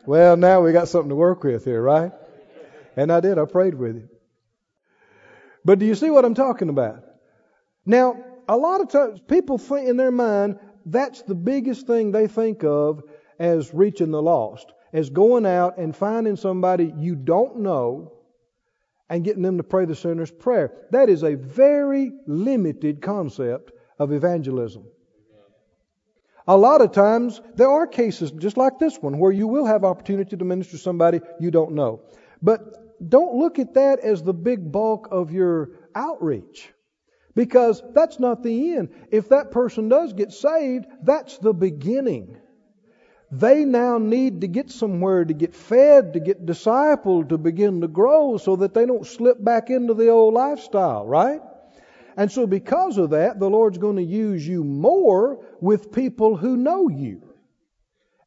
well, 0.06 0.36
now 0.36 0.60
we 0.60 0.72
got 0.72 0.88
something 0.88 1.10
to 1.10 1.14
work 1.14 1.44
with 1.44 1.64
here, 1.64 1.80
right? 1.80 2.10
And 2.96 3.12
I 3.12 3.20
did. 3.20 3.38
I 3.38 3.44
prayed 3.44 3.74
with 3.74 3.96
him. 3.96 4.08
But 5.64 5.78
do 5.78 5.86
you 5.86 5.94
see 5.94 6.10
what 6.10 6.24
I'm 6.24 6.34
talking 6.34 6.68
about? 6.68 7.04
Now, 7.86 8.16
a 8.48 8.56
lot 8.56 8.80
of 8.80 8.88
times 8.88 9.20
people 9.20 9.58
think 9.58 9.88
in 9.88 9.96
their 9.96 10.10
mind 10.10 10.58
that's 10.84 11.22
the 11.22 11.34
biggest 11.34 11.86
thing 11.86 12.10
they 12.10 12.26
think 12.26 12.64
of 12.64 13.02
as 13.38 13.72
reaching 13.72 14.10
the 14.10 14.22
lost, 14.22 14.72
as 14.92 15.10
going 15.10 15.46
out 15.46 15.78
and 15.78 15.94
finding 15.94 16.36
somebody 16.36 16.92
you 16.98 17.14
don't 17.14 17.58
know 17.58 18.12
and 19.08 19.24
getting 19.24 19.42
them 19.42 19.58
to 19.58 19.62
pray 19.62 19.84
the 19.84 19.94
sinner's 19.94 20.30
prayer. 20.30 20.72
That 20.90 21.08
is 21.08 21.22
a 21.22 21.34
very 21.34 22.12
limited 22.26 23.02
concept 23.02 23.72
of 23.98 24.12
evangelism. 24.12 24.84
A 26.48 26.56
lot 26.56 26.80
of 26.80 26.90
times 26.90 27.40
there 27.54 27.70
are 27.70 27.86
cases 27.86 28.32
just 28.32 28.56
like 28.56 28.78
this 28.78 28.98
one 28.98 29.18
where 29.18 29.30
you 29.30 29.46
will 29.46 29.66
have 29.66 29.84
opportunity 29.84 30.36
to 30.36 30.44
minister 30.44 30.72
to 30.72 30.78
somebody 30.82 31.20
you 31.38 31.52
don't 31.52 31.72
know. 31.72 32.00
But 32.42 32.81
don't 33.08 33.34
look 33.34 33.58
at 33.58 33.74
that 33.74 34.00
as 34.00 34.22
the 34.22 34.34
big 34.34 34.70
bulk 34.70 35.08
of 35.10 35.32
your 35.32 35.70
outreach. 35.94 36.72
Because 37.34 37.82
that's 37.94 38.20
not 38.20 38.42
the 38.42 38.74
end. 38.74 38.90
If 39.10 39.30
that 39.30 39.50
person 39.50 39.88
does 39.88 40.12
get 40.12 40.32
saved, 40.32 40.86
that's 41.02 41.38
the 41.38 41.54
beginning. 41.54 42.36
They 43.30 43.64
now 43.64 43.96
need 43.96 44.42
to 44.42 44.48
get 44.48 44.70
somewhere 44.70 45.24
to 45.24 45.32
get 45.32 45.54
fed, 45.54 46.12
to 46.12 46.20
get 46.20 46.44
discipled, 46.44 47.30
to 47.30 47.38
begin 47.38 47.80
to 47.80 47.88
grow 47.88 48.36
so 48.36 48.56
that 48.56 48.74
they 48.74 48.84
don't 48.84 49.06
slip 49.06 49.42
back 49.42 49.70
into 49.70 49.94
the 49.94 50.08
old 50.08 50.34
lifestyle, 50.34 51.06
right? 51.06 51.40
And 52.14 52.30
so 52.30 52.46
because 52.46 52.98
of 52.98 53.10
that, 53.10 53.40
the 53.40 53.48
Lord's 53.48 53.78
going 53.78 53.96
to 53.96 54.02
use 54.02 54.46
you 54.46 54.62
more 54.64 55.42
with 55.62 55.92
people 55.92 56.36
who 56.36 56.58
know 56.58 56.90
you 56.90 57.31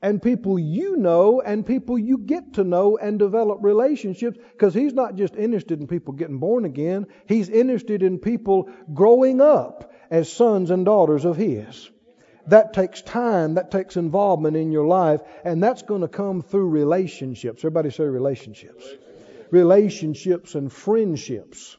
and 0.02 0.22
people 0.22 0.60
you 0.60 0.98
know 0.98 1.42
and 1.42 1.66
people 1.66 1.98
you 1.98 2.18
get 2.18 2.54
to 2.54 2.64
know 2.64 2.98
and 2.98 3.18
develop 3.18 3.60
relationships 3.62 4.38
because 4.52 4.74
he's 4.74 4.94
not 4.94 5.16
just 5.16 5.36
interested 5.36 5.80
in 5.80 5.88
people 5.88 6.14
getting 6.14 6.38
born 6.38 6.66
again, 6.66 7.08
he's 7.28 7.50
interested 7.50 8.04
in 8.04 8.20
people 8.20 8.70
growing 8.94 9.42
up 9.42 9.94
as 10.10 10.32
sons 10.32 10.70
and 10.72 10.86
daughters 10.86 11.26
of 11.26 11.38
his. 11.38 11.90
That 12.48 12.74
takes 12.74 13.02
time, 13.02 13.56
that 13.56 13.72
takes 13.72 13.98
involvement 13.98 14.56
in 14.56 14.72
your 14.72 14.86
life, 14.86 15.22
and 15.44 15.64
that's 15.64 15.82
going 15.82 16.02
to 16.02 16.08
come 16.08 16.44
through 16.44 16.70
relationships. 16.70 17.62
Everybody 17.62 17.90
say 17.90 18.04
relationships. 18.04 18.86
Relationships 19.50 20.54
and 20.54 20.72
friendships. 20.72 21.78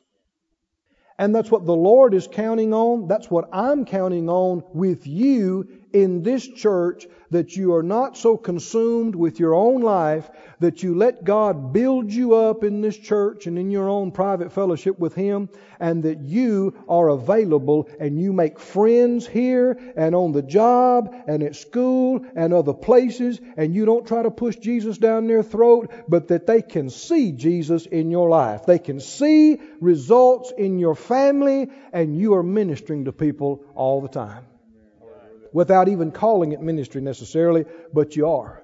And 1.19 1.35
that's 1.35 1.51
what 1.51 1.65
the 1.65 1.75
Lord 1.75 2.15
is 2.15 2.29
counting 2.31 2.75
on. 2.75 3.09
That's 3.09 3.31
what 3.31 3.49
I'm 3.53 3.85
counting 3.85 4.29
on 4.29 4.65
with 4.75 5.07
you 5.07 5.69
in 5.97 6.23
this 6.23 6.47
church 6.47 7.07
that 7.31 7.57
you 7.57 7.75
are 7.75 7.83
not 7.83 8.19
so 8.19 8.37
consumed 8.37 9.17
with 9.17 9.41
your 9.41 9.55
own 9.55 9.81
life 9.81 10.29
that 10.61 10.83
you 10.83 10.95
let 10.95 11.25
God 11.25 11.73
build 11.73 12.13
you 12.13 12.35
up 12.35 12.65
in 12.65 12.83
this 12.83 12.99
church 12.99 13.47
and 13.47 13.59
in 13.59 13.71
your 13.71 13.89
own 13.89 14.13
private 14.13 14.53
fellowship 14.53 14.99
with 14.99 15.15
Him 15.15 15.49
and 15.81 16.03
that 16.03 16.21
you 16.21 16.75
are 16.87 17.09
available 17.09 17.89
and 17.99 18.21
you 18.21 18.35
make 18.35 18.61
friends 18.61 19.27
here 19.27 19.79
and 19.97 20.15
on 20.15 20.33
the 20.33 20.43
job 20.43 21.15
and 21.27 21.43
at 21.43 21.57
school 21.57 22.27
and 22.37 22.53
other 22.53 22.75
places 22.75 23.41
and 23.57 23.75
you 23.75 23.87
don't 23.87 24.07
try 24.07 24.23
to 24.23 24.31
push 24.31 24.57
Jesus 24.57 24.99
down 24.99 25.27
their 25.27 25.43
throat 25.43 25.91
but 26.09 26.29
that 26.29 26.47
they 26.47 26.61
can 26.61 26.91
see 26.91 27.33
Jesus 27.33 27.87
in 27.87 28.11
your 28.11 28.29
life. 28.29 28.67
They 28.67 28.79
can 28.79 29.01
see 29.01 29.59
results 29.81 30.53
in 30.59 30.79
your 30.79 30.95
family 30.95 31.71
and 31.91 32.21
you 32.21 32.35
are 32.35 32.43
ministering 32.43 33.07
to 33.07 33.13
people 33.13 33.65
all 33.75 34.03
the 34.03 34.09
time 34.09 34.45
without 35.57 35.89
even 35.89 36.13
calling 36.13 36.53
it 36.53 36.61
ministry 36.61 37.01
necessarily, 37.01 37.65
but 37.91 38.15
you 38.15 38.29
are. 38.29 38.63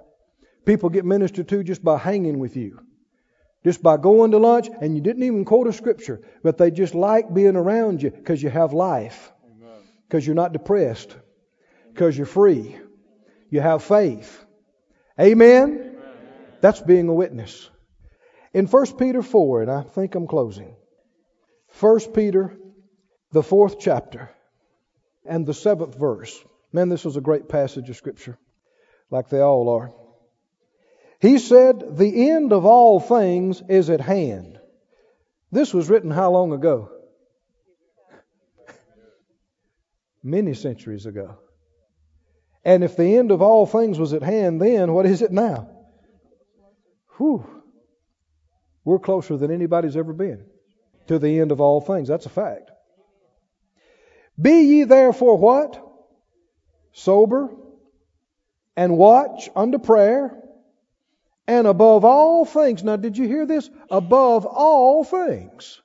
People 0.67 0.91
get 0.91 1.07
ministered 1.07 1.49
to 1.49 1.65
just 1.65 1.83
by 1.83 1.97
hanging 1.97 2.39
with 2.39 2.55
you. 2.55 2.81
Just 3.65 3.83
by 3.83 3.97
going 3.97 4.33
to 4.33 4.37
lunch 4.37 4.69
and 4.69 4.95
you 4.95 5.01
didn't 5.01 5.23
even 5.23 5.47
quote 5.47 5.67
a 5.69 5.73
scripture, 5.73 6.21
but 6.43 6.59
they 6.59 6.71
just 6.71 6.95
like 6.95 7.33
being 7.33 7.57
around 7.57 8.03
you 8.03 8.11
because 8.11 8.43
you 8.43 8.51
have 8.51 8.75
life, 8.75 9.33
because 10.07 10.27
you're 10.27 10.37
not 10.37 10.53
depressed, 10.53 11.17
because 11.95 12.15
you're 12.15 12.27
free, 12.27 12.77
you 13.49 13.63
have 13.63 13.83
faith. 13.83 14.45
Amen? 15.19 15.71
Amen? 15.71 15.97
That's 16.61 16.83
being 16.83 17.09
a 17.09 17.15
witness. 17.15 17.71
In 18.53 18.67
1 18.67 18.99
Peter 18.99 19.23
4, 19.23 19.63
and 19.63 19.71
I 19.71 19.81
think 19.81 20.15
I'm 20.15 20.27
closing. 20.27 20.77
1 21.81 22.01
Peter, 22.13 22.55
the 23.31 23.43
fourth 23.43 23.81
chapter, 23.81 24.29
and 25.25 25.47
the 25.47 25.55
seventh 25.55 25.99
verse. 25.99 26.39
Man, 26.73 26.89
this 26.89 27.05
was 27.05 27.17
a 27.17 27.21
great 27.21 27.49
passage 27.49 27.91
of 27.91 27.97
Scripture, 27.97 28.39
like 29.11 29.29
they 29.29 29.41
all 29.41 29.69
are. 29.69 29.93
He 31.21 31.39
said, 31.39 31.99
The 31.99 32.31
end 32.31 32.53
of 32.53 32.65
all 32.65 32.99
things 32.99 33.63
is 33.69 33.91
at 33.91 34.01
hand. 34.01 34.59
This 35.51 35.75
was 35.75 35.91
written 35.91 36.11
how 36.11 36.31
long 36.31 36.53
ago? 36.53 36.91
Many 40.23 40.55
centuries 40.55 41.05
ago. 41.05 41.39
And 42.65 42.83
if 42.83 42.97
the 42.97 43.17
end 43.17 43.31
of 43.31 43.43
all 43.43 43.67
things 43.67 43.99
was 43.99 44.13
at 44.15 44.23
hand 44.23 44.63
then, 44.63 44.93
what 44.93 45.05
is 45.05 45.21
it 45.21 45.33
now? 45.33 45.69
Whew. 47.19 47.45
We're 48.85 48.99
closer 48.99 49.37
than 49.37 49.51
anybody's 49.51 49.97
ever 49.97 50.13
been 50.13 50.47
to 51.09 51.19
the 51.19 51.41
end 51.41 51.53
of 51.53 51.61
all 51.61 51.81
things. 51.81 52.09
That's 52.09 52.27
a 52.27 52.31
fact. 52.31 52.71
Be 54.41 54.63
ye 54.63 54.85
therefore 54.85 55.37
what? 55.37 55.92
Sober, 56.93 57.55
and 58.77 58.97
watch 58.97 59.49
unto 59.55 59.79
prayer. 59.79 60.39
And 61.47 61.67
above 61.67 62.05
all 62.05 62.45
things, 62.45 62.85
now 62.85 62.97
did 62.97 63.19
you 63.19 63.27
hear 63.27 63.47
this? 63.47 63.69
Above 63.91 64.47
all 64.47 65.03
things, 65.05 65.81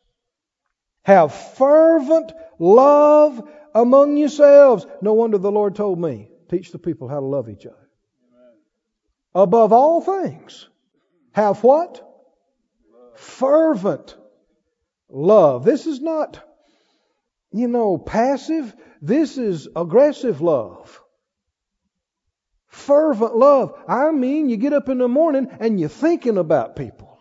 have 1.04 1.34
fervent 1.34 2.32
love 2.60 3.50
among 3.74 4.18
yourselves. 4.18 4.86
No 5.02 5.14
wonder 5.14 5.38
the 5.38 5.52
Lord 5.52 5.76
told 5.76 6.00
me, 6.00 6.30
teach 6.50 6.72
the 6.72 6.80
people 6.80 7.08
how 7.08 7.20
to 7.20 7.26
love 7.26 7.50
each 7.50 7.66
other. 7.66 7.90
Above 9.34 9.74
all 9.74 10.02
things, 10.02 10.70
have 11.32 11.64
what? 11.64 12.04
Fervent 13.16 14.16
love. 15.10 15.66
This 15.66 15.88
is 15.88 16.02
not, 16.02 16.44
you 17.60 17.68
know, 17.68 17.98
passive. 17.98 18.76
This 19.02 19.38
is 19.38 19.68
aggressive 19.76 20.42
love. 20.42 21.02
Fervent 22.68 23.36
love. 23.36 23.74
I 23.88 24.12
mean, 24.12 24.50
you 24.50 24.58
get 24.58 24.74
up 24.74 24.90
in 24.90 25.00
the 25.00 25.08
morning 25.08 25.48
and 25.60 25.80
you're 25.80 25.90
thinking 25.90 26.38
about 26.38 26.76
people. 26.76 27.18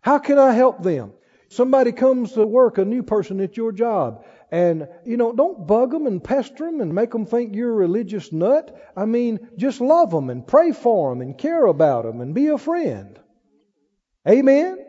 How 0.00 0.18
can 0.18 0.38
I 0.38 0.52
help 0.52 0.82
them? 0.82 1.12
Somebody 1.48 1.92
comes 1.92 2.32
to 2.32 2.46
work, 2.46 2.78
a 2.78 2.84
new 2.84 3.02
person 3.02 3.40
at 3.40 3.56
your 3.56 3.70
job, 3.70 4.24
and 4.50 4.88
you 5.04 5.16
know, 5.16 5.32
don't 5.32 5.66
bug 5.66 5.92
them 5.92 6.06
and 6.06 6.22
pester 6.22 6.64
them 6.64 6.80
and 6.80 6.94
make 6.94 7.12
them 7.12 7.26
think 7.26 7.54
you're 7.54 7.72
a 7.72 7.74
religious 7.74 8.32
nut. 8.32 8.76
I 8.96 9.04
mean, 9.04 9.48
just 9.56 9.80
love 9.80 10.10
them 10.10 10.30
and 10.30 10.46
pray 10.46 10.72
for 10.72 11.10
them 11.10 11.20
and 11.20 11.38
care 11.38 11.66
about 11.66 12.04
them 12.04 12.20
and 12.20 12.34
be 12.34 12.48
a 12.48 12.58
friend. 12.58 13.18
Amen. 14.28 14.72
Amen. 14.72 14.86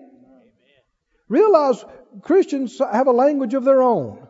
Realize 1.29 1.85
Christians 2.21 2.79
have 2.79 3.07
a 3.07 3.11
language 3.11 3.53
of 3.53 3.63
their 3.63 3.83
own 3.83 4.26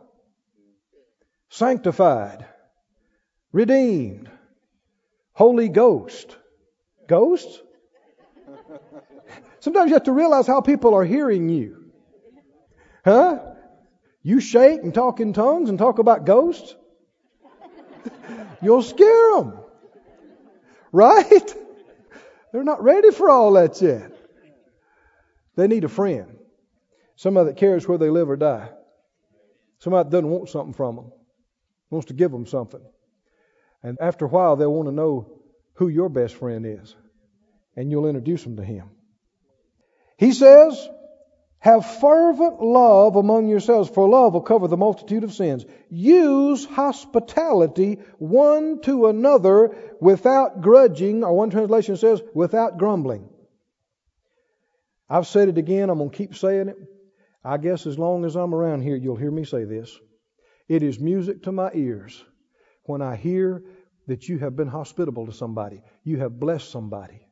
sanctified, 1.50 2.46
redeemed, 3.52 4.30
Holy 5.34 5.70
Ghost. 5.70 6.36
Ghosts? 7.08 7.62
Sometimes 9.60 9.90
you 9.90 9.94
have 9.96 10.04
to 10.04 10.12
realize 10.12 10.48
how 10.48 10.62
people 10.62 10.94
are 10.94 11.06
hearing 11.06 11.50
you. 11.50 11.92
Huh? 13.06 13.40
You 14.24 14.40
shake 14.42 14.84
and 14.84 14.94
talk 14.94 15.20
in 15.20 15.34
tongues 15.34 15.70
and 15.70 15.80
talk 15.80 16.00
about 16.00 16.26
ghosts? 16.26 16.76
You'll 18.62 18.84
scare 18.84 19.36
them. 19.36 19.60
Right? 20.92 21.56
They're 22.52 22.64
not 22.64 22.84
ready 22.84 23.12
for 23.12 23.30
all 23.30 23.54
that 23.54 23.82
yet. 23.82 24.12
They 25.56 25.68
need 25.68 25.84
a 25.86 25.90
friend. 25.90 26.38
Somebody 27.16 27.50
that 27.50 27.58
cares 27.58 27.88
where 27.88 27.98
they 27.98 28.10
live 28.10 28.30
or 28.30 28.36
die. 28.36 28.70
Somebody 29.80 30.10
that 30.10 30.12
doesn't 30.12 30.30
want 30.30 30.50
something 30.50 30.74
from 30.74 30.96
them 30.98 31.12
wants 31.90 32.08
to 32.08 32.14
give 32.14 32.32
them 32.32 32.46
something. 32.46 32.82
And 33.84 33.98
after 34.02 34.26
a 34.26 34.30
while, 34.30 34.56
they'll 34.56 34.74
want 34.74 34.88
to 34.88 34.94
know 34.94 35.40
who 35.76 35.88
your 35.88 36.10
best 36.10 36.36
friend 36.36 36.66
is. 36.66 36.96
And 37.76 37.92
you'll 37.92 38.08
introduce 38.08 38.44
them 38.44 38.58
to 38.58 38.64
him. 38.64 38.90
He 40.18 40.32
says, 40.32 40.90
have 41.60 41.86
fervent 42.00 42.62
love 42.62 43.16
among 43.16 43.48
yourselves, 43.48 43.90
for 43.90 44.08
love 44.08 44.34
will 44.34 44.42
cover 44.42 44.68
the 44.68 44.78
multitude 44.78 45.24
of 45.24 45.34
sins. 45.34 45.66
Use 45.90 46.66
hospitality 46.66 48.00
one 48.18 48.82
to 48.82 49.08
another 49.08 49.76
without 50.00 50.62
grudging, 50.62 51.24
or 51.24 51.36
one 51.36 51.50
translation 51.50 51.98
says, 51.98 52.22
without 52.34 52.78
grumbling. 52.78 53.30
I've 55.10 55.28
said 55.28 55.50
it 55.50 55.58
again, 55.58 55.90
I'm 55.90 55.98
going 55.98 56.10
to 56.10 56.18
keep 56.18 56.36
saying 56.36 56.70
it. 56.70 56.78
I 57.44 57.58
guess 57.58 57.86
as 57.86 57.98
long 57.98 58.26
as 58.26 58.36
I'm 58.36 58.54
around 58.54 58.82
here, 58.82 58.96
you'll 58.96 59.16
hear 59.16 59.32
me 59.32 59.46
say 59.46 59.64
this. 59.64 59.98
It 60.68 60.84
is 60.84 61.00
music 61.00 61.44
to 61.44 61.52
my 61.52 61.72
ears 61.74 62.24
when 62.84 63.02
I 63.02 63.16
hear 63.16 63.64
that 64.08 64.28
you 64.28 64.40
have 64.40 64.56
been 64.56 64.68
hospitable 64.68 65.26
to 65.26 65.32
somebody, 65.32 65.82
you 66.04 66.18
have 66.18 66.40
blessed 66.40 66.72
somebody. 66.72 67.28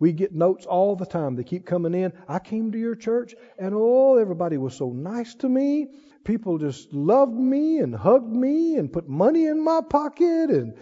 We 0.00 0.12
get 0.12 0.32
notes 0.32 0.64
all 0.64 0.94
the 0.94 1.06
time. 1.06 1.34
They 1.34 1.42
keep 1.42 1.66
coming 1.66 1.94
in. 1.94 2.12
I 2.28 2.38
came 2.38 2.70
to 2.70 2.78
your 2.78 2.94
church 2.94 3.34
and 3.58 3.74
oh, 3.74 4.16
everybody 4.16 4.56
was 4.56 4.74
so 4.74 4.90
nice 4.90 5.34
to 5.36 5.48
me. 5.48 5.88
People 6.24 6.58
just 6.58 6.92
loved 6.92 7.34
me 7.34 7.78
and 7.78 7.94
hugged 7.94 8.34
me 8.34 8.76
and 8.76 8.92
put 8.92 9.08
money 9.08 9.46
in 9.46 9.60
my 9.60 9.80
pocket 9.88 10.50
and 10.50 10.74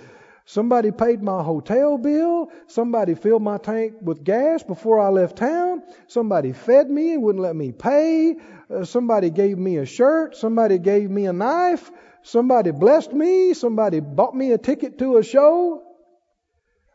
somebody 0.46 0.90
paid 0.90 1.22
my 1.22 1.42
hotel 1.42 1.98
bill. 1.98 2.50
Somebody 2.66 3.14
filled 3.14 3.42
my 3.42 3.58
tank 3.58 3.96
with 4.00 4.24
gas 4.24 4.62
before 4.62 4.98
I 4.98 5.08
left 5.08 5.36
town. 5.36 5.82
Somebody 6.06 6.52
fed 6.52 6.88
me 6.88 7.12
and 7.12 7.22
wouldn't 7.22 7.42
let 7.42 7.54
me 7.54 7.72
pay. 7.72 8.36
Uh, 8.70 8.84
somebody 8.84 9.28
gave 9.28 9.58
me 9.58 9.76
a 9.76 9.84
shirt. 9.84 10.36
Somebody 10.36 10.78
gave 10.78 11.10
me 11.10 11.26
a 11.26 11.32
knife. 11.32 11.90
Somebody 12.22 12.70
blessed 12.70 13.12
me. 13.12 13.52
Somebody 13.52 14.00
bought 14.00 14.34
me 14.34 14.52
a 14.52 14.58
ticket 14.58 14.98
to 14.98 15.18
a 15.18 15.22
show. 15.22 15.82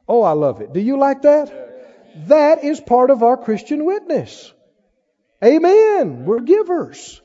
Oh, 0.07 0.23
I 0.23 0.31
love 0.31 0.61
it. 0.61 0.73
Do 0.73 0.79
you 0.79 0.97
like 0.97 1.21
that? 1.21 1.53
That 2.27 2.63
is 2.63 2.81
part 2.81 3.11
of 3.11 3.23
our 3.23 3.37
Christian 3.37 3.85
witness. 3.85 4.51
Amen. 5.43 6.25
We're 6.25 6.41
givers. 6.41 7.21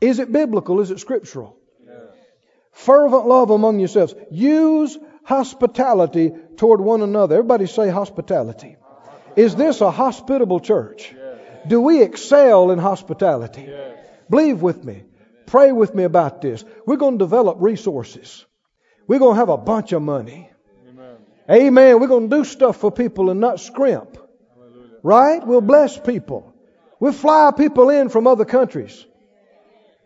Is 0.00 0.18
it 0.18 0.30
biblical? 0.30 0.80
Is 0.80 0.90
it 0.90 1.00
scriptural? 1.00 1.56
Fervent 2.72 3.26
love 3.26 3.50
among 3.50 3.78
yourselves. 3.78 4.14
Use 4.30 4.98
hospitality 5.24 6.32
toward 6.56 6.80
one 6.80 7.02
another. 7.02 7.36
Everybody 7.36 7.66
say 7.66 7.88
hospitality. 7.88 8.76
Is 9.36 9.56
this 9.56 9.80
a 9.80 9.90
hospitable 9.90 10.60
church? 10.60 11.14
Do 11.66 11.80
we 11.80 12.02
excel 12.02 12.70
in 12.70 12.78
hospitality? 12.78 13.68
Believe 14.30 14.62
with 14.62 14.84
me. 14.84 15.02
Pray 15.46 15.72
with 15.72 15.94
me 15.94 16.04
about 16.04 16.40
this. 16.40 16.64
We're 16.86 16.96
going 16.96 17.18
to 17.18 17.24
develop 17.24 17.58
resources. 17.60 18.44
We're 19.06 19.18
going 19.18 19.34
to 19.34 19.38
have 19.38 19.48
a 19.48 19.58
bunch 19.58 19.92
of 19.92 20.02
money. 20.02 20.50
Amen. 21.50 22.00
We're 22.00 22.08
going 22.08 22.30
to 22.30 22.36
do 22.36 22.44
stuff 22.44 22.78
for 22.78 22.90
people 22.90 23.30
and 23.30 23.40
not 23.40 23.60
scrimp. 23.60 24.16
Right? 25.02 25.46
We'll 25.46 25.60
bless 25.60 25.98
people. 25.98 26.54
We'll 27.00 27.12
fly 27.12 27.50
people 27.56 27.90
in 27.90 28.08
from 28.08 28.26
other 28.26 28.44
countries. 28.44 29.04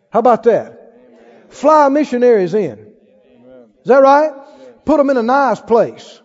How 0.09 0.19
about 0.19 0.43
that? 0.43 1.49
Fly 1.49 1.89
missionaries 1.89 2.53
in. 2.53 2.93
Is 3.81 3.85
that 3.85 3.99
right? 3.99 4.33
Put 4.85 4.97
them 4.97 5.09
in 5.09 5.17
a 5.17 5.23
nice 5.23 5.61
place. 5.61 6.21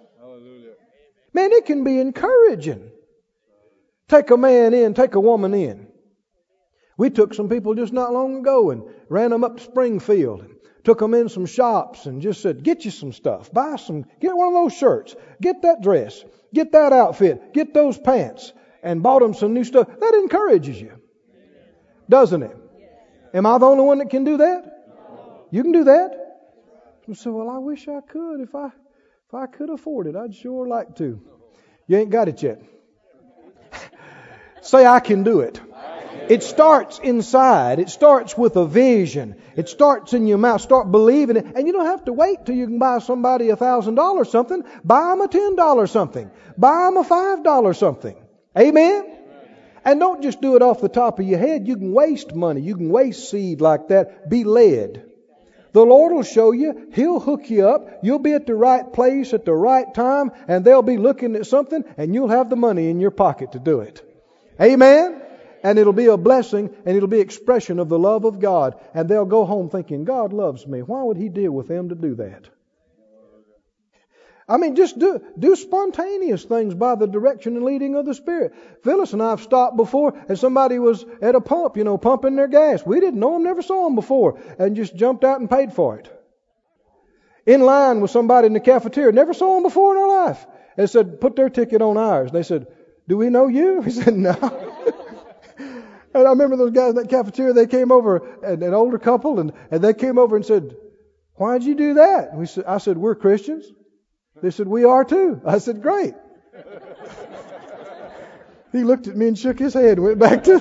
Man, 1.32 1.52
it 1.52 1.66
can 1.66 1.84
be 1.84 1.98
encouraging. 1.98 2.90
Take 4.08 4.30
a 4.30 4.36
man 4.36 4.72
in, 4.72 4.94
take 4.94 5.14
a 5.14 5.20
woman 5.20 5.52
in. 5.54 5.88
We 6.96 7.10
took 7.10 7.34
some 7.34 7.48
people 7.48 7.74
just 7.74 7.92
not 7.92 8.12
long 8.12 8.36
ago 8.38 8.70
and 8.70 8.84
ran 9.08 9.30
them 9.30 9.42
up 9.42 9.56
to 9.56 9.62
Springfield 9.62 10.42
and 10.42 10.54
took 10.84 11.00
them 11.00 11.14
in 11.14 11.28
some 11.28 11.46
shops 11.46 12.06
and 12.06 12.22
just 12.22 12.40
said, 12.40 12.62
get 12.62 12.84
you 12.84 12.90
some 12.92 13.12
stuff. 13.12 13.52
Buy 13.52 13.76
some, 13.76 14.04
get 14.20 14.36
one 14.36 14.48
of 14.48 14.54
those 14.54 14.74
shirts. 14.74 15.16
Get 15.40 15.62
that 15.62 15.82
dress. 15.82 16.24
Get 16.52 16.72
that 16.72 16.92
outfit. 16.92 17.52
Get 17.52 17.74
those 17.74 17.98
pants. 17.98 18.52
And 18.82 19.02
bought 19.02 19.22
them 19.22 19.34
some 19.34 19.54
new 19.54 19.64
stuff. 19.64 19.88
That 19.88 20.14
encourages 20.14 20.80
you. 20.80 20.92
Doesn't 22.08 22.42
it? 22.42 22.56
Am 23.32 23.46
I 23.46 23.58
the 23.58 23.66
only 23.66 23.82
one 23.82 23.98
that 23.98 24.10
can 24.10 24.24
do 24.24 24.36
that? 24.36 24.70
You 25.50 25.62
can 25.62 25.72
do 25.72 25.84
that. 25.84 26.23
You 27.06 27.14
say, 27.14 27.30
well, 27.30 27.50
I 27.50 27.58
wish 27.58 27.86
I 27.88 28.00
could. 28.00 28.40
If 28.40 28.54
I, 28.54 28.66
if 28.66 29.34
I 29.34 29.46
could 29.46 29.70
afford 29.70 30.06
it, 30.06 30.16
I'd 30.16 30.34
sure 30.34 30.66
like 30.66 30.96
to. 30.96 31.20
You 31.86 31.98
ain't 31.98 32.10
got 32.10 32.28
it 32.28 32.42
yet. 32.42 32.62
say, 34.62 34.86
I 34.86 35.00
can 35.00 35.22
do 35.22 35.40
it. 35.40 35.60
It 36.28 36.42
starts 36.42 36.98
inside. 37.00 37.78
It 37.78 37.90
starts 37.90 38.38
with 38.38 38.56
a 38.56 38.66
vision. 38.66 39.36
It 39.56 39.68
starts 39.68 40.14
in 40.14 40.26
your 40.26 40.38
mouth. 40.38 40.62
Start 40.62 40.90
believing 40.90 41.36
it. 41.36 41.44
And 41.54 41.66
you 41.66 41.74
don't 41.74 41.84
have 41.84 42.06
to 42.06 42.14
wait 42.14 42.46
till 42.46 42.54
you 42.54 42.66
can 42.66 42.78
buy 42.78 43.00
somebody 43.00 43.50
a 43.50 43.56
thousand 43.56 43.96
dollars 43.96 44.30
something. 44.30 44.64
Buy 44.82 45.10
them 45.10 45.20
a 45.20 45.28
ten 45.28 45.54
dollars 45.54 45.90
something. 45.90 46.30
Buy 46.56 46.84
them 46.84 46.96
a 46.96 47.04
five 47.04 47.44
dollars 47.44 47.76
something. 47.76 48.16
Amen? 48.58 49.18
And 49.84 50.00
don't 50.00 50.22
just 50.22 50.40
do 50.40 50.56
it 50.56 50.62
off 50.62 50.80
the 50.80 50.88
top 50.88 51.18
of 51.18 51.26
your 51.26 51.38
head. 51.38 51.68
You 51.68 51.76
can 51.76 51.92
waste 51.92 52.34
money. 52.34 52.62
You 52.62 52.74
can 52.74 52.88
waste 52.88 53.30
seed 53.30 53.60
like 53.60 53.88
that. 53.88 54.30
Be 54.30 54.44
led. 54.44 55.10
The 55.74 55.84
Lord 55.84 56.12
will 56.12 56.22
show 56.22 56.52
you. 56.52 56.88
He'll 56.92 57.18
hook 57.18 57.50
you 57.50 57.68
up. 57.68 57.98
You'll 58.00 58.20
be 58.20 58.32
at 58.32 58.46
the 58.46 58.54
right 58.54 58.90
place 58.92 59.34
at 59.34 59.44
the 59.44 59.52
right 59.52 59.92
time, 59.92 60.30
and 60.46 60.64
they'll 60.64 60.82
be 60.82 60.98
looking 60.98 61.34
at 61.34 61.46
something, 61.46 61.84
and 61.96 62.14
you'll 62.14 62.28
have 62.28 62.48
the 62.48 62.54
money 62.56 62.90
in 62.90 63.00
your 63.00 63.10
pocket 63.10 63.52
to 63.52 63.58
do 63.58 63.80
it. 63.80 64.00
Amen? 64.60 65.20
And 65.64 65.76
it'll 65.76 65.92
be 65.92 66.06
a 66.06 66.16
blessing, 66.16 66.72
and 66.86 66.96
it'll 66.96 67.08
be 67.08 67.18
expression 67.18 67.80
of 67.80 67.88
the 67.88 67.98
love 67.98 68.24
of 68.24 68.38
God. 68.38 68.80
And 68.94 69.08
they'll 69.08 69.24
go 69.24 69.44
home 69.44 69.68
thinking, 69.68 70.04
God 70.04 70.32
loves 70.32 70.64
me. 70.64 70.80
Why 70.80 71.02
would 71.02 71.16
He 71.16 71.28
deal 71.28 71.50
with 71.50 71.66
them 71.66 71.88
to 71.88 71.96
do 71.96 72.14
that? 72.14 72.48
I 74.46 74.58
mean, 74.58 74.76
just 74.76 74.98
do, 74.98 75.22
do 75.38 75.56
spontaneous 75.56 76.44
things 76.44 76.74
by 76.74 76.96
the 76.96 77.06
direction 77.06 77.56
and 77.56 77.64
leading 77.64 77.94
of 77.94 78.04
the 78.04 78.14
Spirit. 78.14 78.54
Phyllis 78.82 79.14
and 79.14 79.22
I 79.22 79.30
have 79.30 79.40
stopped 79.40 79.76
before, 79.76 80.14
and 80.28 80.38
somebody 80.38 80.78
was 80.78 81.06
at 81.22 81.34
a 81.34 81.40
pump, 81.40 81.78
you 81.78 81.84
know, 81.84 81.96
pumping 81.96 82.36
their 82.36 82.48
gas. 82.48 82.84
We 82.84 83.00
didn't 83.00 83.20
know 83.20 83.32
them, 83.32 83.42
never 83.42 83.62
saw 83.62 83.84
them 83.84 83.94
before, 83.94 84.38
and 84.58 84.76
just 84.76 84.94
jumped 84.94 85.24
out 85.24 85.40
and 85.40 85.48
paid 85.48 85.72
for 85.72 85.98
it. 85.98 86.10
In 87.46 87.62
line 87.62 88.02
with 88.02 88.10
somebody 88.10 88.46
in 88.46 88.52
the 88.52 88.60
cafeteria, 88.60 89.12
never 89.12 89.32
saw 89.32 89.54
them 89.54 89.62
before 89.62 89.96
in 89.96 90.02
our 90.02 90.26
life, 90.26 90.46
and 90.76 90.90
said, 90.90 91.20
put 91.22 91.36
their 91.36 91.48
ticket 91.48 91.80
on 91.80 91.96
ours. 91.96 92.30
They 92.30 92.42
said, 92.42 92.66
do 93.08 93.16
we 93.16 93.30
know 93.30 93.48
you? 93.48 93.80
We 93.84 93.92
said, 93.92 94.14
no. 94.14 94.32
and 95.58 96.26
I 96.26 96.30
remember 96.30 96.56
those 96.56 96.72
guys 96.72 96.90
in 96.90 96.96
that 96.96 97.08
cafeteria, 97.08 97.54
they 97.54 97.66
came 97.66 97.90
over, 97.90 98.18
an, 98.42 98.62
an 98.62 98.74
older 98.74 98.98
couple, 98.98 99.40
and, 99.40 99.54
and 99.70 99.82
they 99.82 99.94
came 99.94 100.18
over 100.18 100.36
and 100.36 100.44
said, 100.44 100.76
why'd 101.34 101.62
you 101.62 101.74
do 101.74 101.94
that? 101.94 102.34
We 102.34 102.44
said, 102.44 102.64
I 102.66 102.76
said, 102.76 102.98
we're 102.98 103.14
Christians. 103.14 103.72
They 104.42 104.50
said, 104.50 104.66
We 104.66 104.84
are 104.84 105.04
too. 105.04 105.40
I 105.44 105.58
said, 105.58 105.82
Great. 105.82 106.14
he 108.72 108.82
looked 108.82 109.06
at 109.06 109.16
me 109.16 109.28
and 109.28 109.38
shook 109.38 109.58
his 109.58 109.74
head 109.74 109.98
and 109.98 110.04
went 110.04 110.18
back 110.18 110.44
to. 110.44 110.58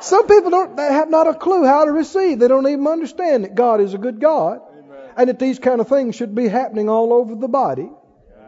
Some 0.00 0.26
people 0.26 0.50
don't 0.50 0.76
they 0.76 0.92
have 0.92 1.10
not 1.10 1.28
a 1.28 1.34
clue 1.34 1.64
how 1.64 1.84
to 1.84 1.92
receive. 1.92 2.40
They 2.40 2.48
don't 2.48 2.66
even 2.66 2.86
understand 2.86 3.44
that 3.44 3.54
God 3.54 3.80
is 3.80 3.94
a 3.94 3.98
good 3.98 4.20
God 4.20 4.60
Amen. 4.72 5.10
and 5.16 5.28
that 5.28 5.38
these 5.38 5.60
kind 5.60 5.80
of 5.80 5.88
things 5.88 6.16
should 6.16 6.34
be 6.34 6.48
happening 6.48 6.88
all 6.88 7.12
over 7.12 7.36
the 7.36 7.46
body. 7.46 7.88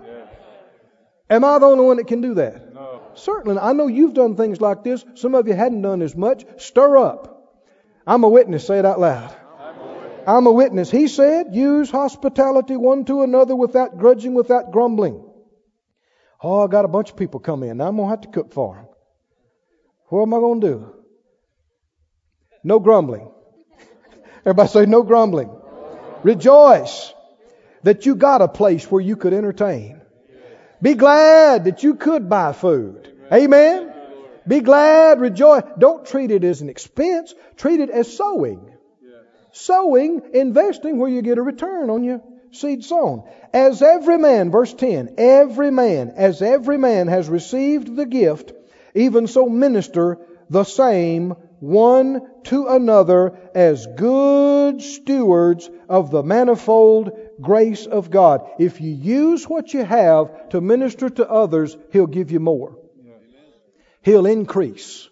Yeah. 0.04 0.26
Am 1.30 1.44
I 1.44 1.58
the 1.60 1.66
only 1.66 1.84
one 1.84 1.98
that 1.98 2.08
can 2.08 2.20
do 2.22 2.34
that? 2.34 2.74
No. 2.74 3.02
Certainly. 3.14 3.58
I 3.58 3.72
know 3.72 3.86
you've 3.86 4.14
done 4.14 4.34
things 4.34 4.60
like 4.60 4.82
this. 4.82 5.04
Some 5.14 5.36
of 5.36 5.46
you 5.46 5.54
hadn't 5.54 5.82
done 5.82 6.02
as 6.02 6.16
much. 6.16 6.44
Stir 6.56 6.96
up. 6.96 7.54
I'm 8.04 8.24
a 8.24 8.28
witness. 8.28 8.66
Say 8.66 8.80
it 8.80 8.84
out 8.84 8.98
loud. 8.98 9.34
I'm 10.26 10.46
a 10.46 10.52
witness. 10.52 10.90
He 10.90 11.08
said, 11.08 11.54
use 11.54 11.90
hospitality 11.90 12.76
one 12.76 13.04
to 13.06 13.22
another 13.22 13.54
without 13.54 13.98
grudging, 13.98 14.34
without 14.34 14.72
grumbling. 14.72 15.22
Oh, 16.42 16.64
I 16.64 16.66
got 16.66 16.84
a 16.84 16.88
bunch 16.88 17.10
of 17.10 17.16
people 17.16 17.40
come 17.40 17.62
in. 17.62 17.78
Now 17.78 17.88
I'm 17.88 17.96
going 17.96 18.06
to 18.06 18.10
have 18.10 18.20
to 18.22 18.28
cook 18.28 18.52
for 18.52 18.76
them. 18.76 18.86
What 20.08 20.22
am 20.22 20.34
I 20.34 20.38
going 20.38 20.60
to 20.60 20.66
do? 20.66 20.94
No 22.62 22.78
grumbling. 22.80 23.30
Everybody 24.40 24.68
say 24.68 24.86
no 24.86 25.02
grumbling. 25.02 25.50
Rejoice 26.22 27.12
that 27.82 28.06
you 28.06 28.14
got 28.14 28.42
a 28.42 28.48
place 28.48 28.90
where 28.90 29.00
you 29.00 29.16
could 29.16 29.32
entertain. 29.32 30.00
Be 30.80 30.94
glad 30.94 31.64
that 31.64 31.82
you 31.82 31.94
could 31.94 32.28
buy 32.28 32.52
food. 32.52 33.10
Amen. 33.32 33.92
Be 34.46 34.60
glad, 34.60 35.20
rejoice. 35.20 35.62
Don't 35.78 36.06
treat 36.06 36.30
it 36.30 36.44
as 36.44 36.60
an 36.60 36.68
expense. 36.68 37.34
Treat 37.56 37.80
it 37.80 37.90
as 37.90 38.14
sowing 38.14 38.73
sowing, 39.54 40.20
investing 40.34 40.98
where 40.98 41.08
you 41.08 41.22
get 41.22 41.38
a 41.38 41.42
return 41.42 41.88
on 41.88 42.04
your 42.04 42.20
seed 42.50 42.84
sown. 42.84 43.24
As 43.52 43.82
every 43.82 44.18
man, 44.18 44.50
verse 44.50 44.74
10, 44.74 45.14
every 45.16 45.70
man, 45.70 46.12
as 46.16 46.42
every 46.42 46.76
man 46.76 47.08
has 47.08 47.28
received 47.28 47.96
the 47.96 48.06
gift, 48.06 48.52
even 48.94 49.26
so 49.26 49.48
minister 49.48 50.18
the 50.50 50.64
same 50.64 51.30
one 51.60 52.20
to 52.44 52.66
another 52.66 53.38
as 53.54 53.86
good 53.96 54.82
stewards 54.82 55.70
of 55.88 56.10
the 56.10 56.22
manifold 56.22 57.12
grace 57.40 57.86
of 57.86 58.10
God. 58.10 58.48
If 58.58 58.80
you 58.80 58.92
use 58.92 59.48
what 59.48 59.72
you 59.72 59.84
have 59.84 60.50
to 60.50 60.60
minister 60.60 61.08
to 61.08 61.30
others, 61.30 61.76
He'll 61.92 62.06
give 62.06 62.30
you 62.30 62.40
more. 62.40 62.76
He'll 64.02 64.26
increase. 64.26 65.08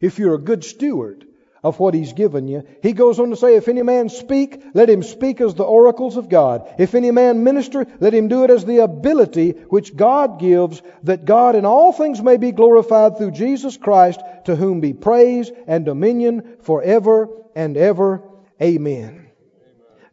If 0.00 0.18
you're 0.18 0.36
a 0.36 0.38
good 0.38 0.64
steward, 0.64 1.26
of 1.62 1.78
what 1.78 1.94
he's 1.94 2.12
given 2.12 2.48
you. 2.48 2.66
He 2.82 2.92
goes 2.92 3.18
on 3.20 3.30
to 3.30 3.36
say, 3.36 3.56
If 3.56 3.68
any 3.68 3.82
man 3.82 4.08
speak, 4.08 4.62
let 4.74 4.88
him 4.88 5.02
speak 5.02 5.40
as 5.40 5.54
the 5.54 5.64
oracles 5.64 6.16
of 6.16 6.28
God. 6.28 6.72
If 6.78 6.94
any 6.94 7.10
man 7.10 7.44
minister, 7.44 7.86
let 8.00 8.14
him 8.14 8.28
do 8.28 8.44
it 8.44 8.50
as 8.50 8.64
the 8.64 8.78
ability 8.78 9.50
which 9.68 9.96
God 9.96 10.40
gives, 10.40 10.82
that 11.02 11.24
God 11.24 11.56
in 11.56 11.66
all 11.66 11.92
things 11.92 12.22
may 12.22 12.36
be 12.36 12.52
glorified 12.52 13.18
through 13.18 13.32
Jesus 13.32 13.76
Christ, 13.76 14.20
to 14.46 14.56
whom 14.56 14.80
be 14.80 14.92
praise 14.92 15.50
and 15.66 15.84
dominion 15.84 16.56
forever 16.62 17.28
and 17.54 17.76
ever. 17.76 18.22
Amen. 18.60 19.28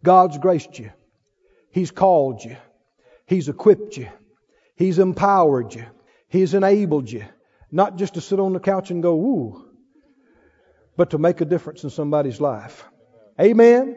God's 0.04 0.38
graced 0.38 0.80
you. 0.80 0.92
He's 1.72 1.92
called 1.92 2.44
you. 2.44 2.58
He's 3.26 3.50
equipped 3.50 3.98
you. 3.98 4.10
He's 4.76 5.00
empowered 5.00 5.74
you. 5.74 5.86
He's 6.30 6.54
enabled 6.54 7.10
you. 7.10 7.26
Not 7.72 7.98
just 7.98 8.14
to 8.14 8.22
sit 8.22 8.40
on 8.40 8.54
the 8.54 8.60
couch 8.60 8.92
and 8.92 9.04
go, 9.04 9.16
ooh, 9.16 9.67
but 10.98 11.12
to 11.12 11.18
make 11.18 11.40
a 11.42 11.46
difference 11.46 11.84
in 11.84 11.90
somebody's 11.90 12.42
life. 12.42 12.84
Amen? 13.40 13.96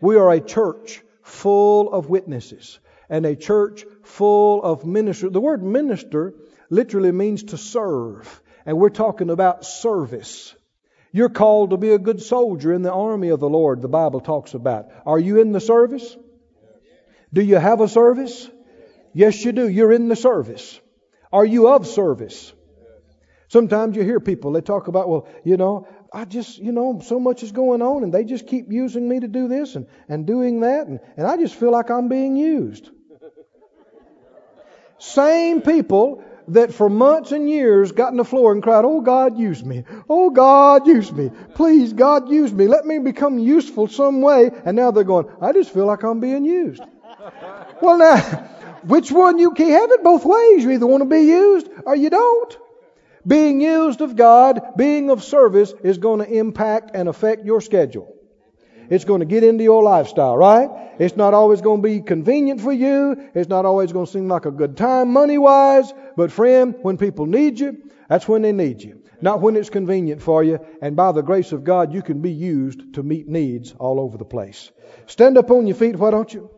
We 0.00 0.16
are 0.16 0.30
a 0.30 0.40
church 0.40 1.02
full 1.22 1.92
of 1.92 2.08
witnesses 2.08 2.80
and 3.10 3.26
a 3.26 3.36
church 3.36 3.84
full 4.02 4.62
of 4.62 4.86
ministers. 4.86 5.32
The 5.32 5.40
word 5.40 5.62
minister 5.62 6.34
literally 6.70 7.12
means 7.12 7.42
to 7.44 7.58
serve, 7.58 8.42
and 8.64 8.78
we're 8.78 8.88
talking 8.88 9.30
about 9.30 9.64
service. 9.64 10.54
You're 11.12 11.28
called 11.28 11.70
to 11.70 11.76
be 11.76 11.90
a 11.90 11.98
good 11.98 12.22
soldier 12.22 12.72
in 12.72 12.82
the 12.82 12.92
army 12.92 13.28
of 13.28 13.40
the 13.40 13.48
Lord, 13.48 13.82
the 13.82 13.88
Bible 13.88 14.20
talks 14.20 14.54
about. 14.54 14.86
Are 15.04 15.18
you 15.18 15.40
in 15.40 15.52
the 15.52 15.60
service? 15.60 16.16
Do 17.32 17.42
you 17.42 17.56
have 17.56 17.80
a 17.80 17.88
service? 17.88 18.48
Yes, 19.12 19.44
you 19.44 19.52
do. 19.52 19.68
You're 19.68 19.92
in 19.92 20.08
the 20.08 20.16
service. 20.16 20.80
Are 21.32 21.44
you 21.44 21.68
of 21.68 21.86
service? 21.86 22.52
Sometimes 23.48 23.96
you 23.96 24.04
hear 24.04 24.20
people, 24.20 24.52
they 24.52 24.60
talk 24.60 24.86
about, 24.86 25.08
well, 25.08 25.28
you 25.42 25.56
know, 25.56 25.88
I 26.12 26.24
just, 26.24 26.58
you 26.58 26.72
know, 26.72 27.00
so 27.04 27.20
much 27.20 27.42
is 27.42 27.52
going 27.52 27.82
on 27.82 28.02
and 28.02 28.12
they 28.12 28.24
just 28.24 28.46
keep 28.46 28.72
using 28.72 29.08
me 29.08 29.20
to 29.20 29.28
do 29.28 29.46
this 29.46 29.76
and, 29.76 29.86
and 30.08 30.26
doing 30.26 30.60
that 30.60 30.88
and, 30.88 30.98
and 31.16 31.26
I 31.26 31.36
just 31.36 31.54
feel 31.54 31.70
like 31.70 31.90
I'm 31.90 32.08
being 32.08 32.36
used. 32.36 32.90
Same 34.98 35.62
people 35.62 36.24
that 36.48 36.74
for 36.74 36.88
months 36.90 37.32
and 37.32 37.48
years 37.48 37.92
got 37.92 38.08
on 38.08 38.16
the 38.16 38.24
floor 38.24 38.52
and 38.52 38.62
cried, 38.62 38.84
Oh 38.84 39.00
God, 39.00 39.38
use 39.38 39.64
me. 39.64 39.84
Oh 40.08 40.30
God, 40.30 40.86
use 40.86 41.12
me. 41.12 41.30
Please, 41.54 41.92
God, 41.92 42.28
use 42.28 42.52
me. 42.52 42.66
Let 42.66 42.84
me 42.84 42.98
become 42.98 43.38
useful 43.38 43.86
some 43.86 44.20
way. 44.20 44.50
And 44.64 44.76
now 44.76 44.90
they're 44.90 45.04
going, 45.04 45.26
I 45.40 45.52
just 45.52 45.72
feel 45.72 45.86
like 45.86 46.02
I'm 46.02 46.20
being 46.20 46.44
used. 46.44 46.82
well, 47.80 47.98
now, 47.98 48.16
which 48.84 49.12
one 49.12 49.38
you 49.38 49.52
can't 49.52 49.70
have 49.70 49.90
it 49.92 50.02
both 50.02 50.24
ways. 50.24 50.64
You 50.64 50.72
either 50.72 50.86
want 50.86 51.02
to 51.02 51.08
be 51.08 51.22
used 51.22 51.68
or 51.86 51.94
you 51.94 52.10
don't. 52.10 52.58
Being 53.26 53.60
used 53.60 54.00
of 54.00 54.16
God, 54.16 54.60
being 54.76 55.10
of 55.10 55.22
service, 55.22 55.72
is 55.82 55.98
going 55.98 56.20
to 56.20 56.30
impact 56.30 56.92
and 56.94 57.08
affect 57.08 57.44
your 57.44 57.60
schedule. 57.60 58.16
It's 58.88 59.04
going 59.04 59.20
to 59.20 59.26
get 59.26 59.44
into 59.44 59.62
your 59.62 59.82
lifestyle, 59.82 60.36
right? 60.36 60.68
It's 60.98 61.16
not 61.16 61.32
always 61.32 61.60
going 61.60 61.80
to 61.80 61.88
be 61.88 62.00
convenient 62.00 62.60
for 62.60 62.72
you. 62.72 63.30
It's 63.34 63.48
not 63.48 63.64
always 63.64 63.92
going 63.92 64.06
to 64.06 64.12
seem 64.12 64.26
like 64.26 64.46
a 64.46 64.50
good 64.50 64.76
time 64.76 65.12
money 65.12 65.38
wise. 65.38 65.92
But 66.16 66.32
friend, 66.32 66.74
when 66.82 66.96
people 66.96 67.26
need 67.26 67.60
you, 67.60 67.90
that's 68.08 68.26
when 68.26 68.42
they 68.42 68.52
need 68.52 68.82
you. 68.82 69.02
Not 69.20 69.40
when 69.40 69.54
it's 69.54 69.70
convenient 69.70 70.22
for 70.22 70.42
you. 70.42 70.58
And 70.82 70.96
by 70.96 71.12
the 71.12 71.22
grace 71.22 71.52
of 71.52 71.62
God, 71.62 71.92
you 71.92 72.02
can 72.02 72.20
be 72.20 72.32
used 72.32 72.94
to 72.94 73.02
meet 73.02 73.28
needs 73.28 73.72
all 73.78 74.00
over 74.00 74.18
the 74.18 74.24
place. 74.24 74.72
Stand 75.06 75.38
up 75.38 75.50
on 75.50 75.66
your 75.66 75.76
feet, 75.76 75.96
why 75.96 76.10
don't 76.10 76.32
you? 76.32 76.50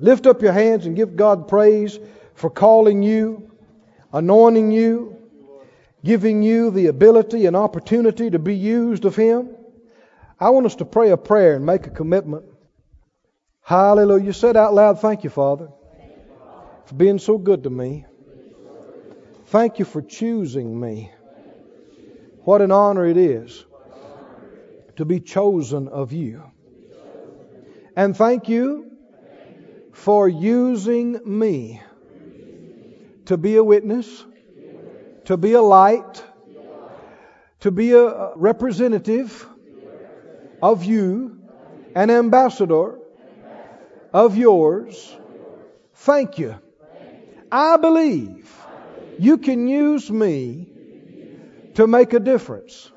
Lift 0.00 0.26
up 0.26 0.42
your 0.42 0.52
hands 0.52 0.86
and 0.86 0.96
give 0.96 1.16
God 1.16 1.48
praise 1.48 1.98
for 2.34 2.50
calling 2.50 3.02
you, 3.02 3.50
anointing 4.12 4.72
you, 4.72 5.13
giving 6.04 6.42
you 6.42 6.70
the 6.70 6.86
ability 6.86 7.46
and 7.46 7.56
opportunity 7.56 8.30
to 8.30 8.38
be 8.38 8.54
used 8.54 9.06
of 9.06 9.16
Him. 9.16 9.56
I 10.38 10.50
want 10.50 10.66
us 10.66 10.76
to 10.76 10.84
pray 10.84 11.10
a 11.10 11.16
prayer 11.16 11.56
and 11.56 11.64
make 11.64 11.86
a 11.86 11.90
commitment. 11.90 12.44
Hallelujah. 13.62 14.26
You 14.26 14.32
said 14.32 14.56
out 14.56 14.74
loud, 14.74 15.00
Thank 15.00 15.24
you, 15.24 15.30
Father, 15.30 15.70
for 16.84 16.94
being 16.94 17.18
so 17.18 17.38
good 17.38 17.62
to 17.62 17.70
me. 17.70 18.04
Thank 19.46 19.78
you 19.78 19.86
for 19.86 20.02
choosing 20.02 20.78
me. 20.78 21.10
What 22.42 22.60
an 22.60 22.70
honor 22.70 23.06
it 23.06 23.16
is 23.16 23.64
to 24.96 25.04
be 25.06 25.20
chosen 25.20 25.88
of 25.88 26.12
you. 26.12 26.42
And 27.96 28.16
thank 28.16 28.48
you 28.48 28.90
for 29.92 30.28
using 30.28 31.20
me 31.24 31.80
to 33.26 33.36
be 33.36 33.56
a 33.56 33.64
witness, 33.64 34.24
to 35.24 35.36
be 35.36 35.52
a 35.52 35.62
light, 35.62 36.24
to 37.60 37.70
be 37.70 37.92
a 37.92 38.34
representative 38.36 39.46
of 40.62 40.84
you, 40.84 41.40
an 41.94 42.10
ambassador 42.10 42.98
of 44.12 44.36
yours. 44.36 45.16
Thank 45.94 46.38
you. 46.38 46.56
I 47.50 47.76
believe 47.76 48.52
you 49.18 49.38
can 49.38 49.68
use 49.68 50.10
me 50.10 50.68
to 51.74 51.86
make 51.86 52.12
a 52.12 52.20
difference 52.20 52.90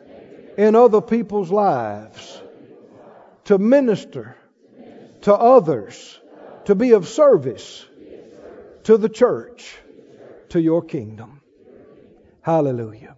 in 0.57 0.75
other 0.75 1.01
people's 1.01 1.51
lives, 1.51 2.41
to 3.45 3.57
minister 3.57 4.36
to 5.21 5.34
others, 5.34 6.19
to 6.65 6.75
be 6.75 6.91
of 6.91 7.07
service 7.07 7.86
to 8.84 8.97
the 8.97 9.09
church, 9.09 9.78
to 10.49 10.61
your 10.61 10.82
kingdom. 10.82 11.36
Hallelujah. 12.47 13.17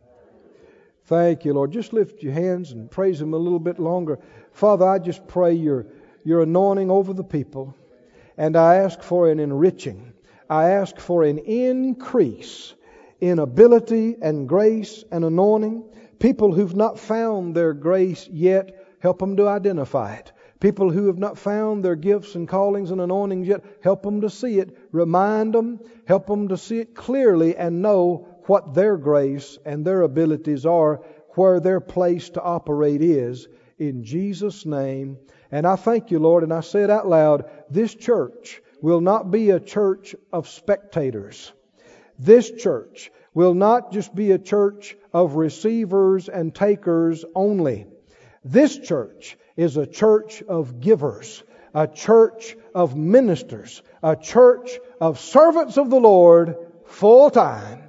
Thank 1.06 1.46
you, 1.46 1.54
Lord. 1.54 1.72
Just 1.72 1.94
lift 1.94 2.24
your 2.24 2.34
hands 2.34 2.72
and 2.72 2.90
praise 2.90 3.22
Him 3.22 3.36
a 3.36 3.38
little 3.38 3.60
bit 3.60 3.78
longer. 3.78 4.18
Father, 4.54 4.88
I 4.88 4.98
just 4.98 5.28
pray 5.28 5.54
your, 5.54 5.86
your 6.24 6.42
anointing 6.42 6.90
over 6.90 7.14
the 7.14 7.24
people, 7.24 7.76
and 8.40 8.58
I 8.58 8.78
ask 8.78 9.04
for 9.04 9.30
an 9.30 9.40
enriching. 9.40 10.14
I 10.50 10.72
ask 10.72 11.00
for 11.00 11.24
an 11.26 11.38
increase 11.38 12.74
in 13.22 13.38
ability 13.38 14.16
and 14.20 14.50
grace 14.50 15.04
and 15.12 15.24
anointing. 15.24 15.84
People 16.18 16.52
who've 16.52 16.76
not 16.76 16.98
found 16.98 17.56
their 17.56 17.74
grace 17.74 18.28
yet, 18.32 18.84
help 19.00 19.20
them 19.20 19.38
to 19.38 19.48
identify 19.48 20.16
it. 20.16 20.32
People 20.60 20.90
who 20.90 21.06
have 21.06 21.20
not 21.20 21.38
found 21.38 21.86
their 21.86 21.96
gifts 21.96 22.34
and 22.34 22.48
callings 22.48 22.90
and 22.90 23.00
anointings 23.00 23.48
yet, 23.48 23.64
help 23.84 24.02
them 24.02 24.22
to 24.22 24.30
see 24.32 24.58
it. 24.58 24.76
Remind 24.92 25.54
them, 25.54 25.80
help 26.08 26.26
them 26.26 26.48
to 26.48 26.58
see 26.58 26.80
it 26.80 26.96
clearly 26.96 27.56
and 27.56 27.84
know 27.84 28.28
what 28.50 28.74
their 28.74 28.98
grace 28.98 29.60
and 29.64 29.86
their 29.86 30.02
abilities 30.02 30.66
are, 30.66 30.96
where 31.36 31.60
their 31.60 31.80
place 31.80 32.32
to 32.32 32.42
operate 32.42 33.00
is. 33.00 33.48
In 33.78 34.04
Jesus' 34.04 34.66
name. 34.66 35.20
And 35.52 35.68
I 35.68 35.76
thank 35.76 36.10
you, 36.10 36.18
Lord, 36.18 36.42
and 36.42 36.52
I 36.52 36.62
say 36.62 36.82
it 36.82 36.90
out 36.90 37.08
loud 37.08 37.50
this 37.70 37.94
church 37.94 38.60
will 38.82 39.02
not 39.02 39.30
be 39.30 39.52
a 39.52 39.60
church 39.60 40.16
of 40.34 40.50
spectators. 40.50 41.54
This 42.18 42.50
church 42.50 43.12
will 43.36 43.54
not 43.54 43.92
just 43.92 44.16
be 44.16 44.32
a 44.32 44.40
church 44.40 44.98
of 45.14 45.36
receivers 45.36 46.28
and 46.28 46.54
takers 46.54 47.24
only. 47.36 47.86
This 48.44 48.80
church 48.80 49.38
is 49.58 49.78
a 49.78 49.86
church 49.86 50.42
of 50.42 50.80
givers, 50.80 51.44
a 51.76 51.88
church 51.88 52.58
of 52.74 52.98
ministers, 52.98 53.84
a 54.02 54.16
church 54.16 54.80
of 55.00 55.20
servants 55.20 55.78
of 55.78 55.92
the 55.92 56.00
Lord 56.00 56.58
full 56.86 57.30
time 57.30 57.89